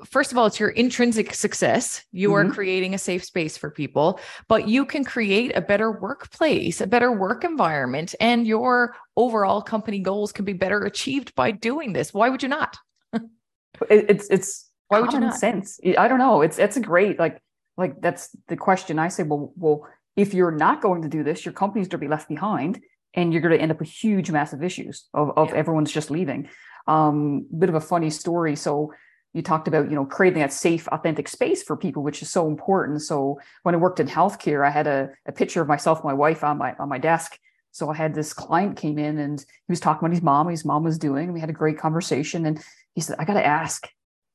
first 0.06 0.34
of 0.34 0.38
all, 0.38 0.46
it's 0.48 0.60
your 0.60 0.70
intrinsic 0.70 1.34
success. 1.34 2.04
You 2.12 2.34
are 2.34 2.44
Mhm. 2.44 2.54
creating 2.54 2.94
a 2.94 2.98
safe 2.98 3.24
space 3.24 3.56
for 3.58 3.72
people, 3.72 4.20
but 4.50 4.68
you 4.68 4.86
can 4.86 5.06
create 5.06 5.56
a 5.56 5.62
better 5.62 5.90
workplace, 5.92 6.82
a 6.82 6.88
better 6.88 7.12
work 7.14 7.46
environment, 7.46 8.16
and 8.20 8.46
your 8.46 8.96
overall 9.16 9.62
company 9.62 10.00
goals 10.00 10.34
can 10.34 10.44
be 10.44 10.54
better 10.54 10.82
achieved 10.82 11.34
by 11.36 11.52
doing 11.52 11.94
this. 11.94 12.14
Why 12.14 12.28
would 12.30 12.44
you 12.44 12.50
not? 12.50 12.78
It- 13.90 14.06
it's 14.10 14.28
it's 14.30 14.70
Why 14.90 15.00
would 15.00 15.14
you 15.14 15.20
not? 15.22 15.36
sense 15.38 15.80
i 15.98 16.08
don't 16.10 16.18
know 16.18 16.42
it's 16.42 16.60
it's 16.60 16.76
a 16.76 16.82
great 16.82 17.18
like 17.18 17.40
like 17.80 18.00
that's 18.02 18.30
the 18.48 18.58
question 18.58 19.00
i 19.00 19.08
say 19.08 19.24
well 19.24 19.54
well 19.56 19.88
if 20.15 20.34
you're 20.34 20.52
not 20.65 20.82
going 20.82 21.02
to 21.02 21.10
do 21.10 21.24
this 21.24 21.46
your 21.46 21.54
company's 21.54 21.88
going 21.88 22.00
to 22.02 22.06
be 22.06 22.15
left 22.15 22.28
behind 22.30 22.82
and 23.15 23.34
you're 23.34 23.42
going 23.42 23.56
to 23.58 23.62
end 23.62 23.72
up 23.72 23.80
with 23.80 23.89
huge 23.89 24.30
massive 24.30 24.62
issues 24.63 25.08
of, 25.13 25.32
of 25.36 25.50
Yeah. 25.50 25.56
everyone's 25.56 25.92
just 25.92 26.12
leaving. 26.12 26.50
Um 26.88 27.46
bit 27.62 27.70
of 27.70 27.76
a 27.76 27.82
funny 27.82 28.10
story. 28.10 28.56
So 28.56 28.94
you 29.34 29.42
talked 29.42 29.68
about 29.68 29.89
you 29.89 29.96
know 29.96 30.06
creating 30.06 30.42
that 30.42 30.54
safe 30.54 30.88
authentic 30.89 31.28
space 31.28 31.62
for 31.63 31.76
people 31.78 32.02
which 32.04 32.21
is 32.21 32.30
so 32.38 32.48
important. 32.48 33.02
So 33.02 33.40
when 33.63 33.75
i 33.75 33.77
worked 33.77 34.00
in 34.00 34.08
healthcare 34.08 34.62
i 34.67 34.71
had 34.80 34.88
a, 34.88 35.10
a 35.27 35.32
picture 35.32 35.62
of 35.62 35.67
myself 35.67 36.00
and 36.00 36.06
my 36.12 36.13
wife 36.25 36.44
on 36.44 36.58
my 36.63 36.71
on 36.80 36.90
my 36.90 37.00
desk. 37.12 37.38
So 37.71 37.90
i 37.90 37.96
had 37.96 38.13
this 38.13 38.34
client 38.34 38.77
came 38.84 38.98
in 39.08 39.17
and 39.25 39.40
he 39.40 39.71
was 39.73 39.80
talking 39.80 40.02
about 40.04 40.13
his 40.17 40.23
mom 40.23 40.50
his 40.50 40.65
mom 40.71 40.84
was 40.84 40.98
doing 40.98 41.25
and 41.25 41.34
we 41.34 41.40
had 41.40 41.50
a 41.56 41.62
great 41.62 41.80
conversation. 41.86 42.46
And 42.46 42.56
he 42.96 43.02
said 43.02 43.15
i 43.19 43.25
got 43.25 43.36
to 43.42 43.46
ask 43.46 43.88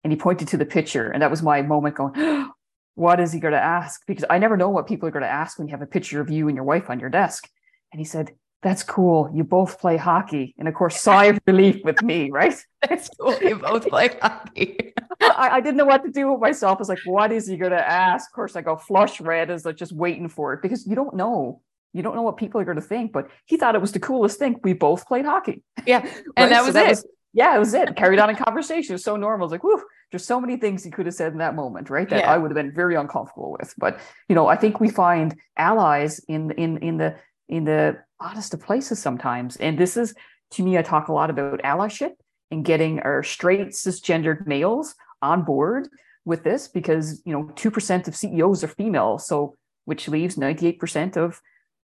and 0.03 0.13
he 0.13 0.17
pointed 0.17 0.49
to 0.49 0.57
the 0.59 0.67
picture. 0.67 1.07
And 1.11 1.23
that 1.23 1.31
was 1.31 1.43
my 1.43 1.63
moment 1.63 1.95
going 1.97 2.15
what 2.95 3.21
is 3.21 3.33
he 3.33 3.41
going 3.41 3.53
to 3.53 3.61
ask 3.61 4.03
because 4.07 4.25
i 4.31 4.39
never 4.39 4.57
know 4.57 4.69
what 4.69 4.87
people 4.87 5.09
are 5.09 5.13
going 5.13 5.23
to 5.23 5.29
ask 5.29 5.59
when 5.59 5.69
you 5.69 5.73
have 5.73 5.83
a 5.83 5.87
picture 5.87 6.21
of 6.21 6.31
you 6.31 6.49
and 6.49 6.57
your 6.57 6.65
wife 6.65 6.91
on 6.91 7.01
your 7.01 7.11
desk 7.11 7.49
and 7.93 8.01
he 8.01 8.05
said 8.05 8.31
that's 8.63 8.83
cool 8.83 9.31
you 9.35 9.45
both 9.45 9.79
play 9.79 9.97
hockey 9.97 10.55
and 10.59 10.69
of 10.69 10.75
course 10.75 11.01
sigh 11.01 11.27
of 11.27 11.39
relief 11.47 11.83
with 11.85 12.03
me 12.03 12.31
right 12.31 12.57
That's 12.89 13.09
cool. 13.19 13.37
You 13.41 13.57
both 13.57 13.89
play 13.89 14.11
hockey. 14.21 14.93
I, 15.21 15.51
I 15.53 15.61
didn't 15.61 15.77
know 15.77 15.85
what 15.85 16.05
to 16.05 16.11
do 16.11 16.31
with 16.33 16.41
myself. 16.41 16.79
I 16.79 16.81
was 16.81 16.89
like, 16.89 16.99
what 17.07 17.33
is 17.33 17.47
he 17.47 17.57
going 17.57 17.73
to 17.73 17.89
ask? 17.89 18.29
Of 18.31 18.35
course, 18.35 18.57
I 18.57 18.63
go 18.63 18.77
flush 18.77 19.21
red 19.21 19.51
as 19.51 19.65
like 19.65 19.77
just 19.77 19.93
waiting 19.93 20.29
for 20.29 20.53
it 20.53 20.63
because 20.63 20.87
you 20.87 20.95
don't 20.95 21.15
know. 21.15 21.61
You 21.93 22.03
don't 22.03 22.17
know 22.17 22.23
what 22.23 22.37
people 22.37 22.61
are 22.61 22.65
going 22.65 22.77
to 22.77 22.83
think. 22.83 23.13
But 23.13 23.29
he 23.47 23.57
thought 23.57 23.75
it 23.75 23.81
was 23.81 23.93
the 23.93 24.01
coolest 24.01 24.39
thing. 24.39 24.61
We 24.63 24.73
both 24.73 25.07
played 25.07 25.25
hockey. 25.25 25.63
Yeah. 25.87 26.01
And 26.37 26.51
that 26.53 26.61
So 26.61 26.67
was 26.67 26.77
it. 26.77 27.07
Yeah, 27.35 27.55
it 27.57 27.59
was 27.59 27.75
it. 27.75 27.97
Carried 27.97 28.21
on 28.21 28.31
in 28.31 28.37
conversation. 28.37 28.93
It 28.93 28.95
was 28.95 29.05
so 29.05 29.17
normal. 29.17 29.47
It's 29.47 29.53
like, 29.53 29.65
whew, 29.65 29.85
there's 30.11 30.25
so 30.25 30.41
many 30.41 30.57
things 30.57 30.85
he 30.85 30.91
could 30.91 31.07
have 31.07 31.17
said 31.17 31.33
in 31.33 31.39
that 31.39 31.57
moment, 31.57 31.91
right? 31.91 32.09
That 32.09 32.21
Yeah. 32.21 32.33
I 32.33 32.39
would 32.39 32.51
have 32.53 32.55
been 32.55 32.73
very 32.73 32.95
uncomfortable 32.95 33.57
with. 33.59 33.75
But 33.77 33.99
you 34.29 34.37
know, 34.37 34.47
I 34.47 34.57
think 34.57 34.81
we 34.81 34.89
find 34.89 35.35
allies 35.57 36.21
in 36.29 36.53
in 36.53 36.79
in 36.79 36.97
the 36.97 37.17
in 37.49 37.65
the 37.65 37.99
oddest 38.21 38.55
of 38.55 38.61
places 38.61 39.01
sometimes. 39.01 39.57
And 39.57 39.77
this 39.77 39.97
is 39.97 40.15
to 40.53 40.63
me, 40.63 40.79
I 40.79 40.83
talk 40.83 41.09
a 41.09 41.13
lot 41.13 41.29
about 41.29 41.61
allyship 41.63 42.13
and 42.53 42.65
getting 42.65 43.01
our 43.01 43.25
straight 43.25 43.71
cisgendered 43.71 44.47
males 44.47 44.95
on 45.21 45.43
board 45.43 45.89
with 46.25 46.45
this 46.45 46.69
because 46.69 47.21
you 47.25 47.33
know, 47.33 47.51
two 47.57 47.73
percent 47.73 48.07
of 48.07 48.15
CEOs 48.15 48.63
are 48.63 48.69
female. 48.69 49.19
So 49.19 49.57
which 49.87 50.09
leaves 50.09 50.37
98% 50.37 51.17
of 51.17 51.41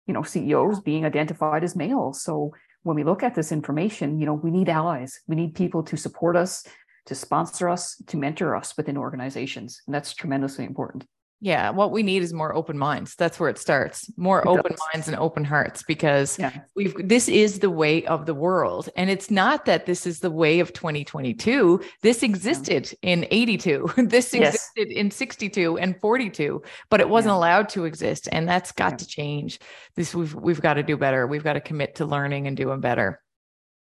you 0.08 0.14
know 0.14 0.24
CEOs 0.24 0.80
being 0.80 1.04
identified 1.04 1.62
as 1.62 1.76
males. 1.76 2.22
So 2.22 2.52
when 2.88 2.96
we 2.96 3.04
look 3.04 3.22
at 3.22 3.34
this 3.34 3.52
information, 3.52 4.18
you 4.18 4.24
know, 4.24 4.32
we 4.32 4.50
need 4.50 4.70
allies. 4.70 5.20
We 5.26 5.36
need 5.36 5.54
people 5.54 5.82
to 5.82 5.96
support 5.98 6.36
us, 6.36 6.66
to 7.04 7.14
sponsor 7.14 7.68
us, 7.68 8.02
to 8.06 8.16
mentor 8.16 8.56
us 8.56 8.78
within 8.78 8.96
organizations. 8.96 9.82
And 9.86 9.94
that's 9.94 10.14
tremendously 10.14 10.64
important. 10.64 11.04
Yeah, 11.40 11.70
what 11.70 11.92
we 11.92 12.02
need 12.02 12.22
is 12.22 12.32
more 12.32 12.52
open 12.52 12.76
minds. 12.76 13.14
That's 13.14 13.38
where 13.38 13.48
it 13.48 13.58
starts. 13.58 14.10
More 14.16 14.40
It 14.40 14.46
open 14.48 14.72
does. 14.72 14.80
minds 14.92 15.06
and 15.06 15.16
open 15.16 15.44
hearts 15.44 15.84
because 15.84 16.36
Yeah. 16.36 16.50
we've 16.74 16.96
this 17.06 17.28
is 17.28 17.60
the 17.60 17.70
way 17.70 18.04
of 18.06 18.26
the 18.26 18.34
world. 18.34 18.88
And 18.96 19.08
it's 19.08 19.30
not 19.30 19.64
that 19.66 19.86
this 19.86 20.04
is 20.04 20.18
the 20.18 20.32
way 20.32 20.58
of 20.58 20.72
2022. 20.72 21.80
This 22.02 22.24
existed 22.24 22.92
in 23.02 23.24
82. 23.30 23.88
This 24.08 24.34
Yes. 24.34 24.54
existed 24.54 24.88
in 24.88 25.12
62 25.12 25.78
and 25.78 26.00
42, 26.00 26.60
but 26.90 27.00
it 27.00 27.08
wasn't 27.08 27.32
Yeah. 27.34 27.38
allowed 27.38 27.68
to 27.70 27.84
exist. 27.84 28.28
And 28.32 28.48
that's 28.48 28.72
got 28.72 28.94
Yeah. 28.94 28.96
to 28.96 29.06
change. 29.06 29.60
This 29.94 30.14
we've 30.16 30.34
we've 30.34 30.60
got 30.60 30.74
to 30.74 30.82
do 30.82 30.96
better. 30.96 31.26
We've 31.28 31.44
got 31.44 31.52
to 31.52 31.60
commit 31.60 31.94
to 31.96 32.04
learning 32.04 32.48
and 32.48 32.56
doing 32.56 32.80
better. 32.80 33.20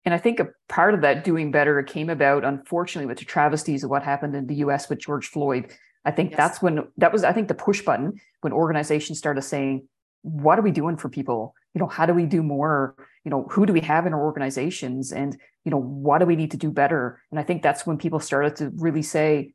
And 0.05 0.14
I 0.14 0.18
think 0.18 0.38
a 0.38 0.48
part 0.68 0.94
of 0.94 1.01
that 1.01 1.24
doing 1.24 1.51
better 1.51 1.82
came 1.82 2.11
about, 2.11 2.44
unfortunately, 2.44 3.07
with 3.07 3.18
the 3.18 3.24
travesties 3.24 3.82
of 3.82 3.90
what 3.90 4.03
happened 4.05 4.36
in 4.36 4.46
the 4.46 4.55
US 4.66 4.88
with 4.88 5.01
George 5.01 5.26
Floyd. 5.26 5.72
I 6.05 6.11
think 6.11 6.30
Yes. 6.30 6.38
that's 6.38 6.62
when 6.62 6.88
that 6.96 7.12
was, 7.12 7.24
I 7.24 7.32
think, 7.32 7.48
the 7.48 7.55
push 7.55 7.82
button 7.82 8.14
when 8.40 8.53
organizations 8.53 9.18
started 9.18 9.42
saying, 9.42 9.86
what 10.22 10.59
are 10.59 10.62
we 10.62 10.70
doing 10.70 10.96
for 10.96 11.09
people? 11.09 11.55
You 11.74 11.80
know, 11.80 11.86
how 11.86 12.07
do 12.07 12.14
we 12.14 12.26
do 12.26 12.42
more? 12.42 12.94
You 13.24 13.30
know, 13.30 13.46
who 13.51 13.66
do 13.66 13.72
we 13.72 13.80
have 13.80 14.07
in 14.07 14.14
our 14.14 14.22
organizations? 14.22 15.12
And, 15.12 15.36
you 15.64 15.70
know, 15.70 15.80
what 15.80 16.18
do 16.18 16.26
we 16.26 16.36
need 16.36 16.51
to 16.53 16.57
do 16.57 16.70
better? 16.70 17.22
And 17.30 17.38
I 17.38 17.42
think 17.42 17.62
that's 17.62 17.86
when 17.86 17.98
people 17.98 18.20
started 18.20 18.57
to 18.57 18.70
really 18.76 19.03
say, 19.03 19.53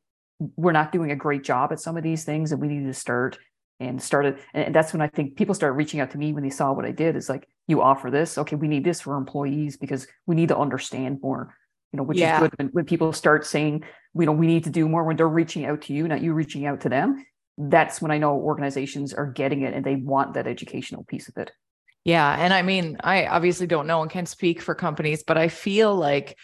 we're 0.56 0.72
not 0.72 0.91
doing 0.91 1.12
a 1.12 1.16
great 1.16 1.43
job 1.43 1.72
at 1.72 1.80
some 1.80 1.98
of 1.98 2.04
these 2.04 2.24
things 2.26 2.52
and 2.52 2.60
we 2.60 2.68
need 2.68 2.86
to 2.86 2.93
start 2.93 3.38
and 3.80 4.02
started 4.02 4.38
and 4.54 4.74
that's 4.74 4.93
when 4.93 5.02
i 5.02 5.08
think 5.08 5.36
people 5.36 5.54
started 5.54 5.76
reaching 5.76 6.00
out 6.00 6.12
to 6.12 6.18
me 6.18 6.34
when 6.34 6.43
they 6.43 6.50
saw 6.50 6.72
what 6.72 6.86
i 6.86 6.91
did 6.91 7.16
is 7.16 7.30
like 7.30 7.48
you 7.68 7.82
offer 7.82 8.10
this 8.10 8.38
okay 8.38 8.56
we 8.56 8.68
need 8.68 8.84
this 8.84 9.02
for 9.02 9.18
employees 9.18 9.78
because 9.78 10.08
we 10.26 10.36
need 10.36 10.50
to 10.50 10.58
understand 10.58 11.20
more 11.22 11.56
you 11.96 11.98
know 11.98 12.04
which 12.04 12.18
Yeah. 12.18 12.36
is 12.36 12.41
good 12.41 12.54
when, 12.58 12.68
when 12.74 12.86
people 12.86 13.14
start 13.14 13.46
saying 13.46 13.84
you 14.20 14.26
know 14.26 14.34
we 14.34 14.48
need 14.48 14.66
to 14.66 14.70
do 14.70 14.89
more 14.89 15.06
when 15.06 15.16
they're 15.16 15.28
reaching 15.41 15.66
out 15.66 15.84
to 15.84 15.93
you 15.93 16.08
not 16.10 16.22
you 16.22 16.34
reaching 16.34 16.66
out 16.66 16.82
to 16.82 16.89
them 16.89 17.26
that's 17.58 18.02
when 18.02 18.12
i 18.12 18.18
know 18.18 18.34
organizations 18.36 19.14
are 19.14 19.28
getting 19.32 19.62
it 19.62 19.74
and 19.74 19.86
they 19.86 19.96
want 19.96 20.34
that 20.34 20.46
educational 20.46 21.06
piece 21.06 21.30
of 21.30 21.38
it 21.38 21.52
Yeah. 22.06 22.36
And 22.38 22.54
I 22.54 22.62
mean, 22.62 22.98
I 23.04 23.26
obviously 23.26 23.66
don't 23.66 23.88
know 23.88 24.02
and 24.04 24.12
can't 24.12 24.28
speak 24.30 24.62
for 24.62 24.76
companies, 24.76 25.24
but 25.26 25.38
I 25.39 25.48
feel 25.50 25.96
like 25.96 26.38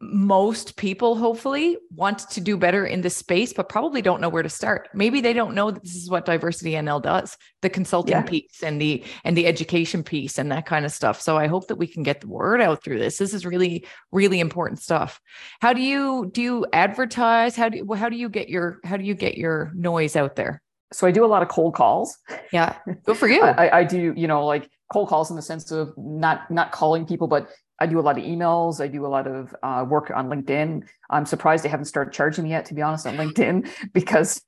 most 0.00 0.76
people 0.76 1.16
hopefully 1.16 1.76
want 1.94 2.18
to 2.30 2.40
do 2.40 2.56
better 2.56 2.84
in 2.84 3.00
this 3.00 3.16
space, 3.16 3.52
but 3.52 3.68
probably 3.68 4.02
don't 4.02 4.20
know 4.20 4.28
where 4.28 4.42
to 4.42 4.48
start. 4.48 4.88
Maybe 4.94 5.20
they 5.20 5.32
don't 5.32 5.54
know 5.54 5.70
that 5.70 5.82
this 5.82 5.94
is 5.96 6.10
what 6.10 6.24
diversity 6.24 6.72
NL 6.72 7.02
does, 7.02 7.36
the 7.62 7.70
consulting 7.70 8.12
Yeah. 8.12 8.22
piece 8.22 8.62
and 8.62 8.80
the 8.80 9.04
and 9.24 9.36
the 9.36 9.46
education 9.46 10.02
piece 10.02 10.38
and 10.38 10.50
that 10.52 10.66
kind 10.66 10.84
of 10.84 10.92
stuff. 10.92 11.20
So 11.20 11.36
I 11.38 11.46
hope 11.46 11.68
that 11.68 11.76
we 11.76 11.86
can 11.86 12.02
get 12.02 12.20
the 12.20 12.28
word 12.28 12.60
out 12.60 12.82
through 12.82 12.98
this. 12.98 13.18
This 13.18 13.34
is 13.34 13.46
really, 13.46 13.86
really 14.10 14.40
important 14.40 14.80
stuff. 14.80 15.20
How 15.60 15.72
do 15.72 15.80
you 15.80 16.30
do 16.32 16.42
you 16.42 16.66
advertise? 16.72 17.56
How 17.56 17.68
do 17.68 17.78
you, 17.78 17.92
how 17.94 18.08
do 18.08 18.16
you 18.16 18.28
get 18.28 18.48
your 18.48 18.78
how 18.84 18.96
do 18.96 19.04
you 19.04 19.14
get 19.14 19.36
your 19.38 19.70
noise 19.74 20.16
out 20.16 20.36
there? 20.36 20.62
so 20.94 21.06
i 21.06 21.10
do 21.10 21.24
a 21.24 21.32
lot 21.34 21.40
of 21.40 21.48
cold 21.48 21.74
calls 21.74 22.18
Yeah. 22.52 22.76
Good 23.06 23.16
for 23.16 23.26
you. 23.26 23.42
I- 23.62 23.78
I 23.78 23.84
do, 23.84 24.12
you 24.14 24.28
know, 24.28 24.44
like 24.44 24.68
cold 24.92 25.08
calls 25.08 25.30
in 25.30 25.36
the 25.36 25.42
sense 25.42 25.70
of 25.70 25.94
not 25.96 26.50
not 26.50 26.70
calling 26.70 27.06
people, 27.06 27.28
but 27.28 27.48
I 27.82 27.86
do 27.86 27.98
a 27.98 28.06
lot 28.08 28.16
of 28.16 28.22
emails. 28.24 28.80
I 28.80 28.86
do 28.86 29.04
a 29.04 29.08
lot 29.16 29.26
of 29.26 29.54
uh, 29.62 29.84
work 29.88 30.12
on 30.14 30.28
LinkedIn. 30.28 30.84
I'm 31.10 31.26
surprised 31.26 31.64
they 31.64 31.68
haven't 31.68 31.86
started 31.86 32.12
charging 32.14 32.44
me 32.44 32.50
yet, 32.50 32.64
to 32.66 32.74
be 32.74 32.82
honest, 32.82 33.06
on 33.08 33.16
LinkedIn, 33.16 33.68
because 33.92 34.40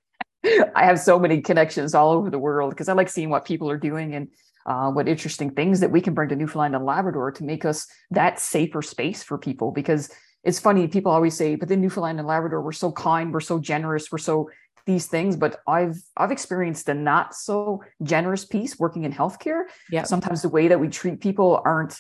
I 0.45 0.85
have 0.85 1.01
so 1.01 1.19
many 1.19 1.41
connections 1.41 1.95
all 1.95 2.13
over 2.13 2.31
the 2.31 2.39
world. 2.39 2.71
Because 2.71 2.89
I 2.89 2.93
like 2.93 3.09
seeing 3.09 3.31
what 3.31 3.45
people 3.45 3.69
are 3.69 3.77
doing 3.77 4.15
and 4.15 4.29
uh, 4.67 4.91
what 4.93 5.09
interesting 5.09 5.51
things 5.51 5.81
that 5.81 5.91
we 5.91 6.01
can 6.01 6.15
bring 6.15 6.29
to 6.29 6.37
Newfoundland 6.37 6.77
and 6.77 6.85
Labrador 6.85 7.33
to 7.33 7.43
make 7.45 7.65
us 7.65 7.89
that 8.13 8.39
safer 8.39 8.83
space 8.83 9.25
for 9.25 9.37
people. 9.37 9.73
Because 9.73 10.11
it's 10.45 10.61
funny, 10.61 10.87
people 10.87 11.11
always 11.11 11.37
say, 11.37 11.57
but 11.57 11.71
in 11.73 11.81
Newfoundland 11.81 12.21
and 12.21 12.29
Labrador, 12.29 12.63
we're 12.63 12.71
so 12.73 12.93
kind, 12.93 13.33
we're 13.35 13.41
so 13.41 13.59
generous, 13.59 14.13
we're 14.13 14.19
so 14.19 14.49
these 14.87 15.07
things 15.07 15.35
but 15.35 15.61
i've 15.67 15.97
i've 16.19 16.31
experienced 16.31 16.85
the 16.85 16.93
not 16.93 17.35
so 17.35 17.83
generous 18.03 18.45
piece 18.45 18.79
working 18.79 19.05
in 19.05 19.13
healthcare 19.15 19.63
Yeah. 19.91 20.03
sometimes 20.03 20.43
the 20.43 20.51
way 20.51 20.69
that 20.69 20.79
we 20.79 20.89
treat 20.89 21.21
people 21.23 21.63
aren't 21.65 21.99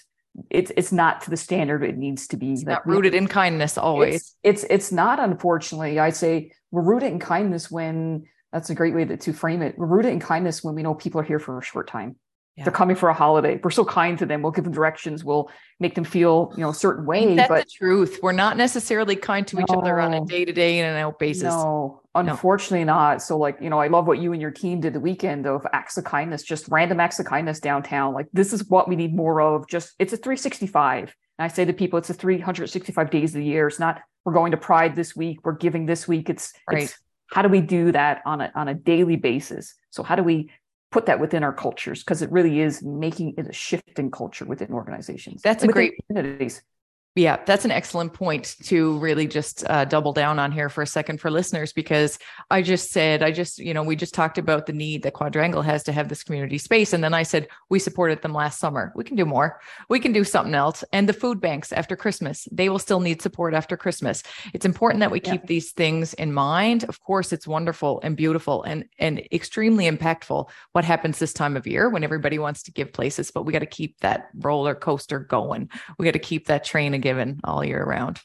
it's 0.50 0.72
it's 0.76 0.92
not 0.92 1.20
to 1.22 1.30
the 1.30 1.36
standard 1.36 1.82
it 1.82 1.96
needs 1.96 2.26
to 2.28 2.36
be. 2.36 2.52
It's 2.52 2.64
Like, 2.64 2.86
not 2.86 2.86
rooted 2.86 3.14
in 3.14 3.26
kindness 3.28 3.78
always. 3.78 4.14
it's, 4.14 4.36
it's 4.42 4.64
it's 4.70 4.92
not 4.92 5.20
unfortunately. 5.20 5.98
I'd 5.98 6.16
say 6.16 6.52
we're 6.70 6.82
rooted 6.82 7.12
in 7.12 7.18
kindness 7.18 7.70
when 7.70 8.24
that's 8.52 8.70
a 8.70 8.74
great 8.74 8.94
way 8.94 9.04
to, 9.04 9.16
to 9.16 9.32
frame 9.32 9.62
it. 9.62 9.76
We're 9.76 9.86
rooted 9.86 10.12
in 10.12 10.20
kindness 10.20 10.62
when 10.62 10.74
we 10.74 10.82
know 10.82 10.94
people 10.94 11.20
are 11.20 11.24
here 11.24 11.38
for 11.38 11.58
a 11.58 11.62
short 11.62 11.88
time 11.88 12.16
Yeah. 12.56 12.64
they're 12.64 12.72
coming 12.72 12.94
for 12.94 13.08
a 13.08 13.14
holiday 13.14 13.60
we're 13.64 13.70
so 13.70 13.84
kind 13.84 14.16
to 14.18 14.26
them 14.26 14.40
we'll 14.40 14.52
give 14.52 14.62
them 14.64 14.72
directions 14.72 15.24
we'll 15.24 15.50
make 15.80 15.94
them 15.94 16.04
feel 16.04 16.52
you 16.56 16.62
know 16.62 16.70
a 16.70 16.74
certain 16.74 17.04
way 17.04 17.34
That's 17.34 17.48
but 17.48 17.64
the 17.64 17.70
truth? 17.70 18.20
We're 18.22 18.32
not 18.32 18.56
necessarily 18.56 19.16
kind 19.16 19.46
to 19.48 19.60
each 19.60 19.66
other 19.70 20.00
on 20.00 20.14
a 20.14 20.24
day 20.24 20.44
to 20.44 20.52
day 20.52 20.78
and 20.78 20.96
an 20.96 21.02
out 21.02 21.18
basis. 21.18 21.44
No, 21.44 22.00
unfortunately 22.14 22.84
not. 22.84 23.22
So, 23.22 23.36
like, 23.36 23.58
you 23.60 23.70
know, 23.70 23.78
I 23.80 23.88
love 23.88 24.06
what 24.06 24.18
you 24.18 24.32
and 24.32 24.40
your 24.40 24.50
team 24.50 24.80
did 24.80 24.92
the 24.92 25.00
weekend 25.00 25.46
of 25.46 25.66
acts 25.72 25.96
of 25.96 26.04
kindness, 26.04 26.42
just 26.42 26.68
random 26.68 27.00
acts 27.00 27.18
of 27.18 27.26
kindness 27.26 27.60
downtown. 27.60 28.14
Like, 28.14 28.28
this 28.32 28.52
is 28.52 28.68
what 28.68 28.88
we 28.88 28.96
need 28.96 29.14
more 29.14 29.40
of. 29.40 29.66
Just 29.68 29.94
it's 29.98 30.12
a 30.12 30.16
365. 30.16 31.14
And 31.38 31.44
I 31.44 31.48
say 31.48 31.64
to 31.64 31.72
people, 31.72 31.98
it's 31.98 32.10
a 32.10 32.14
365 32.14 33.10
days 33.10 33.34
of 33.34 33.40
the 33.40 33.44
year. 33.46 33.66
It's 33.66 33.80
not 33.80 34.00
we're 34.24 34.32
going 34.32 34.52
to 34.52 34.56
Pride 34.56 34.96
this 34.96 35.14
week, 35.14 35.40
we're 35.44 35.52
giving 35.52 35.86
this 35.86 36.08
week. 36.08 36.30
It's 36.30 36.52
Right. 36.70 36.84
it's 36.84 36.98
how 37.32 37.42
do 37.42 37.48
we 37.48 37.60
do 37.60 37.92
that 37.92 38.22
on 38.24 38.40
a 38.40 38.52
on 38.54 38.68
a 38.68 38.74
daily 38.74 39.16
basis? 39.16 39.74
So 39.90 40.02
how 40.02 40.14
do 40.14 40.22
we 40.22 40.50
put 40.94 41.06
that 41.06 41.18
within 41.18 41.42
our 41.42 41.52
cultures? 41.52 42.04
Because 42.04 42.22
it 42.22 42.30
really 42.30 42.60
is 42.60 42.80
making 42.82 43.34
it 43.36 43.48
a 43.48 43.52
shift 43.52 43.98
in 43.98 44.12
culture 44.12 44.44
within 44.44 44.72
organizations. 44.72 45.42
That's 45.42 45.64
a 45.64 45.66
within 45.66 45.90
great- 45.90 46.06
communities. 46.06 46.62
Yeah, 47.16 47.36
that's 47.46 47.64
an 47.64 47.70
excellent 47.70 48.12
point 48.12 48.56
to 48.64 48.98
really 48.98 49.28
just 49.28 49.64
uh, 49.70 49.84
double 49.84 50.12
down 50.12 50.40
on 50.40 50.50
here 50.50 50.68
for 50.68 50.82
a 50.82 50.86
second 50.86 51.20
for 51.20 51.30
listeners, 51.30 51.72
because 51.72 52.18
I 52.50 52.60
just 52.60 52.90
said, 52.90 53.22
I 53.22 53.30
just, 53.30 53.60
you 53.60 53.72
know, 53.72 53.84
we 53.84 53.94
just 53.94 54.14
talked 54.14 54.36
about 54.36 54.66
the 54.66 54.72
need 54.72 55.04
that 55.04 55.12
Quadrangle 55.12 55.62
has 55.62 55.84
to 55.84 55.92
have 55.92 56.08
this 56.08 56.24
community 56.24 56.58
space. 56.58 56.92
And 56.92 57.04
then 57.04 57.14
I 57.14 57.22
said, 57.22 57.46
we 57.68 57.78
supported 57.78 58.20
them 58.22 58.32
last 58.32 58.58
summer. 58.58 58.92
We 58.96 59.04
can 59.04 59.14
do 59.14 59.24
more. 59.24 59.60
We 59.88 60.00
can 60.00 60.12
do 60.12 60.24
something 60.24 60.56
else. 60.56 60.82
And 60.92 61.08
the 61.08 61.12
food 61.12 61.40
banks 61.40 61.72
after 61.72 61.94
Christmas, 61.94 62.48
they 62.50 62.68
will 62.68 62.80
still 62.80 62.98
need 62.98 63.22
support 63.22 63.54
after 63.54 63.76
Christmas. 63.76 64.24
It's 64.52 64.66
important 64.66 64.98
that 64.98 65.12
we 65.12 65.20
Yeah. 65.24 65.32
keep 65.32 65.46
these 65.46 65.70
things 65.70 66.14
in 66.14 66.32
mind. 66.32 66.82
Of 66.88 67.00
course, 67.00 67.32
it's 67.32 67.46
wonderful 67.46 68.00
and 68.02 68.16
beautiful 68.16 68.64
and, 68.64 68.86
and 68.98 69.20
extremely 69.30 69.88
impactful 69.88 70.48
what 70.72 70.84
happens 70.84 71.20
this 71.20 71.32
time 71.32 71.56
of 71.56 71.64
year 71.64 71.88
when 71.88 72.02
everybody 72.02 72.40
wants 72.40 72.64
to 72.64 72.72
give 72.72 72.92
places, 72.92 73.30
but 73.30 73.44
we 73.44 73.52
got 73.52 73.60
to 73.60 73.66
keep 73.66 74.00
that 74.00 74.30
roller 74.40 74.74
coaster 74.74 75.20
going. 75.20 75.70
We 75.96 76.06
got 76.06 76.14
to 76.14 76.18
keep 76.18 76.48
that 76.48 76.64
train 76.64 76.92
given 77.04 77.38
all 77.44 77.64
year 77.64 77.84
round. 77.84 78.20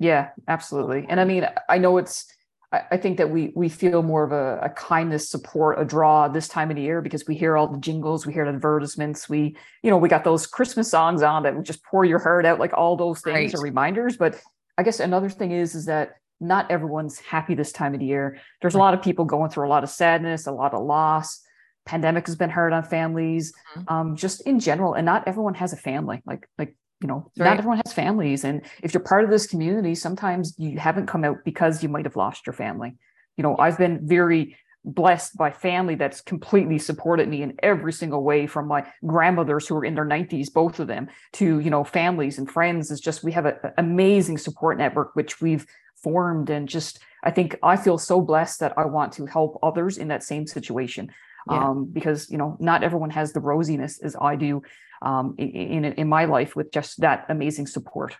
Yeah, 0.00 0.30
absolutely. 0.48 1.06
And 1.08 1.20
I 1.20 1.24
mean, 1.24 1.46
I 1.68 1.78
know 1.78 1.98
it's, 1.98 2.26
I, 2.72 2.96
think 2.96 3.18
that 3.18 3.28
we 3.30 3.52
we 3.54 3.68
feel 3.68 4.02
more 4.02 4.24
of 4.24 4.32
a, 4.32 4.58
a 4.62 4.70
kindness, 4.70 5.28
support, 5.28 5.78
a 5.80 5.84
draw 5.84 6.28
this 6.28 6.48
time 6.48 6.70
of 6.70 6.76
the 6.76 6.82
year 6.82 7.02
because 7.02 7.26
we 7.26 7.34
hear 7.36 7.56
all 7.56 7.66
the 7.68 7.78
jingles, 7.78 8.24
we 8.26 8.32
hear 8.32 8.44
the 8.46 8.52
advertisements, 8.52 9.28
we, 9.28 9.56
you 9.82 9.90
know, 9.90 9.98
we 9.98 10.08
got 10.08 10.24
those 10.24 10.46
Christmas 10.46 10.88
songs 10.88 11.22
on 11.22 11.42
that 11.42 11.60
just 11.64 11.84
pour 11.84 12.04
your 12.04 12.20
heart 12.20 12.46
out, 12.46 12.58
like 12.60 12.72
all 12.72 12.96
those 12.96 13.20
things 13.20 13.52
Right. 13.52 13.54
are 13.54 13.62
reminders. 13.62 14.16
But 14.16 14.40
I 14.78 14.82
guess 14.84 15.00
another 15.00 15.28
thing 15.28 15.50
is, 15.52 15.74
is 15.74 15.86
that 15.86 16.12
not 16.40 16.70
everyone's 16.70 17.18
happy 17.18 17.54
this 17.54 17.72
time 17.72 17.92
of 17.92 18.00
the 18.00 18.06
year. 18.06 18.38
There's 18.62 18.76
a 18.76 18.78
lot 18.78 18.94
of 18.94 19.02
people 19.02 19.24
going 19.26 19.50
through 19.50 19.66
a 19.66 19.68
lot 19.68 19.84
of 19.84 19.90
sadness, 19.90 20.46
a 20.46 20.52
lot 20.52 20.72
of 20.72 20.82
loss. 20.82 21.42
Pandemic 21.84 22.26
has 22.26 22.36
been 22.36 22.50
hard 22.50 22.72
on 22.72 22.84
families, 22.84 23.52
Mhm. 23.76 23.84
um, 23.90 24.16
just 24.16 24.40
in 24.46 24.60
general, 24.60 24.94
and 24.94 25.04
not 25.04 25.26
everyone 25.26 25.54
has 25.54 25.72
a 25.74 25.76
family. 25.76 26.22
Like, 26.24 26.48
like 26.56 26.76
you 27.00 27.08
know, 27.08 27.30
Right. 27.38 27.46
not 27.50 27.58
everyone 27.58 27.80
has 27.84 27.92
families. 27.92 28.44
And 28.44 28.62
if 28.82 28.92
you're 28.92 29.02
part 29.02 29.24
of 29.24 29.30
this 29.30 29.46
community, 29.46 29.94
sometimes 29.94 30.54
you 30.58 30.78
haven't 30.78 31.06
come 31.06 31.24
out 31.24 31.38
because 31.44 31.82
you 31.82 31.88
might 31.88 32.04
have 32.04 32.16
lost 32.16 32.46
your 32.46 32.52
family. 32.52 32.96
You 33.36 33.42
know, 33.42 33.56
I've 33.58 33.78
been 33.78 34.06
very 34.06 34.56
blessed 34.84 35.36
by 35.36 35.50
family 35.50 35.94
that's 35.94 36.20
completely 36.22 36.78
supported 36.78 37.28
me 37.28 37.42
in 37.42 37.54
every 37.62 37.92
single 37.92 38.22
way 38.24 38.46
from 38.46 38.66
my 38.66 38.86
grandmothers 39.06 39.68
who 39.68 39.76
are 39.76 39.84
in 39.84 39.94
their 39.94 40.06
90s 40.06 40.50
both 40.50 40.80
of 40.80 40.86
them 40.86 41.06
to 41.34 41.58
you 41.60 41.68
know 41.68 41.84
families 41.84 42.38
and 42.38 42.50
friends 42.50 42.90
is 42.90 42.98
just 42.98 43.22
we 43.22 43.30
have 43.30 43.44
an 43.44 43.56
amazing 43.76 44.38
support 44.38 44.78
network 44.78 45.14
which 45.14 45.38
we've 45.42 45.66
formed 46.02 46.48
and 46.48 46.66
just 46.66 46.98
i 47.24 47.30
think 47.30 47.58
i 47.62 47.76
feel 47.76 47.98
so 47.98 48.22
blessed 48.22 48.60
that 48.60 48.72
i 48.78 48.86
want 48.86 49.12
to 49.12 49.26
help 49.26 49.58
others 49.62 49.98
in 49.98 50.08
that 50.08 50.22
same 50.22 50.46
situation 50.46 51.10
Yeah. 51.50 51.68
um, 51.68 51.84
because 51.92 52.30
you 52.30 52.38
know 52.38 52.56
not 52.58 52.82
everyone 52.82 53.10
has 53.10 53.34
the 53.34 53.40
rosiness 53.40 54.02
as 54.02 54.16
i 54.18 54.34
do 54.34 54.62
um, 55.02 55.34
in, 55.38 55.84
in 55.84 55.84
in 55.84 56.08
my 56.08 56.24
life 56.24 56.56
with 56.56 56.72
just 56.72 57.00
that 57.00 57.26
amazing 57.28 57.66
support 57.66 58.16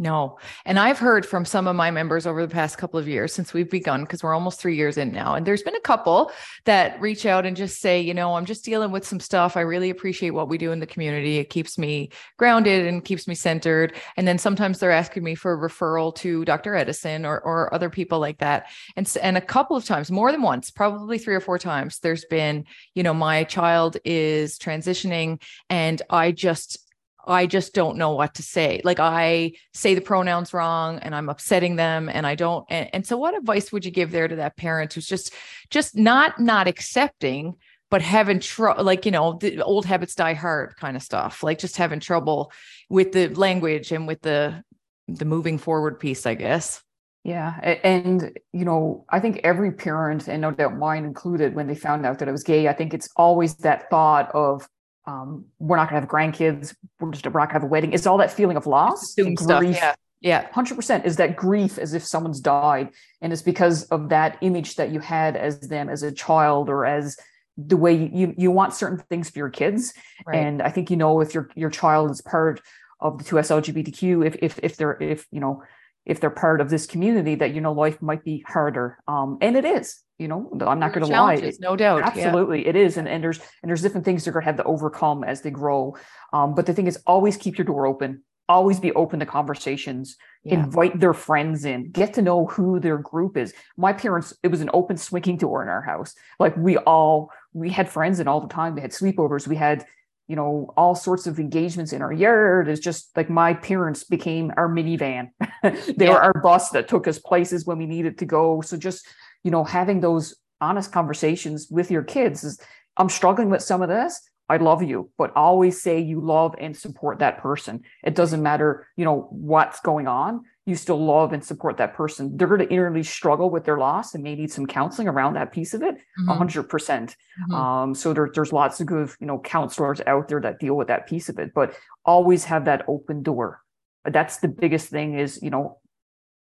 No. 0.00 0.38
And 0.64 0.78
I've 0.78 1.00
heard 1.00 1.26
from 1.26 1.44
some 1.44 1.66
of 1.66 1.74
my 1.74 1.90
members 1.90 2.24
over 2.24 2.46
the 2.46 2.52
past 2.52 2.78
couple 2.78 3.00
of 3.00 3.08
years 3.08 3.32
since 3.32 3.52
we've 3.52 3.68
begun, 3.68 4.02
because 4.02 4.22
we're 4.22 4.34
almost 4.34 4.60
three 4.60 4.76
years 4.76 4.96
in 4.96 5.10
now. 5.10 5.34
And 5.34 5.44
there's 5.44 5.64
been 5.64 5.74
a 5.74 5.80
couple 5.80 6.30
that 6.66 7.00
reach 7.00 7.26
out 7.26 7.44
and 7.44 7.56
just 7.56 7.80
say, 7.80 8.00
you 8.00 8.14
know, 8.14 8.34
I'm 8.34 8.44
just 8.44 8.64
dealing 8.64 8.92
with 8.92 9.04
some 9.04 9.18
stuff. 9.18 9.56
I 9.56 9.62
really 9.62 9.90
appreciate 9.90 10.30
what 10.30 10.48
we 10.48 10.56
do 10.56 10.70
in 10.70 10.78
the 10.78 10.86
community. 10.86 11.38
It 11.38 11.50
keeps 11.50 11.78
me 11.78 12.10
grounded 12.36 12.86
and 12.86 13.04
keeps 13.04 13.26
me 13.26 13.34
centered. 13.34 13.96
And 14.16 14.26
then 14.28 14.38
sometimes 14.38 14.78
they're 14.78 14.92
asking 14.92 15.24
me 15.24 15.34
for 15.34 15.52
a 15.52 15.68
referral 15.68 16.14
to 16.16 16.44
Dr. 16.44 16.76
Edison 16.76 17.26
or, 17.26 17.40
or 17.40 17.74
other 17.74 17.90
people 17.90 18.20
like 18.20 18.38
that. 18.38 18.68
And, 18.94 19.12
and 19.20 19.36
a 19.36 19.40
couple 19.40 19.76
of 19.76 19.84
times, 19.84 20.12
more 20.12 20.30
than 20.30 20.42
once, 20.42 20.70
probably 20.70 21.18
three 21.18 21.34
or 21.34 21.40
four 21.40 21.58
times, 21.58 21.98
there's 21.98 22.24
been, 22.26 22.66
you 22.94 23.02
know, 23.02 23.14
my 23.14 23.42
child 23.42 23.96
is 24.04 24.60
transitioning 24.60 25.42
and 25.68 26.00
I 26.08 26.30
just 26.30 26.87
I 27.28 27.46
just 27.46 27.74
don't 27.74 27.96
know 27.96 28.12
what 28.12 28.34
to 28.34 28.42
say. 28.42 28.80
Like 28.84 28.98
I 29.00 29.52
say 29.74 29.94
the 29.94 30.00
pronouns 30.00 30.52
wrong 30.52 30.98
and 30.98 31.14
I'm 31.14 31.28
upsetting 31.28 31.76
them 31.76 32.08
and 32.08 32.26
I 32.26 32.34
don't 32.34 32.64
and, 32.70 32.88
and 32.92 33.06
so 33.06 33.16
what 33.16 33.36
advice 33.36 33.70
would 33.72 33.84
you 33.84 33.90
give 33.90 34.10
there 34.10 34.28
to 34.28 34.36
that 34.36 34.56
parent 34.56 34.92
who's 34.92 35.06
just 35.06 35.34
just 35.70 35.96
not 35.96 36.40
not 36.40 36.66
accepting 36.66 37.54
but 37.90 38.02
having 38.02 38.40
trouble 38.40 38.84
like 38.84 39.04
you 39.04 39.10
know 39.12 39.34
the 39.34 39.62
old 39.62 39.84
habits 39.86 40.14
die 40.14 40.34
hard 40.34 40.76
kind 40.76 40.96
of 40.96 41.02
stuff 41.02 41.42
like 41.42 41.58
just 41.58 41.76
having 41.76 42.00
trouble 42.00 42.52
with 42.88 43.12
the 43.12 43.28
language 43.28 43.92
and 43.92 44.06
with 44.06 44.20
the 44.22 44.62
the 45.08 45.24
moving 45.24 45.58
forward 45.58 45.98
piece 45.98 46.26
i 46.26 46.34
guess 46.34 46.82
Yeah. 47.24 47.58
And, 47.84 48.38
you 48.52 48.64
know, 48.64 49.04
I 49.10 49.20
think 49.20 49.40
every 49.44 49.72
parent, 49.72 50.28
and 50.28 50.40
no 50.40 50.50
doubt 50.50 50.78
mine 50.78 51.04
included, 51.04 51.54
when 51.54 51.66
they 51.66 51.74
found 51.74 52.06
out 52.06 52.20
that 52.20 52.28
I 52.28 52.32
was 52.32 52.44
gay, 52.44 52.68
I 52.68 52.72
think 52.72 52.94
it's 52.94 53.10
always 53.16 53.56
that 53.56 53.90
thought 53.90 54.30
of, 54.34 54.66
um, 55.08 55.46
we're 55.58 55.76
not 55.76 55.88
going 55.88 56.00
to 56.00 56.06
have 56.06 56.10
grandkids. 56.10 56.74
We're 57.00 57.12
just, 57.12 57.24
we're 57.26 57.40
not 57.40 57.46
going 57.46 57.48
to 57.48 57.52
have 57.54 57.62
a 57.62 57.66
wedding. 57.66 57.92
It's 57.92 58.06
all 58.06 58.18
that 58.18 58.30
feeling 58.30 58.58
of 58.58 58.66
loss. 58.66 59.16
and 59.16 59.38
stuff 59.38 59.60
grief. 59.60 59.76
yeah 59.76 59.94
yeah 60.20 60.48
100% 60.50 61.06
is 61.06 61.16
that 61.16 61.36
grief 61.36 61.78
as 61.78 61.94
if 61.94 62.04
someone's 62.04 62.40
died. 62.40 62.90
And 63.22 63.32
it's 63.32 63.42
because 63.42 63.84
of 63.84 64.10
that 64.10 64.36
image 64.42 64.74
that 64.74 64.90
you 64.90 65.00
had 65.00 65.36
as 65.36 65.60
them 65.60 65.88
as 65.88 66.02
a 66.02 66.12
child 66.12 66.68
or 66.68 66.84
as 66.84 67.16
the 67.56 67.76
way 67.76 67.94
you, 67.94 68.34
you 68.36 68.50
want 68.50 68.74
certain 68.74 68.98
things 69.08 69.30
for 69.30 69.38
your 69.38 69.48
kids. 69.48 69.94
right 70.26 70.36
And 70.36 70.60
I 70.60 70.70
think, 70.70 70.90
you 70.90 70.96
know, 70.96 71.20
if 71.20 71.34
your, 71.34 71.48
your 71.54 71.70
child 71.70 72.10
is 72.10 72.20
part 72.20 72.60
of 73.00 73.18
the 73.18 73.24
2S 73.24 73.62
LGBTQ, 73.62 74.26
if, 74.26 74.36
if, 74.42 74.60
if 74.62 74.76
they're, 74.76 75.00
if, 75.00 75.26
you 75.30 75.40
know, 75.40 75.62
if 76.04 76.20
they're 76.20 76.30
part 76.30 76.60
of 76.60 76.68
this 76.68 76.86
community 76.86 77.36
that, 77.36 77.54
you 77.54 77.60
know, 77.60 77.72
life 77.72 78.02
might 78.02 78.24
be 78.24 78.44
harder. 78.46 78.98
Um, 79.06 79.38
and 79.40 79.56
it 79.56 79.64
is, 79.64 80.02
you 80.18 80.28
know, 80.28 80.48
I'm 80.66 80.80
not 80.80 80.92
going 80.92 81.06
to 81.06 81.12
lie. 81.12 81.34
It- 81.34 81.60
no 81.60 81.76
doubt 81.76 81.98
yeah. 82.16 82.26
Absolutely, 82.26 82.66
it 82.66 82.76
is, 82.76 82.96
and 82.96 83.08
and 83.08 83.22
there's 83.22 83.38
and 83.62 83.68
there's 83.68 83.82
different 83.82 84.04
things 84.04 84.24
they're 84.24 84.32
going 84.32 84.42
to 84.42 84.46
have 84.46 84.56
to 84.56 84.64
overcome 84.64 85.22
as 85.24 85.42
they 85.42 85.50
grow. 85.50 85.96
Um, 86.32 86.54
but 86.54 86.66
the 86.66 86.74
thing 86.74 86.86
is, 86.86 86.98
always 87.06 87.36
keep 87.36 87.56
your 87.58 87.64
door 87.64 87.86
open. 87.86 88.22
Always 88.50 88.80
be 88.80 88.92
open 88.92 89.20
to 89.20 89.26
conversations. 89.26 90.16
Yeah. 90.42 90.54
Invite 90.64 90.98
their 90.98 91.12
friends 91.12 91.66
in. 91.66 91.90
Get 91.90 92.14
to 92.14 92.22
know 92.22 92.46
who 92.46 92.80
their 92.80 92.96
group 92.96 93.36
is. 93.36 93.52
My 93.76 93.92
parents, 93.92 94.32
it 94.42 94.48
was 94.48 94.62
an 94.62 94.70
open 94.72 94.96
swinging 94.96 95.36
door 95.36 95.62
in 95.62 95.68
our 95.68 95.82
house. 95.82 96.14
Like 96.40 96.56
we 96.56 96.78
all, 96.78 97.30
we 97.52 97.68
had 97.68 97.90
friends 97.90 98.20
in 98.20 98.26
all 98.26 98.40
the 98.40 98.48
time. 98.48 98.74
We 98.74 98.80
had 98.80 98.92
sleepovers. 98.92 99.46
We 99.46 99.56
had, 99.56 99.84
you 100.28 100.36
know, 100.36 100.72
all 100.78 100.94
sorts 100.94 101.26
of 101.26 101.38
engagements 101.38 101.92
in 101.92 102.00
our 102.00 102.12
yard. 102.12 102.68
It's 102.68 102.80
just 102.80 103.14
like 103.18 103.28
my 103.28 103.52
parents 103.52 104.04
became 104.04 104.50
our 104.56 104.68
minivan. 104.68 105.28
they 105.62 106.06
Yeah. 106.06 106.12
were 106.12 106.22
our 106.22 106.40
bus 106.40 106.70
that 106.70 106.88
took 106.88 107.06
us 107.06 107.18
places 107.18 107.66
when 107.66 107.76
we 107.76 107.84
needed 107.84 108.16
to 108.18 108.24
go. 108.24 108.62
So 108.62 108.78
just 108.78 109.06
you 109.44 109.50
know, 109.50 109.64
having 109.64 110.00
those 110.00 110.34
honest 110.60 110.92
conversations 110.92 111.68
with 111.70 111.90
your 111.90 112.02
kids 112.02 112.44
is 112.44 112.60
I'm 112.96 113.08
struggling 113.08 113.50
with 113.50 113.62
some 113.62 113.82
of 113.82 113.88
this. 113.88 114.20
I 114.50 114.56
love 114.56 114.82
you, 114.82 115.10
but 115.18 115.30
always 115.36 115.80
say 115.82 116.00
you 116.00 116.20
love 116.22 116.54
and 116.58 116.74
support 116.74 117.18
that 117.18 117.38
person. 117.38 117.82
It 118.02 118.14
doesn't 118.14 118.42
matter, 118.42 118.86
you 118.96 119.04
know, 119.04 119.28
what's 119.30 119.78
going 119.80 120.06
on. 120.08 120.44
You 120.64 120.74
still 120.74 121.02
love 121.04 121.34
and 121.34 121.44
support 121.44 121.76
that 121.76 121.94
person. 121.94 122.36
They're 122.36 122.48
going 122.48 122.60
to 122.66 122.66
innerly 122.66 123.04
struggle 123.04 123.50
with 123.50 123.64
their 123.64 123.76
loss 123.78 124.14
and 124.14 124.24
may 124.24 124.34
need 124.34 124.50
some 124.50 124.66
counseling 124.66 125.06
around 125.06 125.34
that 125.34 125.52
piece 125.52 125.74
of 125.74 125.82
it. 125.82 125.96
Mhm, 126.18 126.36
hundred 126.36 126.62
percent. 126.64 127.14
mhm. 127.50 127.54
Um, 127.54 127.94
so 127.94 128.14
there, 128.14 128.30
there's 128.34 128.52
lots 128.52 128.80
of 128.80 128.86
good, 128.86 129.10
you 129.20 129.26
know, 129.26 129.38
counselors 129.38 130.00
out 130.06 130.28
there 130.28 130.40
that 130.40 130.58
deal 130.58 130.74
with 130.74 130.88
that 130.88 131.06
piece 131.06 131.28
of 131.28 131.38
it, 131.38 131.52
but 131.54 131.74
always 132.06 132.44
have 132.44 132.64
that 132.64 132.84
open 132.88 133.22
door. 133.22 133.60
That's 134.04 134.38
the 134.38 134.48
biggest 134.48 134.88
thing 134.88 135.18
is, 135.18 135.42
you 135.42 135.50
know, 135.50 135.78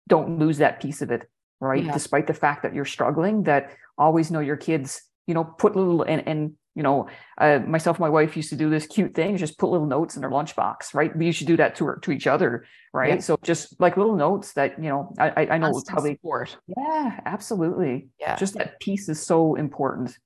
don't 0.07 0.39
lose 0.39 0.57
that 0.57 0.81
piece 0.81 1.03
of 1.03 1.11
it, 1.11 1.29
right? 1.62 1.86
Yeah. 1.86 1.93
Despite 1.93 2.28
the 2.28 2.34
fact 2.34 2.64
that 2.64 2.74
you're 2.74 2.86
struggling, 2.86 3.43
that 3.43 3.72
always 3.97 4.32
know 4.32 4.41
your 4.41 4.57
kids, 4.57 5.01
you 5.28 5.34
know, 5.34 5.45
put 5.45 5.76
little 5.76 6.03
and 6.03 6.28
and 6.28 6.53
you 6.74 6.84
know, 6.84 7.07
uh, 7.38 7.59
myself 7.59 7.97
and 7.97 8.01
my 8.01 8.09
wife 8.09 8.38
used 8.38 8.49
to 8.49 8.55
do 8.55 8.70
this 8.70 8.88
cute 8.88 9.14
thing, 9.14 9.36
just 9.36 9.57
put 9.57 9.70
little 9.70 9.88
notes 9.88 10.16
in 10.16 10.22
their 10.22 10.30
lunchbox, 10.30 10.93
right? 10.93 11.14
We 11.14 11.26
used 11.26 11.39
to 11.39 11.45
do 11.45 11.57
that 11.57 11.76
to 11.76 11.86
her, 11.86 11.99
to 12.03 12.12
each 12.12 12.28
other, 12.28 12.66
right? 12.93 13.16
Yeah. 13.16 13.20
So 13.20 13.38
just 13.43 13.78
like 13.82 13.97
little 13.97 14.16
notes 14.16 14.53
that 14.53 14.82
you 14.82 14.89
know, 14.89 15.14
I 15.20 15.47
I, 15.51 15.57
know 15.57 15.68
it 15.68 15.74
would 15.74 15.86
Constant 15.86 15.88
probably, 15.88 16.14
support 16.16 16.57
yeah, 16.78 17.20
absolutely. 17.26 18.09
yeah 18.20 18.36
Just 18.38 18.55
that 18.55 18.80
piece 18.80 19.09
is 19.09 19.22
so 19.22 19.55
important. 19.55 20.18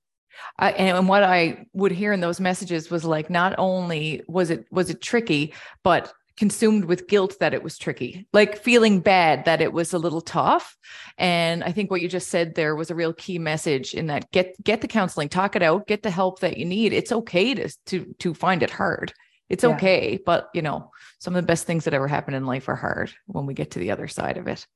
I, 0.58 0.72
and 0.72 1.08
what 1.08 1.22
I 1.22 1.66
would 1.72 1.92
hear 1.92 2.12
in 2.12 2.20
those 2.20 2.40
messages 2.40 2.90
was 2.90 3.04
like, 3.04 3.30
not 3.30 3.54
only 3.58 4.22
was 4.28 4.50
it 4.50 4.66
was 4.70 4.90
it 4.90 5.00
tricky, 5.00 5.54
but 5.82 6.12
consumed 6.36 6.84
with 6.84 7.08
guilt 7.08 7.36
that 7.40 7.54
it 7.54 7.62
was 7.62 7.78
tricky, 7.78 8.26
like 8.32 8.58
feeling 8.58 9.00
bad 9.00 9.44
that 9.46 9.60
it 9.62 9.72
was 9.72 9.92
a 9.92 9.98
little 9.98 10.20
tough. 10.20 10.76
And 11.18 11.64
I 11.64 11.72
think 11.72 11.90
what 11.90 12.02
you 12.02 12.08
just 12.08 12.28
said 12.28 12.54
there 12.54 12.76
was 12.76 12.90
a 12.90 12.94
real 12.94 13.12
key 13.12 13.38
message 13.38 13.94
in 13.94 14.08
that 14.08 14.30
get 14.32 14.54
get 14.62 14.80
the 14.80 14.88
counseling, 14.88 15.28
talk 15.28 15.56
it 15.56 15.62
out, 15.62 15.86
get 15.86 16.02
the 16.02 16.10
help 16.10 16.40
that 16.40 16.58
you 16.58 16.64
need. 16.64 16.92
It's 16.92 17.12
okay 17.12 17.54
to 17.54 17.70
to 17.86 18.14
to 18.18 18.34
find 18.34 18.62
it 18.62 18.70
hard. 18.70 19.12
It's 19.48 19.64
Yeah. 19.64 19.70
okay, 19.70 20.18
but 20.24 20.48
you 20.54 20.62
know, 20.62 20.90
some 21.20 21.34
of 21.34 21.42
the 21.42 21.46
best 21.46 21.66
things 21.66 21.84
that 21.84 21.94
ever 21.94 22.08
happen 22.08 22.34
in 22.34 22.46
life 22.46 22.68
are 22.68 22.76
hard 22.76 23.12
when 23.26 23.46
we 23.46 23.54
get 23.54 23.72
to 23.72 23.78
the 23.78 23.92
other 23.92 24.08
side 24.08 24.36
of 24.36 24.46
it. 24.48 24.66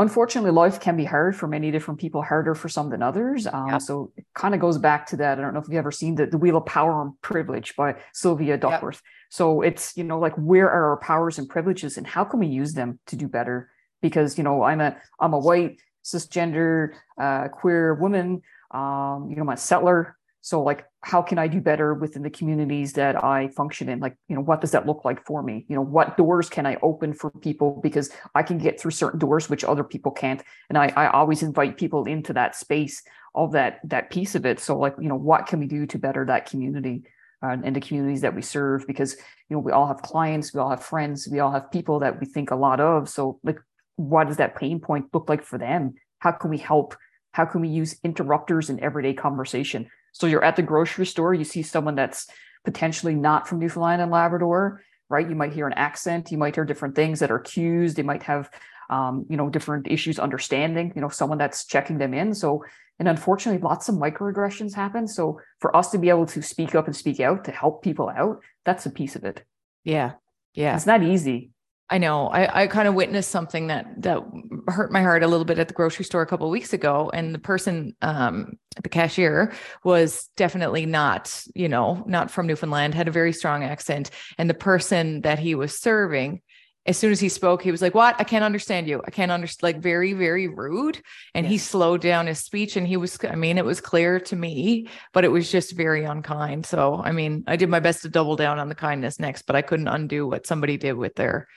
Unfortunately 0.00 0.50
life 0.50 0.80
can 0.80 0.96
be 0.96 1.04
hard 1.04 1.36
for 1.36 1.46
many 1.46 1.70
different 1.70 2.00
people 2.00 2.22
harder 2.22 2.54
for 2.54 2.70
some 2.70 2.88
than 2.88 3.02
others. 3.02 3.46
Um, 3.46 3.78
so 3.78 4.10
it 4.16 4.24
kind 4.34 4.54
of 4.54 4.60
goes 4.60 4.78
back 4.78 5.06
to 5.08 5.16
that. 5.18 5.38
I 5.38 5.42
don't 5.42 5.52
know 5.52 5.60
if 5.60 5.68
you've 5.68 5.76
ever 5.76 5.92
seen 5.92 6.14
the, 6.14 6.26
the 6.26 6.38
wheel 6.38 6.56
of 6.56 6.64
power 6.64 7.02
and 7.02 7.12
privilege 7.20 7.76
by 7.76 7.96
sylvia 8.14 8.56
duckworth. 8.56 9.02
So 9.28 9.60
it's 9.60 9.96
you 9.96 10.04
know 10.04 10.18
like 10.18 10.34
where 10.36 10.70
are 10.70 10.90
our 10.90 10.96
powers 10.96 11.38
and 11.38 11.48
privileges 11.48 11.98
and 11.98 12.06
how 12.06 12.24
can 12.24 12.40
we 12.40 12.46
use 12.46 12.72
them 12.72 12.98
to 13.08 13.16
do 13.16 13.28
better? 13.28 13.70
Because 14.00 14.38
you 14.38 14.44
know 14.44 14.62
i'm 14.62 14.80
a 14.80 14.96
i'm 15.20 15.34
a 15.34 15.38
white 15.38 15.78
cisgender 16.02 16.94
uh, 17.20 17.48
queer 17.48 17.94
woman. 17.94 18.42
Um, 18.70 19.26
you 19.28 19.36
know 19.36 19.42
i'm 19.42 19.50
a 19.50 19.56
settler 19.56 20.16
so 20.40 20.62
like 20.62 20.86
how 21.02 21.20
can 21.20 21.38
i 21.38 21.46
do 21.46 21.60
better 21.60 21.94
within 21.94 22.22
the 22.22 22.30
communities 22.30 22.94
that 22.94 23.22
i 23.22 23.48
function 23.48 23.88
in? 23.88 24.00
Like 24.00 24.16
you 24.28 24.34
know 24.34 24.42
what 24.42 24.60
does 24.60 24.70
that 24.72 24.86
look 24.86 25.04
like 25.04 25.24
for 25.26 25.42
me? 25.42 25.66
You 25.68 25.76
know 25.76 25.82
what 25.82 26.16
doors 26.16 26.48
can 26.48 26.66
i 26.66 26.76
open 26.82 27.12
for 27.12 27.30
people? 27.30 27.80
Because 27.82 28.10
i 28.34 28.42
can 28.42 28.58
get 28.58 28.80
through 28.80 28.92
certain 28.92 29.18
doors 29.18 29.50
which 29.50 29.64
other 29.64 29.84
people 29.84 30.12
can't. 30.12 30.42
And 30.68 30.78
i, 30.78 30.92
I 30.96 31.08
always 31.08 31.42
invite 31.42 31.76
people 31.76 32.04
into 32.04 32.32
that 32.32 32.56
space 32.56 33.02
of 33.34 33.52
that 33.52 33.80
that 33.84 34.10
piece 34.10 34.34
of 34.34 34.46
it. 34.46 34.60
So 34.60 34.78
like 34.78 34.94
you 35.00 35.08
know 35.08 35.16
what 35.16 35.46
can 35.46 35.60
we 35.60 35.66
do 35.66 35.86
to 35.86 35.98
better 35.98 36.24
that 36.26 36.48
community 36.48 37.04
uh, 37.42 37.56
and 37.62 37.76
the 37.76 37.80
communities 37.80 38.22
that 38.22 38.34
we 38.34 38.42
serve? 38.42 38.86
Because 38.86 39.16
you 39.48 39.56
know 39.56 39.60
we 39.60 39.72
all 39.72 39.86
have 39.86 40.02
clients 40.02 40.54
we 40.54 40.60
all 40.60 40.70
have 40.70 40.82
friends 40.82 41.28
we 41.30 41.40
all 41.40 41.52
have 41.52 41.70
people 41.70 42.00
that 42.00 42.18
we 42.18 42.26
think 42.26 42.50
a 42.50 42.56
lot 42.56 42.80
of. 42.80 43.08
So 43.08 43.38
like 43.44 43.58
what 43.96 44.28
does 44.28 44.38
that 44.38 44.56
pain 44.56 44.80
point 44.80 45.06
look 45.12 45.28
like 45.28 45.44
for 45.44 45.58
them? 45.58 45.94
How 46.20 46.32
can 46.32 46.50
we 46.50 46.58
help? 46.58 46.96
How 47.32 47.44
can 47.44 47.60
we 47.60 47.68
use 47.68 48.00
interrupters 48.02 48.70
in 48.70 48.80
everyday 48.80 49.14
conversation 49.14 49.88
so 50.12 50.26
you're 50.26 50.44
at 50.44 50.56
the 50.56 50.62
grocery 50.62 51.06
store, 51.06 51.34
you 51.34 51.44
see 51.44 51.62
someone 51.62 51.94
that's 51.94 52.26
potentially 52.64 53.14
not 53.14 53.48
from 53.48 53.58
Newfoundland 53.58 54.02
and 54.02 54.10
Labrador, 54.10 54.82
right? 55.08 55.28
You 55.28 55.34
might 55.34 55.52
hear 55.52 55.66
an 55.66 55.72
accent, 55.74 56.30
you 56.30 56.38
might 56.38 56.54
hear 56.54 56.64
different 56.64 56.94
things 56.94 57.20
that 57.20 57.30
are 57.30 57.38
cues. 57.38 57.94
They 57.94 58.02
might 58.02 58.22
have, 58.24 58.50
um, 58.90 59.26
you 59.28 59.36
know, 59.36 59.48
different 59.48 59.88
issues 59.88 60.18
understanding, 60.18 60.92
you 60.94 61.00
know, 61.00 61.08
someone 61.08 61.38
that's 61.38 61.64
checking 61.64 61.98
them 61.98 62.14
in. 62.14 62.34
So, 62.34 62.64
and 62.98 63.08
unfortunately, 63.08 63.62
lots 63.62 63.88
of 63.88 63.94
microaggressions 63.94 64.74
happen. 64.74 65.08
So 65.08 65.40
for 65.58 65.74
us 65.74 65.90
to 65.92 65.98
be 65.98 66.10
able 66.10 66.26
to 66.26 66.42
speak 66.42 66.74
up 66.74 66.86
and 66.86 66.94
speak 66.94 67.18
out 67.18 67.44
to 67.44 67.50
help 67.50 67.82
people 67.82 68.10
out, 68.10 68.42
that's 68.64 68.86
a 68.86 68.90
piece 68.90 69.16
of 69.16 69.24
it. 69.24 69.44
Yeah. 69.84 70.12
Yeah. 70.54 70.76
It's 70.76 70.86
not 70.86 71.02
easy. 71.02 71.50
I 71.92 71.98
know. 71.98 72.28
I, 72.28 72.62
I 72.62 72.66
kind 72.68 72.86
of 72.86 72.94
witnessed 72.94 73.32
something 73.32 73.66
that 73.66 74.02
that 74.02 74.22
hurt 74.68 74.92
my 74.92 75.02
heart 75.02 75.24
a 75.24 75.26
little 75.26 75.44
bit 75.44 75.58
at 75.58 75.66
the 75.66 75.74
grocery 75.74 76.04
store 76.04 76.22
a 76.22 76.26
couple 76.26 76.46
of 76.46 76.52
weeks 76.52 76.72
ago, 76.72 77.10
and 77.12 77.34
the 77.34 77.40
person, 77.40 77.96
um, 78.00 78.52
the 78.80 78.88
cashier, 78.88 79.52
was 79.82 80.28
definitely 80.36 80.86
not, 80.86 81.42
you 81.54 81.68
know, 81.68 82.04
not 82.06 82.30
from 82.30 82.46
Newfoundland, 82.46 82.94
had 82.94 83.08
a 83.08 83.12
very 83.12 83.32
strong 83.32 83.64
accent, 83.64 84.10
and 84.38 84.48
the 84.48 84.54
person 84.54 85.22
that 85.22 85.40
he 85.40 85.56
was 85.56 85.78
serving. 85.78 86.42
As 86.86 86.96
soon 86.96 87.12
as 87.12 87.20
he 87.20 87.28
spoke, 87.28 87.60
he 87.60 87.72
was 87.72 87.82
like, 87.82 87.94
"What? 87.94 88.16
I 88.18 88.24
can't 88.24 88.44
understand 88.44 88.88
you. 88.88 89.02
I 89.04 89.10
can't 89.10 89.32
understand." 89.32 89.74
Like 89.74 89.82
very, 89.82 90.12
very 90.12 90.48
rude. 90.48 91.02
And 91.34 91.44
he 91.44 91.58
slowed 91.58 92.00
down 92.00 92.26
his 92.26 92.38
speech, 92.38 92.76
and 92.76 92.86
he 92.86 92.96
was. 92.96 93.18
I 93.28 93.34
mean, 93.34 93.58
it 93.58 93.64
was 93.64 93.80
clear 93.80 94.20
to 94.20 94.36
me, 94.36 94.88
but 95.12 95.24
it 95.24 95.28
was 95.28 95.50
just 95.50 95.72
very 95.72 96.04
unkind. 96.04 96.66
So, 96.66 97.02
I 97.04 97.10
mean, 97.12 97.44
I 97.48 97.56
did 97.56 97.68
my 97.68 97.80
best 97.80 98.02
to 98.02 98.08
double 98.08 98.36
down 98.36 98.60
on 98.60 98.68
the 98.68 98.74
kindness 98.76 99.18
next, 99.18 99.42
but 99.42 99.56
I 99.56 99.62
couldn't 99.62 99.88
undo 99.88 100.26
what 100.26 100.46
somebody 100.46 100.76
did 100.78 100.94
with 100.94 101.16
their 101.16 101.48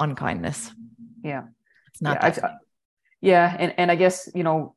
unkindness. 0.00 0.72
Yeah. 1.22 1.44
It's 1.88 2.02
not 2.02 2.18
yeah, 2.22 2.30
that. 2.30 2.44
I've, 2.44 2.50
Yeah, 3.20 3.56
and 3.58 3.74
and 3.78 3.90
I 3.90 3.96
guess 3.96 4.28
you 4.34 4.42
know, 4.42 4.74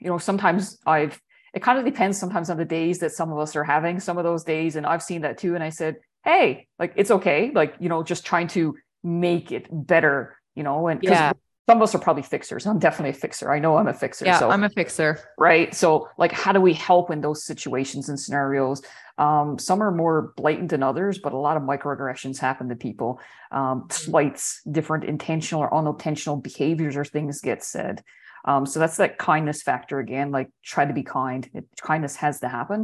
you 0.00 0.08
know, 0.08 0.18
sometimes 0.18 0.78
I've 0.86 1.20
it 1.52 1.62
kind 1.62 1.78
of 1.78 1.84
depends 1.84 2.18
sometimes 2.18 2.48
on 2.48 2.56
the 2.56 2.64
days 2.64 3.00
that 3.00 3.12
some 3.12 3.32
of 3.32 3.38
us 3.38 3.56
are 3.56 3.64
having 3.64 4.00
some 4.00 4.18
of 4.18 4.24
those 4.24 4.44
days, 4.44 4.76
and 4.76 4.86
I've 4.86 5.02
seen 5.02 5.22
that 5.22 5.38
too. 5.38 5.54
And 5.54 5.64
I 5.64 5.70
said, 5.70 5.96
hey, 6.24 6.68
like 6.78 6.92
it's 6.96 7.10
okay, 7.10 7.50
like 7.52 7.74
you 7.80 7.88
know, 7.88 8.02
just 8.02 8.24
trying 8.24 8.48
to 8.48 8.76
make 9.02 9.52
it 9.52 9.66
better, 9.70 10.36
you 10.54 10.62
know, 10.62 10.88
and 10.88 11.02
Yeah. 11.02 11.32
Some 11.70 11.78
of 11.78 11.82
us 11.82 11.94
are 11.94 11.98
probably 11.98 12.22
fixers. 12.22 12.66
I'm 12.66 12.78
definitely 12.78 13.10
a 13.10 13.20
fixer. 13.20 13.46
I 13.52 13.58
know 13.58 13.76
I'm 13.78 13.86
a 13.88 13.94
fixer. 13.94 14.24
Yeah, 14.26 14.38
so 14.38 14.50
I'm 14.50 14.64
a 14.64 14.68
fixer. 14.80 15.10
right 15.38 15.74
so 15.74 16.08
like 16.18 16.32
how 16.32 16.52
do 16.52 16.60
we 16.60 16.74
help 16.74 17.10
in 17.10 17.20
those 17.20 17.40
situations 17.50 18.08
and 18.10 18.18
scenarios 18.18 18.82
um, 19.18 19.58
some 19.58 19.82
are 19.82 19.90
more 20.02 20.32
blatant 20.36 20.70
than 20.70 20.82
others 20.82 21.18
but 21.24 21.32
a 21.32 21.36
lot 21.36 21.56
of 21.56 21.62
microaggressions 21.62 22.38
happen 22.38 22.68
to 22.70 22.76
people 22.76 23.20
um, 23.58 23.76
slights 23.90 24.62
different 24.78 25.04
intentional 25.04 25.62
or 25.64 25.70
unintentional 25.80 26.36
behaviors 26.36 26.96
or 26.96 27.04
things 27.04 27.40
get 27.40 27.62
said 27.62 28.02
um, 28.50 28.64
so 28.66 28.78
that's 28.80 28.96
that 28.96 29.18
kindness 29.18 29.62
factor 29.62 29.98
again 29.98 30.30
like 30.30 30.48
try 30.64 30.84
to 30.84 30.94
be 31.00 31.02
kind 31.02 31.48
it, 31.54 31.64
kindness 31.82 32.16
has 32.16 32.40
to 32.40 32.48
happen 32.48 32.80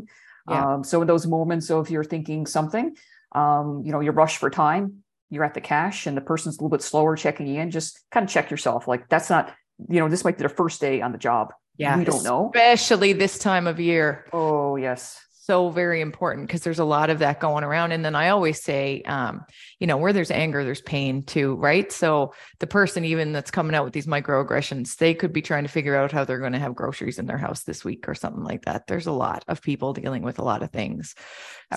Yeah. 0.49 0.75
um, 0.75 0.85
so 0.85 1.01
in 1.03 1.07
those 1.13 1.27
moments 1.27 1.67
so 1.67 1.81
if 1.81 1.91
you're 1.91 2.05
thinking 2.15 2.47
something 2.47 2.87
um, 3.33 3.83
you 3.85 3.93
know 3.93 4.01
you 4.01 4.13
rush 4.23 4.37
for 4.43 4.51
time 4.51 4.85
you're 5.31 5.45
at 5.45 5.55
the 5.55 5.61
cash 5.61 6.07
and 6.07 6.17
the 6.17 6.21
person's 6.21 6.57
a 6.57 6.59
little 6.59 6.77
bit 6.77 6.83
slower 6.83 7.17
checking 7.17 7.49
in 7.49 7.71
just 7.71 8.01
kind 8.13 8.25
of 8.25 8.31
check 8.31 8.51
yourself 8.51 8.87
like 8.89 9.09
that's 9.09 9.29
not 9.31 9.53
you 9.91 10.01
know 10.01 10.09
this 10.09 10.25
might 10.25 10.37
be 10.37 10.41
their 10.41 10.49
first 10.49 10.81
day 10.81 11.01
on 11.03 11.13
the 11.13 11.19
job 11.19 11.53
Yeah. 11.77 11.99
we 11.99 12.05
don't 12.05 12.25
know. 12.25 12.51
Especially 12.55 13.13
this 13.13 13.39
time 13.39 13.67
of 13.67 13.79
year. 13.81 14.27
Oh, 14.33 14.77
yes. 14.77 15.21
so 15.31 15.69
very 15.71 16.01
important 16.01 16.47
because 16.49 16.63
there's 16.63 16.79
a 16.81 16.85
lot 16.85 17.09
of 17.11 17.19
that 17.21 17.39
going 17.39 17.63
around 17.63 17.93
and 17.93 18.05
then 18.05 18.17
i 18.17 18.31
always 18.31 18.61
say 18.61 19.03
um, 19.07 19.45
you 19.79 19.87
know 19.87 19.97
where 19.97 20.13
there's 20.13 20.33
anger 20.33 20.65
there's 20.65 20.81
pain 20.81 21.23
too 21.23 21.55
right 21.57 21.93
so 21.93 22.33
the 22.59 22.67
person 22.67 23.05
even 23.05 23.31
that's 23.33 23.53
coming 23.53 23.73
out 23.77 23.85
with 23.85 23.93
these 23.93 24.09
microaggressions 24.09 24.97
they 24.97 25.15
could 25.15 25.33
be 25.33 25.43
trying 25.43 25.63
to 25.63 25.69
figure 25.71 25.95
out 25.95 26.11
how 26.11 26.25
they're 26.25 26.41
going 26.41 26.53
to 26.53 26.59
have 26.59 26.75
groceries 26.75 27.19
in 27.21 27.27
their 27.27 27.39
house 27.39 27.63
this 27.63 27.85
week 27.85 28.09
or 28.09 28.15
something 28.15 28.43
like 28.43 28.65
that 28.65 28.89
there's 28.89 29.07
a 29.07 29.13
lot 29.13 29.45
of 29.47 29.63
people 29.63 29.93
dealing 29.93 30.23
with 30.23 30.41
a 30.41 30.45
lot 30.45 30.63
of 30.65 30.71
things 30.73 31.15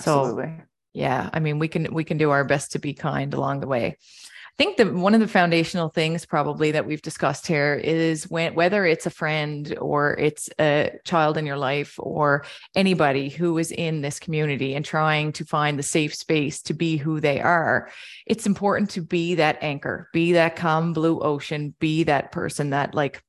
so 0.02 0.20
Absolutely. 0.20 0.62
Yeah 0.92 1.30
i 1.32 1.40
mean 1.40 1.58
we 1.58 1.68
can 1.68 1.92
we 1.92 2.04
can 2.04 2.18
do 2.18 2.30
our 2.30 2.44
best 2.44 2.72
to 2.72 2.78
be 2.78 2.94
kind 2.94 3.34
along 3.34 3.60
the 3.60 3.66
way. 3.66 3.96
I 4.50 4.62
think 4.62 4.76
that 4.76 4.92
one 4.92 5.14
of 5.14 5.20
the 5.20 5.28
foundational 5.28 5.88
things 5.88 6.26
probably 6.26 6.72
that 6.72 6.84
we've 6.84 7.00
discussed 7.00 7.46
here 7.46 7.74
is 7.74 8.28
when 8.28 8.54
whether 8.54 8.84
it's 8.84 9.06
a 9.06 9.10
friend 9.10 9.74
or 9.80 10.18
it's 10.18 10.50
a 10.58 10.98
child 11.04 11.38
in 11.38 11.46
your 11.46 11.56
life 11.56 11.94
or 11.98 12.44
anybody 12.74 13.30
who 13.30 13.56
is 13.56 13.72
in 13.72 14.02
this 14.02 14.18
community 14.18 14.74
and 14.74 14.84
trying 14.84 15.32
to 15.32 15.46
find 15.46 15.78
the 15.78 15.82
safe 15.82 16.14
space 16.14 16.60
to 16.62 16.74
be 16.74 16.98
who 16.98 17.20
they 17.20 17.40
are, 17.40 17.90
it's 18.26 18.44
important 18.44 18.90
to 18.90 19.00
be 19.00 19.36
that 19.36 19.56
anchor, 19.62 20.10
be 20.12 20.32
that 20.32 20.56
calm 20.56 20.92
blue 20.92 21.20
ocean, 21.20 21.74
be 21.78 22.02
that 22.04 22.30
person 22.30 22.70
that 22.70 22.94
like 22.94 23.22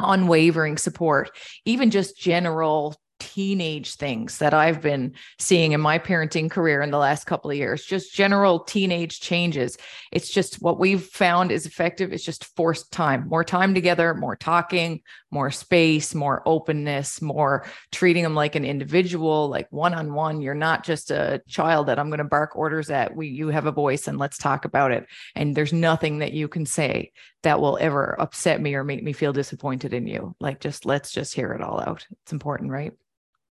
unwavering 0.00 0.78
support, 0.78 1.30
even 1.64 1.92
just 1.92 2.18
general 2.18 2.96
teenage 3.18 3.94
things 3.94 4.38
that 4.38 4.54
I've 4.54 4.80
been 4.80 5.14
seeing 5.38 5.72
in 5.72 5.80
my 5.80 5.98
parenting 5.98 6.50
career 6.50 6.82
in 6.82 6.90
the 6.90 6.98
last 6.98 7.24
couple 7.24 7.50
of 7.50 7.56
years, 7.56 7.84
just 7.84 8.14
general 8.14 8.60
teenage 8.60 9.20
changes. 9.20 9.76
It's 10.12 10.30
just 10.30 10.62
what 10.62 10.78
we've 10.78 11.04
found 11.04 11.52
is 11.52 11.66
effective. 11.66 12.12
It's 12.12 12.24
just 12.24 12.44
forced 12.56 12.92
time, 12.92 13.28
more 13.28 13.44
time 13.44 13.74
together, 13.74 14.14
more 14.14 14.36
talking, 14.36 15.02
more 15.30 15.50
space, 15.50 16.14
more 16.14 16.42
openness, 16.46 17.20
more 17.20 17.66
treating 17.92 18.22
them 18.22 18.34
like 18.34 18.54
an 18.54 18.64
individual, 18.64 19.48
like 19.48 19.66
one 19.70 19.94
on 19.94 20.14
one. 20.14 20.40
You're 20.40 20.54
not 20.54 20.84
just 20.84 21.10
a 21.10 21.42
child 21.48 21.88
that 21.88 21.98
I'm 21.98 22.08
going 22.08 22.18
to 22.18 22.24
bark 22.24 22.56
orders 22.56 22.90
at. 22.90 23.14
We, 23.14 23.28
you 23.28 23.48
have 23.48 23.66
a 23.66 23.72
voice 23.72 24.08
and 24.08 24.18
let's 24.18 24.38
talk 24.38 24.64
about 24.64 24.92
it. 24.92 25.06
And 25.34 25.54
there's 25.54 25.72
nothing 25.72 26.18
that 26.18 26.32
you 26.32 26.48
can 26.48 26.66
say 26.66 27.12
that 27.42 27.60
will 27.60 27.78
ever 27.80 28.20
upset 28.20 28.60
me 28.60 28.74
or 28.74 28.84
make 28.84 29.02
me 29.02 29.12
feel 29.12 29.32
disappointed 29.32 29.92
in 29.94 30.06
you. 30.06 30.34
Like, 30.40 30.60
just 30.60 30.86
let's 30.86 31.12
just 31.12 31.34
hear 31.34 31.52
it 31.52 31.62
all 31.62 31.80
out. 31.80 32.06
It's 32.22 32.32
important, 32.32 32.70
right? 32.70 32.92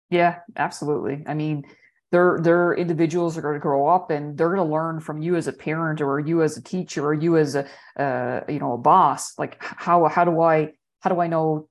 Yeah, 0.10 0.40
absolutely. 0.56 1.24
I 1.28 1.34
mean, 1.34 1.64
they're 2.12 2.40
they're 2.42 2.74
individuals 2.74 3.38
are 3.38 3.42
going 3.42 3.56
to 3.56 3.60
grow 3.60 3.88
up 3.88 4.12
and 4.12 4.38
they're 4.38 4.48
going 4.56 4.66
to 4.66 4.74
learn 4.74 5.02
from 5.02 5.22
you 5.22 5.36
as 5.36 5.48
a 5.48 5.54
parent 5.54 6.00
or 6.00 6.20
you 6.20 6.42
as 6.42 6.56
a 6.58 6.62
teacher 6.64 7.06
or 7.06 7.14
you 7.14 7.36
as 7.38 7.56
a 7.56 7.68
uh, 8.00 8.42
you 8.48 8.60
know 8.60 8.74
a 8.74 8.78
boss. 8.78 9.38
Like 9.38 9.58
how 9.62 10.06
how 10.08 10.24
do 10.24 10.40
I 10.42 10.74
how 11.02 11.10
do 11.10 11.20
I 11.20 11.28
know 11.28 11.68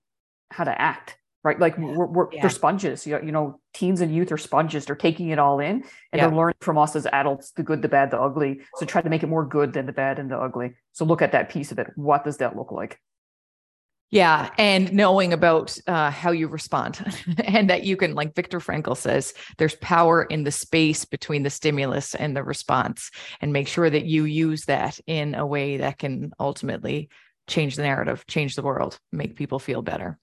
how 0.50 0.64
to 0.64 0.80
act? 0.80 1.16
Right, 1.42 1.60
like 1.60 1.78
we're, 1.78 2.06
we're 2.06 2.26
Yeah. 2.32 2.40
they're 2.42 2.50
sponges. 2.50 3.06
You 3.06 3.14
know, 3.14 3.22
you 3.22 3.30
know, 3.32 3.60
teens 3.72 4.00
and 4.00 4.12
youth 4.12 4.32
are 4.32 4.36
sponges. 4.36 4.84
They're 4.84 4.96
taking 4.96 5.28
it 5.28 5.38
all 5.38 5.60
in, 5.60 5.76
and 5.76 5.84
Yeah. 6.12 6.26
they're 6.26 6.36
learning 6.36 6.56
from 6.60 6.76
us 6.76 6.96
as 6.96 7.06
adults 7.06 7.52
the 7.52 7.62
good, 7.62 7.82
the 7.82 7.88
bad, 7.88 8.10
the 8.10 8.20
ugly. 8.20 8.62
So 8.74 8.84
try 8.84 9.00
to 9.00 9.08
make 9.08 9.22
it 9.22 9.28
more 9.28 9.46
good 9.46 9.72
than 9.72 9.86
the 9.86 9.92
bad 9.92 10.18
and 10.18 10.28
the 10.28 10.36
ugly. 10.36 10.74
So 10.92 11.04
look 11.04 11.22
at 11.22 11.30
that 11.32 11.48
piece 11.48 11.70
of 11.70 11.78
it. 11.78 11.86
What 11.94 12.24
does 12.24 12.38
that 12.38 12.56
look 12.56 12.72
like? 12.72 12.98
Yeah. 14.10 14.50
And 14.56 14.92
knowing 14.92 15.32
about 15.32 15.76
uh, 15.88 16.10
how 16.10 16.30
you 16.30 16.46
respond 16.46 17.00
and 17.44 17.68
that 17.70 17.82
you 17.82 17.96
can, 17.96 18.14
like 18.14 18.36
Viktor 18.36 18.60
Frankl 18.60 18.96
says, 18.96 19.34
there's 19.58 19.74
power 19.76 20.22
in 20.22 20.44
the 20.44 20.52
space 20.52 21.04
between 21.04 21.42
the 21.42 21.50
stimulus 21.50 22.14
and 22.14 22.36
the 22.36 22.44
response, 22.44 23.10
and 23.40 23.52
make 23.52 23.66
sure 23.66 23.90
that 23.90 24.06
you 24.06 24.24
use 24.24 24.64
that 24.66 25.00
in 25.06 25.34
a 25.34 25.44
way 25.44 25.78
that 25.78 25.98
can 25.98 26.32
ultimately 26.38 27.08
change 27.48 27.76
the 27.76 27.82
narrative, 27.82 28.24
change 28.26 28.54
the 28.54 28.62
world, 28.62 28.98
make 29.12 29.36
people 29.36 29.58
feel 29.58 29.82
better. 29.82 30.18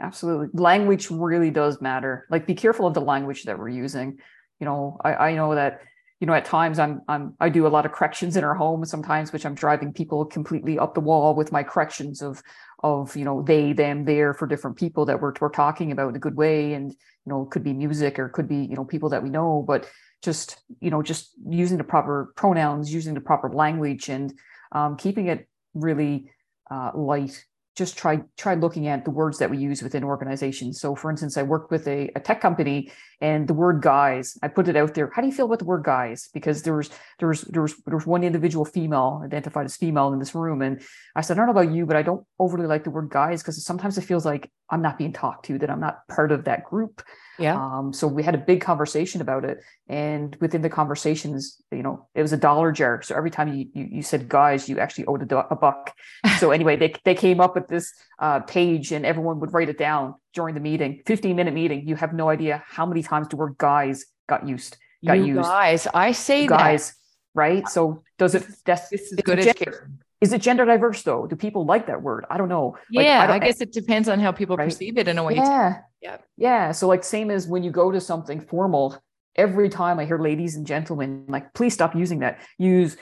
Absolutely. 0.00 0.48
Language 0.52 1.10
really 1.10 1.50
does 1.50 1.80
matter. 1.80 2.26
Like 2.30 2.46
be 2.46 2.54
careful 2.54 2.86
of 2.86 2.94
the 2.94 3.00
language 3.00 3.44
that 3.44 3.58
we're 3.58 3.68
using. 3.68 4.18
You 4.58 4.66
know, 4.66 4.98
I, 5.04 5.14
I 5.14 5.34
know 5.34 5.54
that, 5.54 5.82
you 6.18 6.26
know, 6.26 6.34
at 6.34 6.44
times 6.44 6.78
I'm 6.78 7.02
I'm 7.08 7.34
I 7.40 7.48
do 7.48 7.66
a 7.66 7.68
lot 7.68 7.86
of 7.86 7.92
corrections 7.92 8.36
in 8.36 8.44
our 8.44 8.54
home 8.54 8.84
sometimes, 8.84 9.32
which 9.32 9.44
I'm 9.44 9.54
driving 9.54 9.92
people 9.92 10.24
completely 10.24 10.78
up 10.78 10.94
the 10.94 11.00
wall 11.00 11.34
with 11.34 11.52
my 11.52 11.62
corrections 11.62 12.22
of 12.22 12.42
of, 12.82 13.14
you 13.16 13.24
know, 13.24 13.42
they, 13.42 13.72
them, 13.72 14.04
there 14.04 14.34
for 14.34 14.46
different 14.46 14.76
people 14.76 15.06
that 15.06 15.20
we're 15.20 15.32
we're 15.40 15.48
talking 15.50 15.92
about 15.92 16.08
in 16.08 16.16
a 16.16 16.18
good 16.18 16.36
way. 16.36 16.74
And, 16.74 16.90
you 16.90 16.98
know, 17.26 17.42
it 17.42 17.50
could 17.50 17.62
be 17.62 17.72
music 17.72 18.18
or 18.18 18.28
could 18.28 18.48
be, 18.48 18.56
you 18.56 18.74
know, 18.74 18.84
people 18.84 19.08
that 19.10 19.22
we 19.22 19.30
know, 19.30 19.64
but 19.66 19.88
just, 20.22 20.62
you 20.80 20.90
know, 20.90 21.02
just 21.02 21.30
using 21.48 21.78
the 21.78 21.84
proper 21.84 22.32
pronouns, 22.36 22.92
using 22.92 23.14
the 23.14 23.20
proper 23.20 23.50
language 23.52 24.08
and 24.08 24.32
um, 24.72 24.96
keeping 24.96 25.28
it 25.28 25.48
really 25.74 26.30
uh, 26.70 26.90
light 26.94 27.44
just 27.74 27.96
try 27.96 28.20
try 28.36 28.54
looking 28.54 28.86
at 28.86 29.04
the 29.04 29.10
words 29.10 29.38
that 29.38 29.50
we 29.50 29.56
use 29.56 29.82
within 29.82 30.04
organizations. 30.04 30.80
So, 30.80 30.94
for 30.94 31.10
instance, 31.10 31.36
I 31.36 31.42
worked 31.42 31.70
with 31.70 31.88
a, 31.88 32.10
a 32.14 32.20
tech 32.20 32.40
company, 32.40 32.92
and 33.22 33.46
the 33.46 33.54
word 33.54 33.80
"guys," 33.80 34.36
I 34.42 34.48
put 34.48 34.68
it 34.68 34.76
out 34.76 34.94
there. 34.94 35.10
How 35.14 35.22
do 35.22 35.28
you 35.28 35.32
feel 35.32 35.46
about 35.46 35.60
the 35.60 35.64
word 35.64 35.84
"guys"? 35.84 36.28
Because 36.34 36.62
there 36.62 36.74
was 36.74 36.90
there 37.20 37.28
was 37.28 37.42
there 37.42 37.62
was 37.62 37.74
there 37.86 37.94
was 37.94 38.06
one 38.06 38.24
individual 38.24 38.64
female 38.64 39.22
identified 39.24 39.64
as 39.64 39.76
female 39.76 40.12
in 40.12 40.18
this 40.18 40.34
room, 40.34 40.60
and 40.60 40.82
I 41.14 41.20
said, 41.20 41.34
I 41.34 41.36
don't 41.38 41.46
know 41.46 41.60
about 41.60 41.72
you, 41.72 41.86
but 41.86 41.96
I 41.96 42.02
don't 42.02 42.26
overly 42.40 42.66
like 42.66 42.82
the 42.82 42.90
word 42.90 43.10
"guys" 43.10 43.40
because 43.40 43.64
sometimes 43.64 43.96
it 43.96 44.02
feels 44.02 44.26
like 44.26 44.50
I'm 44.68 44.82
not 44.82 44.98
being 44.98 45.12
talked 45.12 45.46
to, 45.46 45.58
that 45.58 45.70
I'm 45.70 45.80
not 45.80 46.06
part 46.08 46.32
of 46.32 46.44
that 46.44 46.64
group. 46.64 47.02
Yeah. 47.38 47.56
Um, 47.56 47.92
so 47.92 48.06
we 48.08 48.22
had 48.24 48.34
a 48.34 48.38
big 48.38 48.60
conversation 48.60 49.20
about 49.20 49.44
it, 49.44 49.58
and 49.88 50.36
within 50.40 50.62
the 50.62 50.68
conversations, 50.68 51.62
you 51.70 51.82
know, 51.84 52.08
it 52.16 52.22
was 52.22 52.32
a 52.32 52.36
dollar 52.36 52.72
jar. 52.72 53.02
So 53.02 53.14
every 53.14 53.30
time 53.30 53.54
you 53.54 53.68
you, 53.72 53.88
you 53.90 54.02
said 54.02 54.28
"guys," 54.28 54.68
you 54.68 54.80
actually 54.80 55.06
owed 55.06 55.22
a, 55.22 55.26
do- 55.26 55.38
a 55.38 55.56
buck. 55.56 55.94
So 56.38 56.50
anyway, 56.50 56.74
they 56.74 56.92
they 57.04 57.14
came 57.14 57.40
up 57.40 57.54
with 57.54 57.68
this 57.68 57.92
uh, 58.18 58.40
page, 58.40 58.90
and 58.90 59.06
everyone 59.06 59.38
would 59.38 59.52
write 59.52 59.68
it 59.68 59.78
down 59.78 60.16
during 60.32 60.54
the 60.54 60.60
meeting. 60.60 61.02
Fifteen 61.06 61.36
minute 61.36 61.54
meeting. 61.54 61.86
You 61.88 61.96
have 61.96 62.12
no 62.12 62.28
idea 62.28 62.62
how 62.66 62.86
many 62.86 63.02
times 63.02 63.28
the 63.28 63.36
word 63.36 63.56
"guys" 63.58 64.04
got 64.28 64.46
used. 64.48 64.76
Got 65.04 65.14
you 65.18 65.24
used. 65.36 65.42
guys, 65.42 65.86
I 65.92 66.12
say 66.12 66.46
that. 66.46 66.58
Guys, 66.58 66.94
right? 67.34 67.68
So 67.68 68.02
does 68.18 68.34
it? 68.34 68.44
That's 68.64 68.88
This 68.88 69.12
is 69.12 69.20
good 69.24 69.38
education. 69.40 69.98
Is 70.20 70.32
it 70.32 70.40
gender 70.40 70.64
diverse 70.64 71.02
though? 71.02 71.26
Do 71.26 71.34
people 71.34 71.64
like 71.66 71.86
that 71.88 72.00
word? 72.00 72.24
I 72.30 72.38
don't 72.38 72.48
know. 72.48 72.76
Like, 72.92 73.06
Yeah, 73.06 73.22
I, 73.24 73.26
don't- 73.26 73.40
guess 73.40 73.60
it 73.60 73.72
depends 73.72 74.08
on 74.08 74.20
how 74.20 74.30
people 74.30 74.56
Right. 74.56 74.68
perceive 74.68 74.96
it 74.96 75.08
in 75.08 75.18
a 75.18 75.24
way. 75.24 75.34
yeah. 75.34 75.78
Yeah. 76.00 76.18
Yeah. 76.36 76.70
So 76.72 76.86
like 76.86 77.02
same 77.02 77.30
as 77.32 77.48
when 77.48 77.64
you 77.64 77.72
go 77.72 77.90
to 77.90 78.00
something 78.00 78.40
formal, 78.40 78.96
every 79.34 79.68
time 79.68 79.98
I 79.98 80.04
hear 80.04 80.18
ladies 80.18 80.54
and 80.54 80.64
gentlemen, 80.64 81.24
like, 81.28 81.52
please 81.54 81.74
stop 81.74 81.96
using 81.96 82.20
that. 82.20 82.38
Use, 82.58 82.96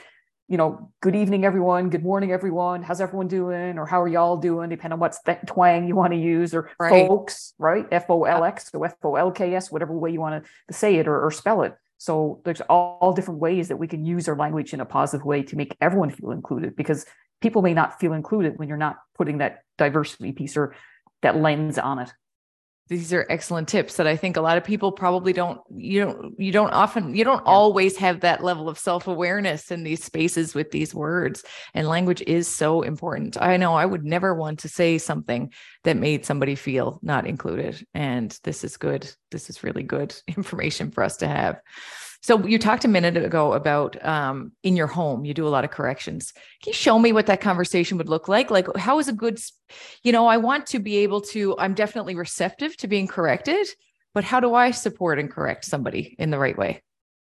you 0.51 0.57
know, 0.57 0.91
good 0.99 1.15
evening, 1.15 1.45
everyone, 1.45 1.89
good 1.89 2.03
morning, 2.03 2.33
everyone. 2.33 2.83
How's 2.83 2.99
everyone 2.99 3.29
doing? 3.29 3.79
Or 3.79 3.85
how 3.85 4.01
are 4.01 4.07
y'all 4.09 4.35
doing? 4.35 4.69
Depending 4.69 4.95
on 4.95 4.99
what 4.99 5.15
twang 5.47 5.87
you 5.87 5.95
want 5.95 6.11
to 6.11 6.19
use, 6.19 6.53
or 6.53 6.69
Right. 6.77 7.07
folks, 7.07 7.53
right? 7.57 7.87
F 7.89 8.09
O 8.09 8.25
L 8.25 8.43
uh, 8.43 8.47
X 8.47 8.69
or 8.73 8.85
F 8.85 8.95
O 9.01 9.15
L 9.15 9.31
K 9.31 9.55
S, 9.55 9.71
whatever 9.71 9.93
way 9.97 10.11
you 10.11 10.19
want 10.19 10.43
to 10.43 10.73
say 10.73 10.97
it 10.97 11.07
or, 11.07 11.25
or 11.25 11.31
spell 11.31 11.61
it. 11.61 11.73
So 11.99 12.41
there's 12.43 12.59
all, 12.59 12.97
all 12.99 13.13
different 13.13 13.39
ways 13.39 13.69
that 13.69 13.77
we 13.77 13.87
can 13.87 14.03
use 14.03 14.27
our 14.27 14.35
language 14.35 14.73
in 14.73 14.81
a 14.81 14.85
positive 14.85 15.25
way 15.25 15.41
to 15.43 15.55
make 15.55 15.73
everyone 15.79 16.09
feel 16.09 16.31
included 16.31 16.75
because 16.75 17.05
people 17.39 17.61
may 17.61 17.73
not 17.73 18.01
feel 18.01 18.11
included 18.11 18.59
when 18.59 18.67
you're 18.67 18.75
not 18.75 18.97
putting 19.17 19.37
that 19.37 19.59
diversity 19.77 20.33
piece 20.33 20.57
or 20.57 20.75
that 21.21 21.37
lens 21.37 21.77
on 21.77 21.99
it. 21.99 22.11
These 22.91 23.13
are 23.13 23.25
excellent 23.29 23.69
tips 23.69 23.95
that 23.95 24.05
I 24.05 24.17
think 24.17 24.35
a 24.35 24.41
lot 24.41 24.57
of 24.57 24.65
people 24.65 24.91
probably 24.91 25.31
don't 25.31 25.61
you 25.73 26.01
don't 26.01 26.37
you 26.37 26.51
don't 26.51 26.71
often 26.71 27.15
you 27.15 27.23
don't 27.23 27.41
always 27.45 27.95
have 27.95 28.19
that 28.19 28.43
level 28.43 28.67
of 28.67 28.77
self-awareness 28.77 29.71
in 29.71 29.83
these 29.83 30.03
spaces 30.03 30.53
with 30.53 30.71
these 30.71 30.93
words 30.93 31.45
and 31.73 31.87
language 31.87 32.21
is 32.27 32.49
so 32.49 32.81
important. 32.81 33.41
I 33.41 33.55
know 33.55 33.75
I 33.75 33.85
would 33.85 34.03
never 34.03 34.35
want 34.35 34.59
to 34.59 34.67
say 34.67 34.97
something 34.97 35.53
that 35.85 35.95
made 35.95 36.25
somebody 36.25 36.55
feel 36.55 36.99
not 37.01 37.25
included 37.25 37.81
and 37.93 38.37
this 38.43 38.65
is 38.65 38.75
good. 38.75 39.09
This 39.31 39.49
is 39.49 39.63
really 39.63 39.83
good 39.83 40.13
information 40.27 40.91
for 40.91 41.01
us 41.01 41.15
to 41.17 41.29
have. 41.29 41.61
So 42.21 42.45
you 42.45 42.59
talked 42.59 42.85
a 42.85 42.87
minute 42.87 43.17
ago 43.17 43.53
about 43.53 44.03
um, 44.05 44.51
in 44.61 44.75
your 44.75 44.87
home, 44.87 45.25
you 45.25 45.33
do 45.33 45.47
a 45.47 45.49
lot 45.49 45.63
of 45.63 45.71
corrections. 45.71 46.33
Can 46.61 46.69
you 46.69 46.73
show 46.73 46.99
me 46.99 47.11
what 47.13 47.25
that 47.25 47.41
conversation 47.41 47.97
would 47.97 48.09
look 48.09 48.27
like? 48.27 48.51
Like, 48.51 48.67
how 48.77 48.99
is 48.99 49.07
a 49.07 49.13
good, 49.13 49.39
you 50.03 50.11
know, 50.11 50.27
I 50.27 50.37
want 50.37 50.67
to 50.67 50.79
be 50.79 50.97
able 50.97 51.21
to, 51.21 51.57
I'm 51.57 51.73
definitely 51.73 52.13
receptive 52.13 52.77
to 52.77 52.87
being 52.87 53.07
corrected, 53.07 53.67
but 54.13 54.23
how 54.23 54.39
do 54.39 54.53
I 54.53 54.69
support 54.69 55.17
and 55.17 55.31
correct 55.31 55.65
somebody 55.65 56.15
in 56.19 56.29
the 56.29 56.37
right 56.37 56.57
way? 56.57 56.83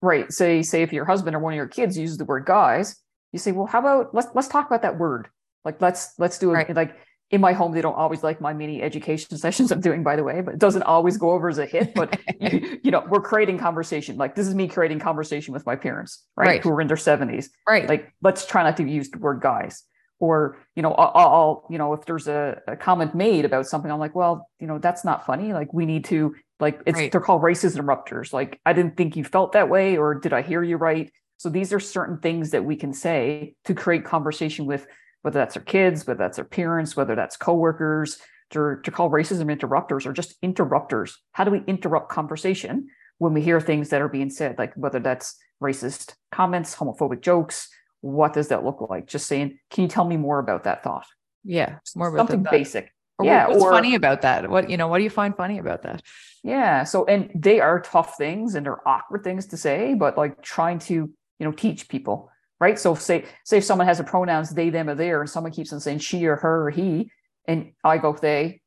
Right. 0.01 0.31
Say, 0.31 0.63
say 0.63 0.81
if 0.81 0.91
your 0.91 1.05
husband 1.05 1.35
or 1.35 1.39
one 1.39 1.53
of 1.53 1.57
your 1.57 1.67
kids 1.67 1.95
uses 1.95 2.17
the 2.17 2.25
word 2.25 2.45
guys, 2.45 2.95
you 3.31 3.39
say, 3.39 3.51
well, 3.51 3.67
how 3.67 3.79
about 3.79 4.15
let's 4.15 4.27
let's 4.33 4.47
talk 4.47 4.65
about 4.65 4.81
that 4.81 4.97
word. 4.97 5.29
Like 5.63 5.79
let's 5.79 6.13
let's 6.17 6.39
do 6.39 6.49
it 6.51 6.53
Right. 6.53 6.75
like 6.75 6.95
in 7.31 7.39
my 7.41 7.53
home, 7.53 7.71
they 7.71 7.81
don't 7.81 7.95
always 7.95 8.23
like 8.23 8.41
my 8.41 8.53
mini 8.53 8.81
education 8.81 9.37
sessions 9.45 9.71
I'm 9.71 9.81
doing, 9.81 10.03
by 10.03 10.15
the 10.15 10.23
way, 10.23 10.41
but 10.41 10.53
it 10.53 10.59
doesn't 10.59 10.83
always 10.83 11.17
go 11.17 11.31
over 11.31 11.49
as 11.49 11.57
a 11.57 11.65
hit. 11.65 11.93
But 11.93 12.19
you 12.39 12.91
know, 12.91 13.03
we're 13.09 13.21
creating 13.21 13.57
conversation. 13.57 14.17
Like 14.17 14.35
this 14.35 14.47
is 14.47 14.53
me 14.55 14.67
creating 14.67 14.99
conversation 14.99 15.53
with 15.53 15.65
my 15.65 15.75
parents, 15.75 16.23
right? 16.35 16.47
Right. 16.47 16.63
Who 16.63 16.69
are 16.71 16.81
in 16.81 16.87
their 16.87 16.97
70s. 16.97 17.49
right. 17.67 17.87
Like 17.87 18.13
let's 18.21 18.45
try 18.45 18.63
not 18.63 18.77
to 18.77 18.83
use 18.87 19.09
the 19.09 19.17
word 19.17 19.41
guys. 19.41 19.83
Or, 20.19 20.59
you 20.75 20.83
know, 20.83 20.93
I'll, 20.93 21.11
I'll 21.15 21.67
you 21.71 21.79
know, 21.79 21.93
if 21.93 22.05
there's 22.05 22.27
a, 22.27 22.61
a 22.67 22.75
comment 22.75 23.15
made 23.15 23.43
about 23.43 23.65
something, 23.65 23.89
I'm 23.91 23.99
like, 23.99 24.13
well, 24.13 24.47
you 24.59 24.67
know, 24.67 24.77
that's 24.77 25.03
not 25.03 25.25
funny. 25.25 25.51
Like 25.51 25.73
we 25.73 25.87
need 25.87 26.05
to 26.05 26.35
like 26.59 26.79
it's 26.85 26.99
Right. 26.99 27.11
they're 27.11 27.21
called 27.21 27.41
racism 27.41 27.77
interrupters. 27.77 28.31
Like 28.31 28.59
I 28.65 28.73
didn't 28.73 28.97
think 28.97 29.15
you 29.15 29.23
felt 29.23 29.53
that 29.53 29.67
way, 29.69 29.97
or 29.97 30.13
did 30.13 30.31
I 30.31 30.43
hear 30.43 30.61
you 30.61 30.77
right? 30.77 31.11
So 31.37 31.49
these 31.49 31.73
are 31.73 31.79
certain 31.79 32.19
things 32.19 32.51
that 32.51 32.63
we 32.65 32.75
can 32.75 32.93
say 32.93 33.55
to 33.65 33.73
create 33.73 34.05
conversation 34.05 34.67
with 34.67 34.85
whether 35.21 35.39
that's 35.39 35.55
their 35.55 35.63
kids, 35.63 36.05
whether 36.07 36.17
that's 36.17 36.37
their 36.37 36.45
parents, 36.45 36.95
whether 36.95 37.15
that's 37.15 37.37
coworkers, 37.37 38.17
to, 38.51 38.77
to 38.83 38.91
call 38.91 39.09
racism 39.09 39.49
interrupters 39.49 40.05
or 40.05 40.13
just 40.13 40.35
interrupters. 40.41 41.17
How 41.31 41.43
do 41.43 41.51
we 41.51 41.63
interrupt 41.67 42.09
conversation 42.09 42.89
when 43.17 43.33
we 43.33 43.41
hear 43.41 43.61
things 43.61 43.89
that 43.89 44.01
are 44.01 44.09
being 44.09 44.29
said, 44.29 44.57
like 44.57 44.73
whether 44.75 44.99
that's 44.99 45.37
racist 45.63 46.15
comments, 46.31 46.75
homophobic 46.75 47.21
jokes? 47.21 47.69
What 48.01 48.33
does 48.33 48.47
that 48.49 48.65
look 48.65 48.81
like? 48.89 49.07
Just 49.07 49.27
saying, 49.27 49.59
can 49.69 49.83
you 49.83 49.87
tell 49.87 50.05
me 50.05 50.17
more 50.17 50.39
about 50.39 50.63
that 50.65 50.83
thought? 50.83 51.05
yeah. 51.43 51.77
More 51.95 52.07
about 52.07 52.29
Something 52.29 52.43
basic. 52.49 52.91
Or 53.19 53.25
yeah, 53.25 53.47
What's 53.47 53.61
or- 53.63 53.71
funny 53.71 53.95
about 53.95 54.21
that? 54.23 54.49
What, 54.49 54.69
you 54.69 54.77
know, 54.77 54.87
what 54.87 54.97
do 54.97 55.03
you 55.03 55.09
find 55.11 55.35
funny 55.35 55.59
about 55.59 55.83
that? 55.83 56.01
Yeah. 56.43 56.83
So, 56.83 57.05
and 57.05 57.29
they 57.35 57.59
are 57.59 57.79
tough 57.79 58.17
things 58.17 58.55
and 58.55 58.65
they're 58.65 58.87
awkward 58.87 59.23
things 59.23 59.45
to 59.47 59.57
say, 59.57 59.93
but 59.93 60.17
like 60.17 60.41
trying 60.41 60.79
to, 60.79 60.93
you 60.93 61.11
know, 61.39 61.51
teach 61.51 61.87
people, 61.89 62.30
right? 62.61 62.79
So, 62.79 62.95
say, 62.95 63.25
say 63.43 63.57
if 63.57 63.65
someone 63.65 63.87
has 63.87 63.99
a 63.99 64.05
pronouns 64.05 64.51
they, 64.51 64.69
them, 64.69 64.87
or 64.87 64.95
there, 64.95 65.19
and 65.19 65.29
someone 65.29 65.51
keeps 65.51 65.73
on 65.73 65.81
saying 65.81 65.99
she 65.99 66.25
or 66.27 66.37
her 66.37 66.67
or 66.67 66.69
he, 66.69 67.11
and 67.45 67.73
I 67.83 67.97
go 67.97 68.13
they, 68.13 68.61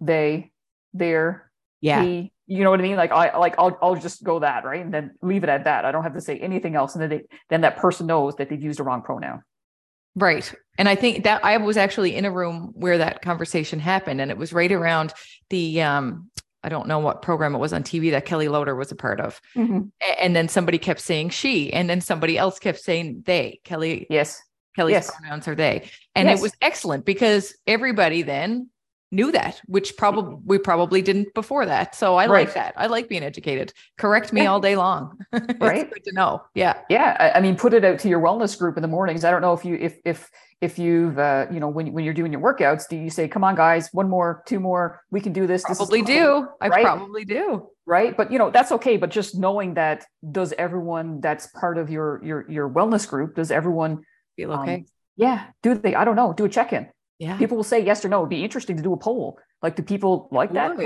they, 0.00 0.52
there, 0.94 1.50
Yeah. 1.82 2.02
he, 2.02 2.32
you 2.46 2.64
know 2.64 2.70
what 2.70 2.80
I 2.80 2.84
mean? 2.84 2.96
Like 2.96 3.12
I, 3.12 3.36
like 3.36 3.56
I'll, 3.58 3.76
I'll 3.82 3.96
just 3.96 4.22
go 4.24 4.38
that, 4.38 4.64
right, 4.64 4.82
and 4.82 4.94
then 4.94 5.16
leave 5.20 5.42
it 5.44 5.50
at 5.50 5.64
that. 5.64 5.84
I 5.84 5.92
don't 5.92 6.04
have 6.04 6.14
to 6.14 6.20
say 6.20 6.38
anything 6.38 6.76
else, 6.76 6.94
and 6.94 7.02
then 7.02 7.10
they, 7.10 7.22
then 7.50 7.60
that 7.62 7.76
person 7.76 8.06
knows 8.06 8.36
that 8.36 8.48
they've 8.48 8.62
used 8.62 8.78
the 8.78 8.84
wrong 8.84 9.02
pronoun. 9.02 9.42
Right. 10.16 10.52
And 10.78 10.88
I 10.88 10.94
think 10.94 11.24
that 11.24 11.44
I 11.44 11.56
was 11.58 11.76
actually 11.76 12.16
in 12.16 12.24
a 12.24 12.30
room 12.30 12.72
where 12.74 12.98
that 12.98 13.22
conversation 13.22 13.78
happened 13.78 14.20
and 14.20 14.30
it 14.30 14.36
was 14.36 14.52
right 14.52 14.72
around 14.72 15.12
the 15.50 15.82
um 15.82 16.30
I 16.62 16.68
don't 16.68 16.86
know 16.88 16.98
what 16.98 17.22
program 17.22 17.54
it 17.54 17.58
was 17.58 17.72
on 17.72 17.82
TV 17.82 18.10
that 18.10 18.26
Kelly 18.26 18.48
Loader 18.48 18.74
was 18.74 18.92
a 18.92 18.96
part 18.96 19.20
of. 19.20 19.40
Mm-hmm. 19.56 19.80
A- 20.02 20.22
And 20.22 20.36
then 20.36 20.48
somebody 20.48 20.78
kept 20.78 21.00
saying 21.00 21.30
she 21.30 21.72
and 21.72 21.88
then 21.88 22.00
somebody 22.00 22.36
else 22.36 22.58
kept 22.58 22.80
saying 22.80 23.22
they. 23.26 23.60
Kelly 23.64 24.06
Yes. 24.10 24.40
Kelly's 24.76 24.92
Yes. 24.94 25.10
pronouns 25.18 25.48
are 25.48 25.54
they. 25.54 25.88
And 26.14 26.28
Yes. 26.28 26.38
it 26.38 26.42
was 26.42 26.52
excellent 26.60 27.04
because 27.04 27.54
everybody 27.66 28.22
then 28.22 28.68
knew 29.12 29.32
that, 29.32 29.60
which 29.66 29.96
probably 29.96 30.36
we 30.44 30.56
probably 30.58 31.02
didn't 31.02 31.34
before 31.34 31.66
that. 31.66 31.96
So 31.96 32.14
I 32.14 32.26
like 32.26 32.54
that. 32.54 32.74
I 32.76 32.86
like 32.86 33.08
being 33.08 33.24
educated. 33.24 33.72
Correct 33.98 34.32
me 34.32 34.42
Yeah. 34.42 34.52
all 34.52 34.60
day 34.60 34.76
long. 34.76 35.18
Right. 35.60 35.90
good 35.90 36.04
to 36.04 36.12
know. 36.12 36.42
Yeah. 36.54 36.74
Yeah, 36.88 37.16
I, 37.18 37.38
I 37.38 37.40
mean, 37.40 37.56
put 37.56 37.74
it 37.74 37.84
out 37.84 37.98
to 38.00 38.08
your 38.08 38.20
wellness 38.20 38.56
group 38.56 38.76
in 38.76 38.82
the 38.82 38.88
mornings. 38.88 39.24
I 39.24 39.30
don't 39.32 39.40
know 39.42 39.52
if 39.52 39.64
you 39.64 39.74
if 39.76 39.98
if 40.04 40.30
if 40.60 40.78
you've 40.78 41.18
uh, 41.18 41.46
you 41.50 41.60
know 41.60 41.68
when 41.68 41.92
when 41.92 42.04
you're 42.04 42.14
doing 42.14 42.32
your 42.32 42.40
workouts, 42.40 42.88
do 42.88 42.96
you 42.96 43.10
say, 43.10 43.28
"Come 43.28 43.44
on, 43.44 43.54
guys, 43.54 43.88
one 43.92 44.08
more, 44.08 44.42
two 44.46 44.60
more, 44.60 45.02
we 45.10 45.20
can 45.20 45.32
do 45.32 45.46
this"? 45.46 45.64
this 45.64 45.78
Probably 45.78 46.02
possible," 46.02 46.42
do. 46.42 46.48
I 46.60 46.68
probably 46.82 47.24
do. 47.24 47.68
right? 47.86 48.16
But 48.16 48.30
you 48.30 48.38
know 48.38 48.50
that's 48.50 48.72
okay. 48.72 48.96
But 48.96 49.10
just 49.10 49.34
knowing 49.34 49.74
that, 49.74 50.04
does 50.30 50.52
everyone 50.58 51.20
that's 51.20 51.46
part 51.48 51.78
of 51.78 51.90
your 51.90 52.20
your 52.22 52.50
your 52.50 52.68
wellness 52.68 53.08
group? 53.08 53.36
Does 53.36 53.50
everyone? 53.50 54.04
Feel 54.36 54.52
um, 54.52 54.60
okay. 54.60 54.84
yeah. 55.16 55.46
Do 55.62 55.74
they? 55.74 55.94
I 55.94 56.04
don't 56.04 56.16
know. 56.16 56.32
Do 56.32 56.44
a 56.44 56.48
check 56.48 56.72
in. 56.72 56.88
yeah. 57.18 57.36
People 57.38 57.56
will 57.56 57.64
say 57.64 57.84
yes 57.84 58.04
or 58.04 58.08
no. 58.08 58.18
It'd 58.18 58.30
be 58.30 58.44
interesting 58.44 58.76
to 58.76 58.82
do 58.82 58.92
a 58.92 58.96
poll. 58.98 59.38
Like, 59.62 59.76
do 59.76 59.82
people 59.82 60.28
like 60.30 60.52
that 60.52 60.76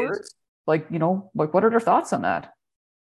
Like, 0.66 0.86
you 0.90 0.98
know, 0.98 1.30
like 1.34 1.52
what 1.52 1.64
are 1.64 1.70
their 1.70 1.80
thoughts 1.80 2.12
on 2.12 2.22
that? 2.22 2.52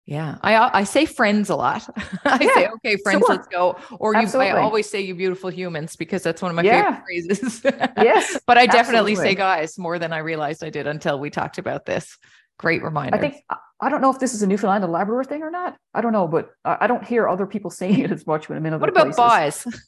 Yeah, 0.08 0.38
I 0.42 0.56
uh, 0.56 0.70
I 0.74 0.84
say 0.84 1.06
friends 1.06 1.50
a 1.50 1.56
lot. 1.56 1.88
I 2.26 2.40
say, 2.56 2.68
okay, 2.68 2.98
friends, 3.04 3.20
sure. 3.26 3.36
let's 3.36 3.48
go. 3.48 3.78
Or 3.92 4.16
you, 4.16 4.28
I 4.40 4.52
always 4.60 4.90
say, 4.90 5.00
you 5.02 5.14
beautiful 5.16 5.50
humans, 5.50 5.96
because 5.96 6.24
that's 6.24 6.42
one 6.42 6.50
of 6.50 6.56
my 6.56 6.64
Yeah. 6.64 7.02
favorite 7.02 7.04
phrases. 7.38 7.62
Yes, 7.98 8.38
but 8.48 8.58
I 8.58 8.66
definitely 8.66 9.16
say 9.16 9.36
guys 9.36 9.78
more 9.78 10.00
than 10.00 10.12
I 10.12 10.18
realized 10.18 10.64
I 10.64 10.70
did 10.70 10.88
until 10.88 11.20
we 11.20 11.30
talked 11.30 11.60
about 11.60 11.86
this. 11.86 12.18
Great 12.58 12.84
reminder. 12.84 13.16
I 13.16 13.20
think 13.20 13.36
I- 13.50 13.58
I 13.84 13.90
don't 13.90 14.02
know 14.02 14.12
if 14.12 14.20
this 14.20 14.36
is 14.36 14.44
a 14.44 14.48
Newfoundland 14.48 14.84
and 14.84 14.94
Labrador 14.94 15.24
thing 15.24 15.42
or 15.42 15.50
not. 15.50 15.76
I 15.96 16.02
don't 16.02 16.14
know, 16.14 16.28
but 16.28 16.52
I 16.64 16.86
don't 16.86 17.04
hear 17.04 17.28
other 17.28 17.48
people 17.48 17.72
saying 17.82 18.00
it 18.02 18.12
as 18.12 18.28
much 18.28 18.48
when 18.48 18.58
I'm 18.60 18.66
in 18.68 18.74
other 18.74 18.82
what 18.82 18.90
about 18.92 19.16
places. 19.16 19.66
boys? 19.66 19.82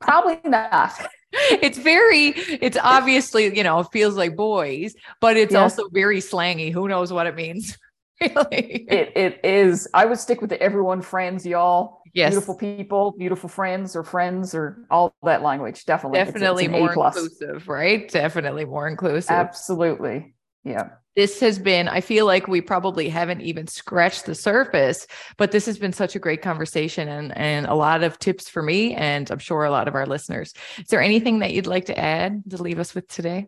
Probably 0.00 0.40
not. 0.44 0.92
it's 1.32 1.78
very, 1.78 2.28
it's 2.36 2.76
obviously, 2.82 3.56
you 3.56 3.62
know, 3.62 3.78
it 3.80 3.88
feels 3.92 4.16
like 4.16 4.34
boys, 4.36 4.94
but 5.20 5.36
it's 5.36 5.52
Yeah. 5.52 5.60
also 5.62 5.88
very 5.90 6.20
slangy. 6.20 6.72
Who 6.72 6.88
knows 6.88 7.12
what 7.12 7.26
it 7.28 7.36
means? 7.36 7.76
really? 8.20 8.86
It 8.88 9.12
it 9.16 9.40
is. 9.44 9.88
I 9.94 10.06
would 10.06 10.18
stick 10.18 10.40
with 10.40 10.50
the 10.50 10.60
everyone, 10.62 11.02
friends, 11.02 11.44
y'all, 11.46 12.00
yes. 12.14 12.30
beautiful 12.32 12.54
people, 12.56 13.14
beautiful 13.18 13.48
friends, 13.48 13.94
or 13.96 14.02
friends, 14.04 14.54
or 14.54 14.78
all 14.90 15.14
that 15.22 15.42
language. 15.42 15.84
Definitely, 15.84 16.18
It's- 16.20 16.28
it's 16.34 16.40
Definitely 16.40 16.66
A 16.66 16.68
more 16.70 16.92
inclusive, 16.92 17.68
right? 17.68 18.08
Definitely 18.10 18.64
more 18.64 18.88
inclusive. 18.88 19.30
Absolutely, 19.30 20.34
yeah. 20.64 20.88
this 21.14 21.40
has 21.40 21.58
been 21.58 21.88
i 21.88 22.00
feel 22.00 22.26
like 22.26 22.46
we 22.48 22.60
probably 22.60 23.08
haven't 23.08 23.40
even 23.40 23.66
scratched 23.66 24.26
the 24.26 24.34
surface 24.34 25.06
but 25.38 25.50
this 25.52 25.64
has 25.64 25.78
been 25.78 25.92
such 25.92 26.14
a 26.16 26.18
great 26.18 26.42
conversation 26.42 27.08
and 27.08 27.36
and 27.38 27.66
a 27.66 27.74
lot 27.74 28.02
of 28.02 28.18
tips 28.18 28.48
for 28.48 28.62
me 28.62 28.94
and 28.94 29.30
i'm 29.30 29.38
sure 29.38 29.64
a 29.64 29.70
lot 29.70 29.88
of 29.88 29.94
our 29.94 30.06
listeners 30.06 30.52
is 30.78 30.88
there 30.88 31.00
anything 31.00 31.38
that 31.38 31.52
you'd 31.54 31.66
like 31.66 31.86
to 31.86 31.98
add 31.98 32.42
to 32.50 32.62
leave 32.62 32.78
us 32.78 32.94
with 32.94 33.06
today 33.08 33.46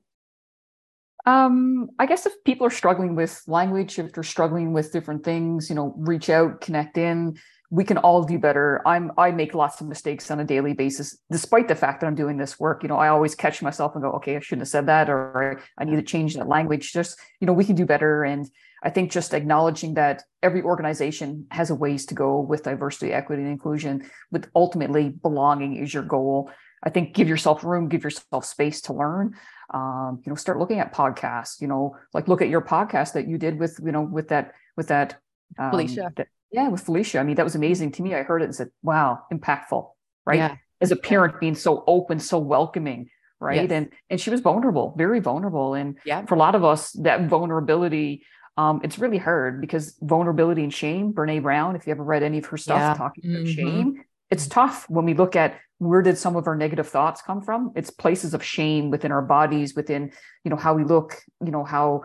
Um, 1.28 1.90
I 1.98 2.06
guess 2.06 2.24
if 2.24 2.32
people 2.44 2.66
are 2.66 2.70
struggling 2.70 3.14
with 3.14 3.42
language, 3.46 3.98
if 3.98 4.14
they're 4.14 4.22
struggling 4.22 4.72
with 4.72 4.92
different 4.92 5.24
things, 5.24 5.68
you 5.68 5.76
know, 5.76 5.92
reach 5.98 6.30
out, 6.30 6.62
connect 6.62 6.96
in. 6.96 7.36
We 7.70 7.84
can 7.84 7.98
all 7.98 8.22
do 8.24 8.38
better. 8.38 8.80
I'm 8.86 9.12
I 9.18 9.30
make 9.30 9.52
lots 9.52 9.82
of 9.82 9.88
mistakes 9.88 10.30
on 10.30 10.40
a 10.40 10.44
daily 10.44 10.72
basis, 10.72 11.18
despite 11.30 11.68
the 11.68 11.74
fact 11.74 12.00
that 12.00 12.06
I'm 12.06 12.14
doing 12.14 12.38
this 12.38 12.58
work. 12.58 12.82
You 12.82 12.88
know, 12.88 12.96
I 12.96 13.08
always 13.08 13.34
catch 13.34 13.60
myself 13.60 13.94
and 13.94 14.02
go, 14.02 14.12
okay, 14.12 14.36
I 14.36 14.40
shouldn't 14.40 14.62
have 14.62 14.68
said 14.68 14.86
that, 14.86 15.10
or 15.10 15.60
I 15.76 15.84
need 15.84 15.96
to 15.96 16.02
change 16.02 16.34
that 16.34 16.48
language. 16.48 16.94
Just, 16.94 17.20
you 17.40 17.46
know, 17.46 17.52
we 17.52 17.66
can 17.66 17.76
do 17.76 17.84
better. 17.84 18.24
And 18.24 18.48
I 18.82 18.88
think 18.88 19.12
just 19.12 19.34
acknowledging 19.34 19.94
that 19.94 20.22
every 20.42 20.62
organization 20.62 21.46
has 21.50 21.68
a 21.68 21.74
ways 21.74 22.06
to 22.06 22.14
go 22.14 22.40
with 22.40 22.62
diversity, 22.62 23.12
equity, 23.12 23.42
and 23.42 23.52
inclusion, 23.52 24.08
with 24.30 24.48
ultimately 24.54 25.10
belonging 25.10 25.76
is 25.76 25.92
your 25.92 26.04
goal. 26.04 26.50
I 26.82 26.88
think 26.88 27.12
give 27.12 27.28
yourself 27.28 27.64
room, 27.64 27.88
give 27.88 28.04
yourself 28.04 28.46
space 28.46 28.80
to 28.82 28.94
learn 28.94 29.34
um, 29.74 30.20
you 30.24 30.30
know 30.30 30.36
start 30.36 30.58
looking 30.58 30.78
at 30.78 30.94
podcasts 30.94 31.60
you 31.60 31.66
know 31.68 31.96
like 32.14 32.26
look 32.28 32.40
at 32.42 32.48
your 32.48 32.62
podcast 32.62 33.12
that 33.12 33.28
you 33.28 33.36
did 33.38 33.58
with 33.58 33.78
you 33.84 33.92
know 33.92 34.02
with 34.02 34.28
that 34.28 34.52
with 34.76 34.88
that 34.88 35.18
um, 35.58 35.70
Felicia. 35.70 36.12
that- 36.16 36.28
yeah 36.50 36.68
with 36.68 36.80
felicia 36.80 37.18
i 37.18 37.22
mean 37.22 37.36
that 37.36 37.44
was 37.44 37.54
amazing 37.54 37.92
to 37.92 38.02
me 38.02 38.14
i 38.14 38.22
heard 38.22 38.40
it 38.40 38.46
and 38.46 38.54
said 38.54 38.70
wow 38.82 39.18
impactful 39.30 39.90
right 40.24 40.38
yeah 40.38 40.56
as 40.80 40.90
a 40.90 40.96
parent 40.96 41.38
being 41.40 41.54
so 41.54 41.84
open 41.86 42.18
so 42.18 42.38
welcoming 42.38 43.10
right 43.38 43.62
Yes. 43.62 43.70
and 43.70 43.90
and 44.08 44.18
she 44.18 44.30
was 44.30 44.40
vulnerable 44.40 44.94
very 44.96 45.20
vulnerable 45.20 45.74
and 45.74 45.98
yeah 46.06 46.24
for 46.24 46.36
a 46.36 46.38
lot 46.38 46.54
of 46.54 46.64
us 46.64 46.92
that 47.02 47.28
vulnerability 47.28 48.24
um, 48.56 48.80
it's 48.82 48.98
really 48.98 49.18
hard 49.18 49.60
because 49.60 49.96
vulnerability 50.00 50.64
and 50.64 50.72
shame 50.72 51.12
brene 51.12 51.42
brown 51.42 51.76
if 51.76 51.86
you 51.86 51.90
ever 51.90 52.02
read 52.02 52.22
any 52.22 52.38
of 52.38 52.46
her 52.46 52.56
stuff 52.56 52.78
Yeah. 52.80 52.94
talking 52.94 53.30
about 53.30 53.44
Mhm. 53.46 53.54
shame 53.54 54.04
it's 54.30 54.46
tough 54.48 54.88
when 54.88 55.04
we 55.04 55.12
look 55.14 55.36
at 55.36 55.54
where 55.78 56.02
did 56.02 56.18
some 56.18 56.36
of 56.36 56.46
our 56.46 56.56
negative 56.56 56.88
thoughts 56.88 57.22
come 57.22 57.40
from? 57.40 57.72
It's 57.74 57.90
places 57.90 58.34
of 58.34 58.42
shame 58.42 58.90
within 58.90 59.12
our 59.12 59.22
bodies 59.22 59.74
within 59.74 60.12
you 60.44 60.50
know 60.50 60.56
how 60.56 60.74
we 60.74 60.84
look 60.84 61.16
you 61.44 61.50
know 61.50 61.64
how 61.64 62.02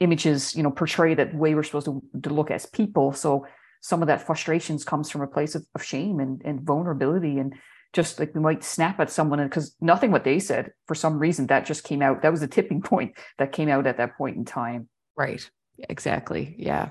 images 0.00 0.54
you 0.54 0.62
know 0.62 0.70
portray 0.70 1.14
that 1.14 1.34
way 1.34 1.54
we're 1.54 1.62
supposed 1.62 1.86
to, 1.86 2.02
to 2.22 2.30
look 2.30 2.50
as 2.50 2.66
people. 2.66 3.12
So 3.12 3.46
some 3.80 4.02
of 4.02 4.08
that 4.08 4.26
frustrations 4.26 4.84
comes 4.84 5.10
from 5.10 5.20
a 5.20 5.26
place 5.26 5.54
of, 5.54 5.66
of 5.74 5.84
shame 5.84 6.18
and, 6.18 6.40
and 6.44 6.62
vulnerability 6.62 7.38
and 7.38 7.54
just 7.92 8.18
like 8.18 8.34
we 8.34 8.40
might 8.40 8.64
snap 8.64 8.98
at 8.98 9.10
someone 9.10 9.44
because 9.44 9.76
nothing 9.80 10.10
what 10.10 10.24
they 10.24 10.38
said 10.40 10.72
for 10.86 10.94
some 10.94 11.18
reason 11.18 11.46
that 11.46 11.66
just 11.66 11.84
came 11.84 12.02
out. 12.02 12.22
That 12.22 12.32
was 12.32 12.42
a 12.42 12.48
tipping 12.48 12.82
point 12.90 13.14
that 13.38 13.52
came 13.52 13.68
out 13.68 13.86
at 13.86 13.98
that 13.98 14.16
point 14.16 14.36
in 14.36 14.44
time. 14.44 14.88
Right. 15.16 15.48
Exactly. 15.88 16.54
Yeah 16.58 16.90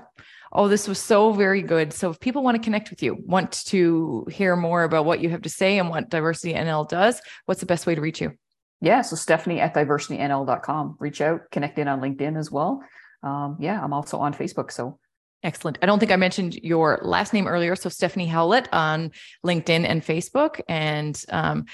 oh 0.54 0.68
this 0.68 0.86
was 0.88 0.98
so 0.98 1.32
very 1.32 1.62
good 1.62 1.92
so 1.92 2.10
if 2.10 2.20
people 2.20 2.42
want 2.42 2.56
to 2.56 2.62
connect 2.62 2.90
with 2.90 3.02
you 3.02 3.16
want 3.26 3.52
to 3.52 4.26
hear 4.30 4.56
more 4.56 4.84
about 4.84 5.04
what 5.04 5.20
you 5.20 5.28
have 5.28 5.42
to 5.42 5.48
say 5.48 5.78
and 5.78 5.88
what 5.88 6.08
diversity 6.10 6.54
nl 6.54 6.88
does 6.88 7.20
what's 7.46 7.60
the 7.60 7.66
best 7.66 7.86
way 7.86 7.94
to 7.94 8.00
reach 8.00 8.20
you 8.20 8.32
yeah 8.80 9.02
so 9.02 9.16
stephanie 9.16 9.60
at 9.60 9.74
diversitynl.com 9.74 10.96
reach 10.98 11.20
out 11.20 11.40
connect 11.50 11.78
in 11.78 11.88
on 11.88 12.00
linkedin 12.00 12.38
as 12.38 12.50
well 12.50 12.82
um, 13.22 13.56
yeah 13.60 13.82
i'm 13.82 13.92
also 13.92 14.18
on 14.18 14.32
facebook 14.32 14.70
so 14.70 14.98
Excellent. 15.44 15.76
I 15.82 15.86
don't 15.86 15.98
think 15.98 16.10
I 16.10 16.16
mentioned 16.16 16.54
your 16.54 16.98
last 17.02 17.34
name 17.34 17.46
earlier. 17.46 17.76
So 17.76 17.90
Stephanie 17.90 18.26
Howlett 18.26 18.66
on 18.72 19.12
LinkedIn 19.44 19.84
and 19.86 20.02
Facebook. 20.02 20.58
And 20.68 21.22
um, 21.28 21.66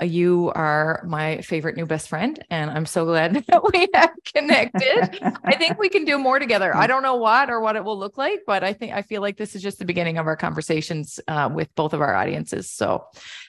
you 0.00 0.52
are 0.54 1.02
my 1.06 1.40
favorite 1.40 1.76
new 1.76 1.86
best 1.86 2.08
friend. 2.08 2.44
And 2.50 2.70
I'm 2.70 2.86
so 2.86 3.04
glad 3.04 3.34
that 3.48 3.72
we 3.72 3.88
have 3.94 4.10
connected. 4.34 5.18
I 5.44 5.56
think 5.56 5.78
we 5.78 5.88
can 5.88 6.04
do 6.04 6.18
more 6.18 6.38
together. 6.38 6.74
I 6.74 6.86
don't 6.86 7.02
know 7.02 7.16
what 7.16 7.50
or 7.50 7.60
what 7.60 7.76
it 7.76 7.84
will 7.84 7.98
look 7.98 8.16
like, 8.16 8.40
but 8.46 8.62
I 8.62 8.72
think 8.72 8.92
I 8.92 9.02
feel 9.02 9.22
like 9.22 9.36
this 9.36 9.54
is 9.54 9.62
just 9.62 9.78
the 9.78 9.84
beginning 9.84 10.18
of 10.18 10.26
our 10.26 10.36
conversations 10.36 11.18
uh, 11.28 11.48
with 11.52 11.74
both 11.74 11.92
of 11.92 12.00
our 12.00 12.14
audiences. 12.14 12.70
So 12.70 13.04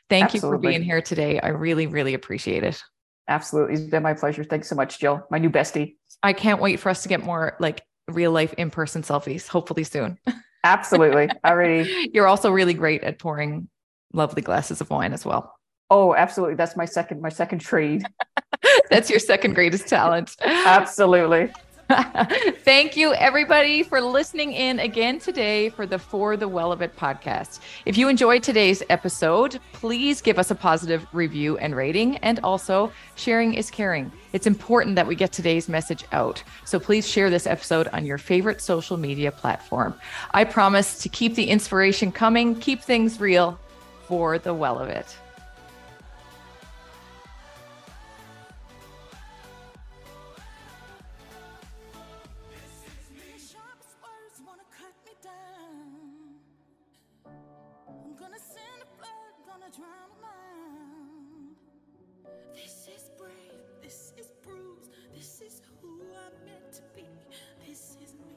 thank 0.09 0.25
Absolutely. 0.25 0.47
you 0.47 0.53
for 0.53 0.57
being 0.59 0.83
here 0.83 1.01
today. 1.01 1.39
I 1.39 1.49
really, 1.49 1.87
really 1.87 2.13
appreciate 2.13 2.63
it. 2.63 2.81
Absolutely. 3.27 3.75
It's 3.75 3.83
been 3.83 4.03
my 4.03 4.15
pleasure. 4.15 4.43
Thanks 4.43 4.67
so 4.67 4.75
much, 4.75 4.99
Jill, 4.99 5.25
my 5.29 5.37
new 5.37 5.51
bestie. 5.51 5.97
I 6.23 6.33
can't 6.33 6.59
wait 6.59 6.79
for 6.79 6.89
us 6.89 7.03
to 7.03 7.09
get 7.09 7.23
more 7.23 7.55
like 7.59 7.83
real 8.07 8.31
life 8.31 8.53
in 8.53 8.71
person 8.71 9.03
selfies, 9.03 9.47
hopefully 9.47 9.83
soon. 9.83 10.17
Absolutely. 10.63 11.29
Already. 11.45 12.09
You're 12.11 12.27
also 12.27 12.51
really 12.51 12.73
great 12.73 13.03
at 13.03 13.19
pouring 13.19 13.69
lovely 14.13 14.41
glasses 14.41 14.81
of 14.81 14.89
wine 14.89 15.13
as 15.13 15.25
well. 15.25 15.53
Oh, 15.89 16.13
absolutely. 16.13 16.55
That's 16.55 16.75
my 16.75 16.85
second 16.85 17.21
my 17.21 17.29
second 17.29 17.59
trade. 17.59 18.05
That's 18.89 19.09
your 19.09 19.19
second 19.19 19.53
greatest 19.53 19.87
talent. 19.87 20.35
Absolutely. 20.41 21.51
Thank 22.63 22.95
you, 22.95 23.15
everybody, 23.15 23.81
for 23.81 23.99
listening 23.99 24.53
in 24.53 24.79
again 24.79 25.17
today 25.17 25.69
for 25.69 25.87
the 25.87 25.97
For 25.97 26.37
the 26.37 26.47
Well 26.47 26.71
of 26.71 26.83
It 26.83 26.95
podcast. 26.95 27.61
If 27.87 27.97
you 27.97 28.07
enjoyed 28.07 28.43
today's 28.43 28.83
episode, 28.91 29.59
please 29.73 30.21
give 30.21 30.37
us 30.37 30.51
a 30.51 30.55
positive 30.55 31.07
review 31.13 31.57
and 31.57 31.75
rating. 31.75 32.17
And 32.17 32.39
also, 32.43 32.91
sharing 33.15 33.55
is 33.55 33.71
caring. 33.71 34.11
It's 34.33 34.45
important 34.45 34.97
that 34.97 35.07
we 35.07 35.15
get 35.15 35.31
today's 35.31 35.67
message 35.67 36.05
out. 36.11 36.43
So 36.63 36.79
please 36.79 37.09
share 37.09 37.31
this 37.31 37.47
episode 37.47 37.87
on 37.87 38.05
your 38.05 38.19
favorite 38.19 38.61
social 38.61 38.97
media 38.97 39.31
platform. 39.31 39.95
I 40.29 40.43
promise 40.43 40.99
to 40.99 41.09
keep 41.09 41.33
the 41.33 41.49
inspiration 41.49 42.11
coming, 42.11 42.53
keep 42.53 42.83
things 42.83 43.19
real 43.19 43.59
for 44.07 44.37
the 44.37 44.53
well 44.53 44.77
of 44.77 44.89
it. 44.89 45.17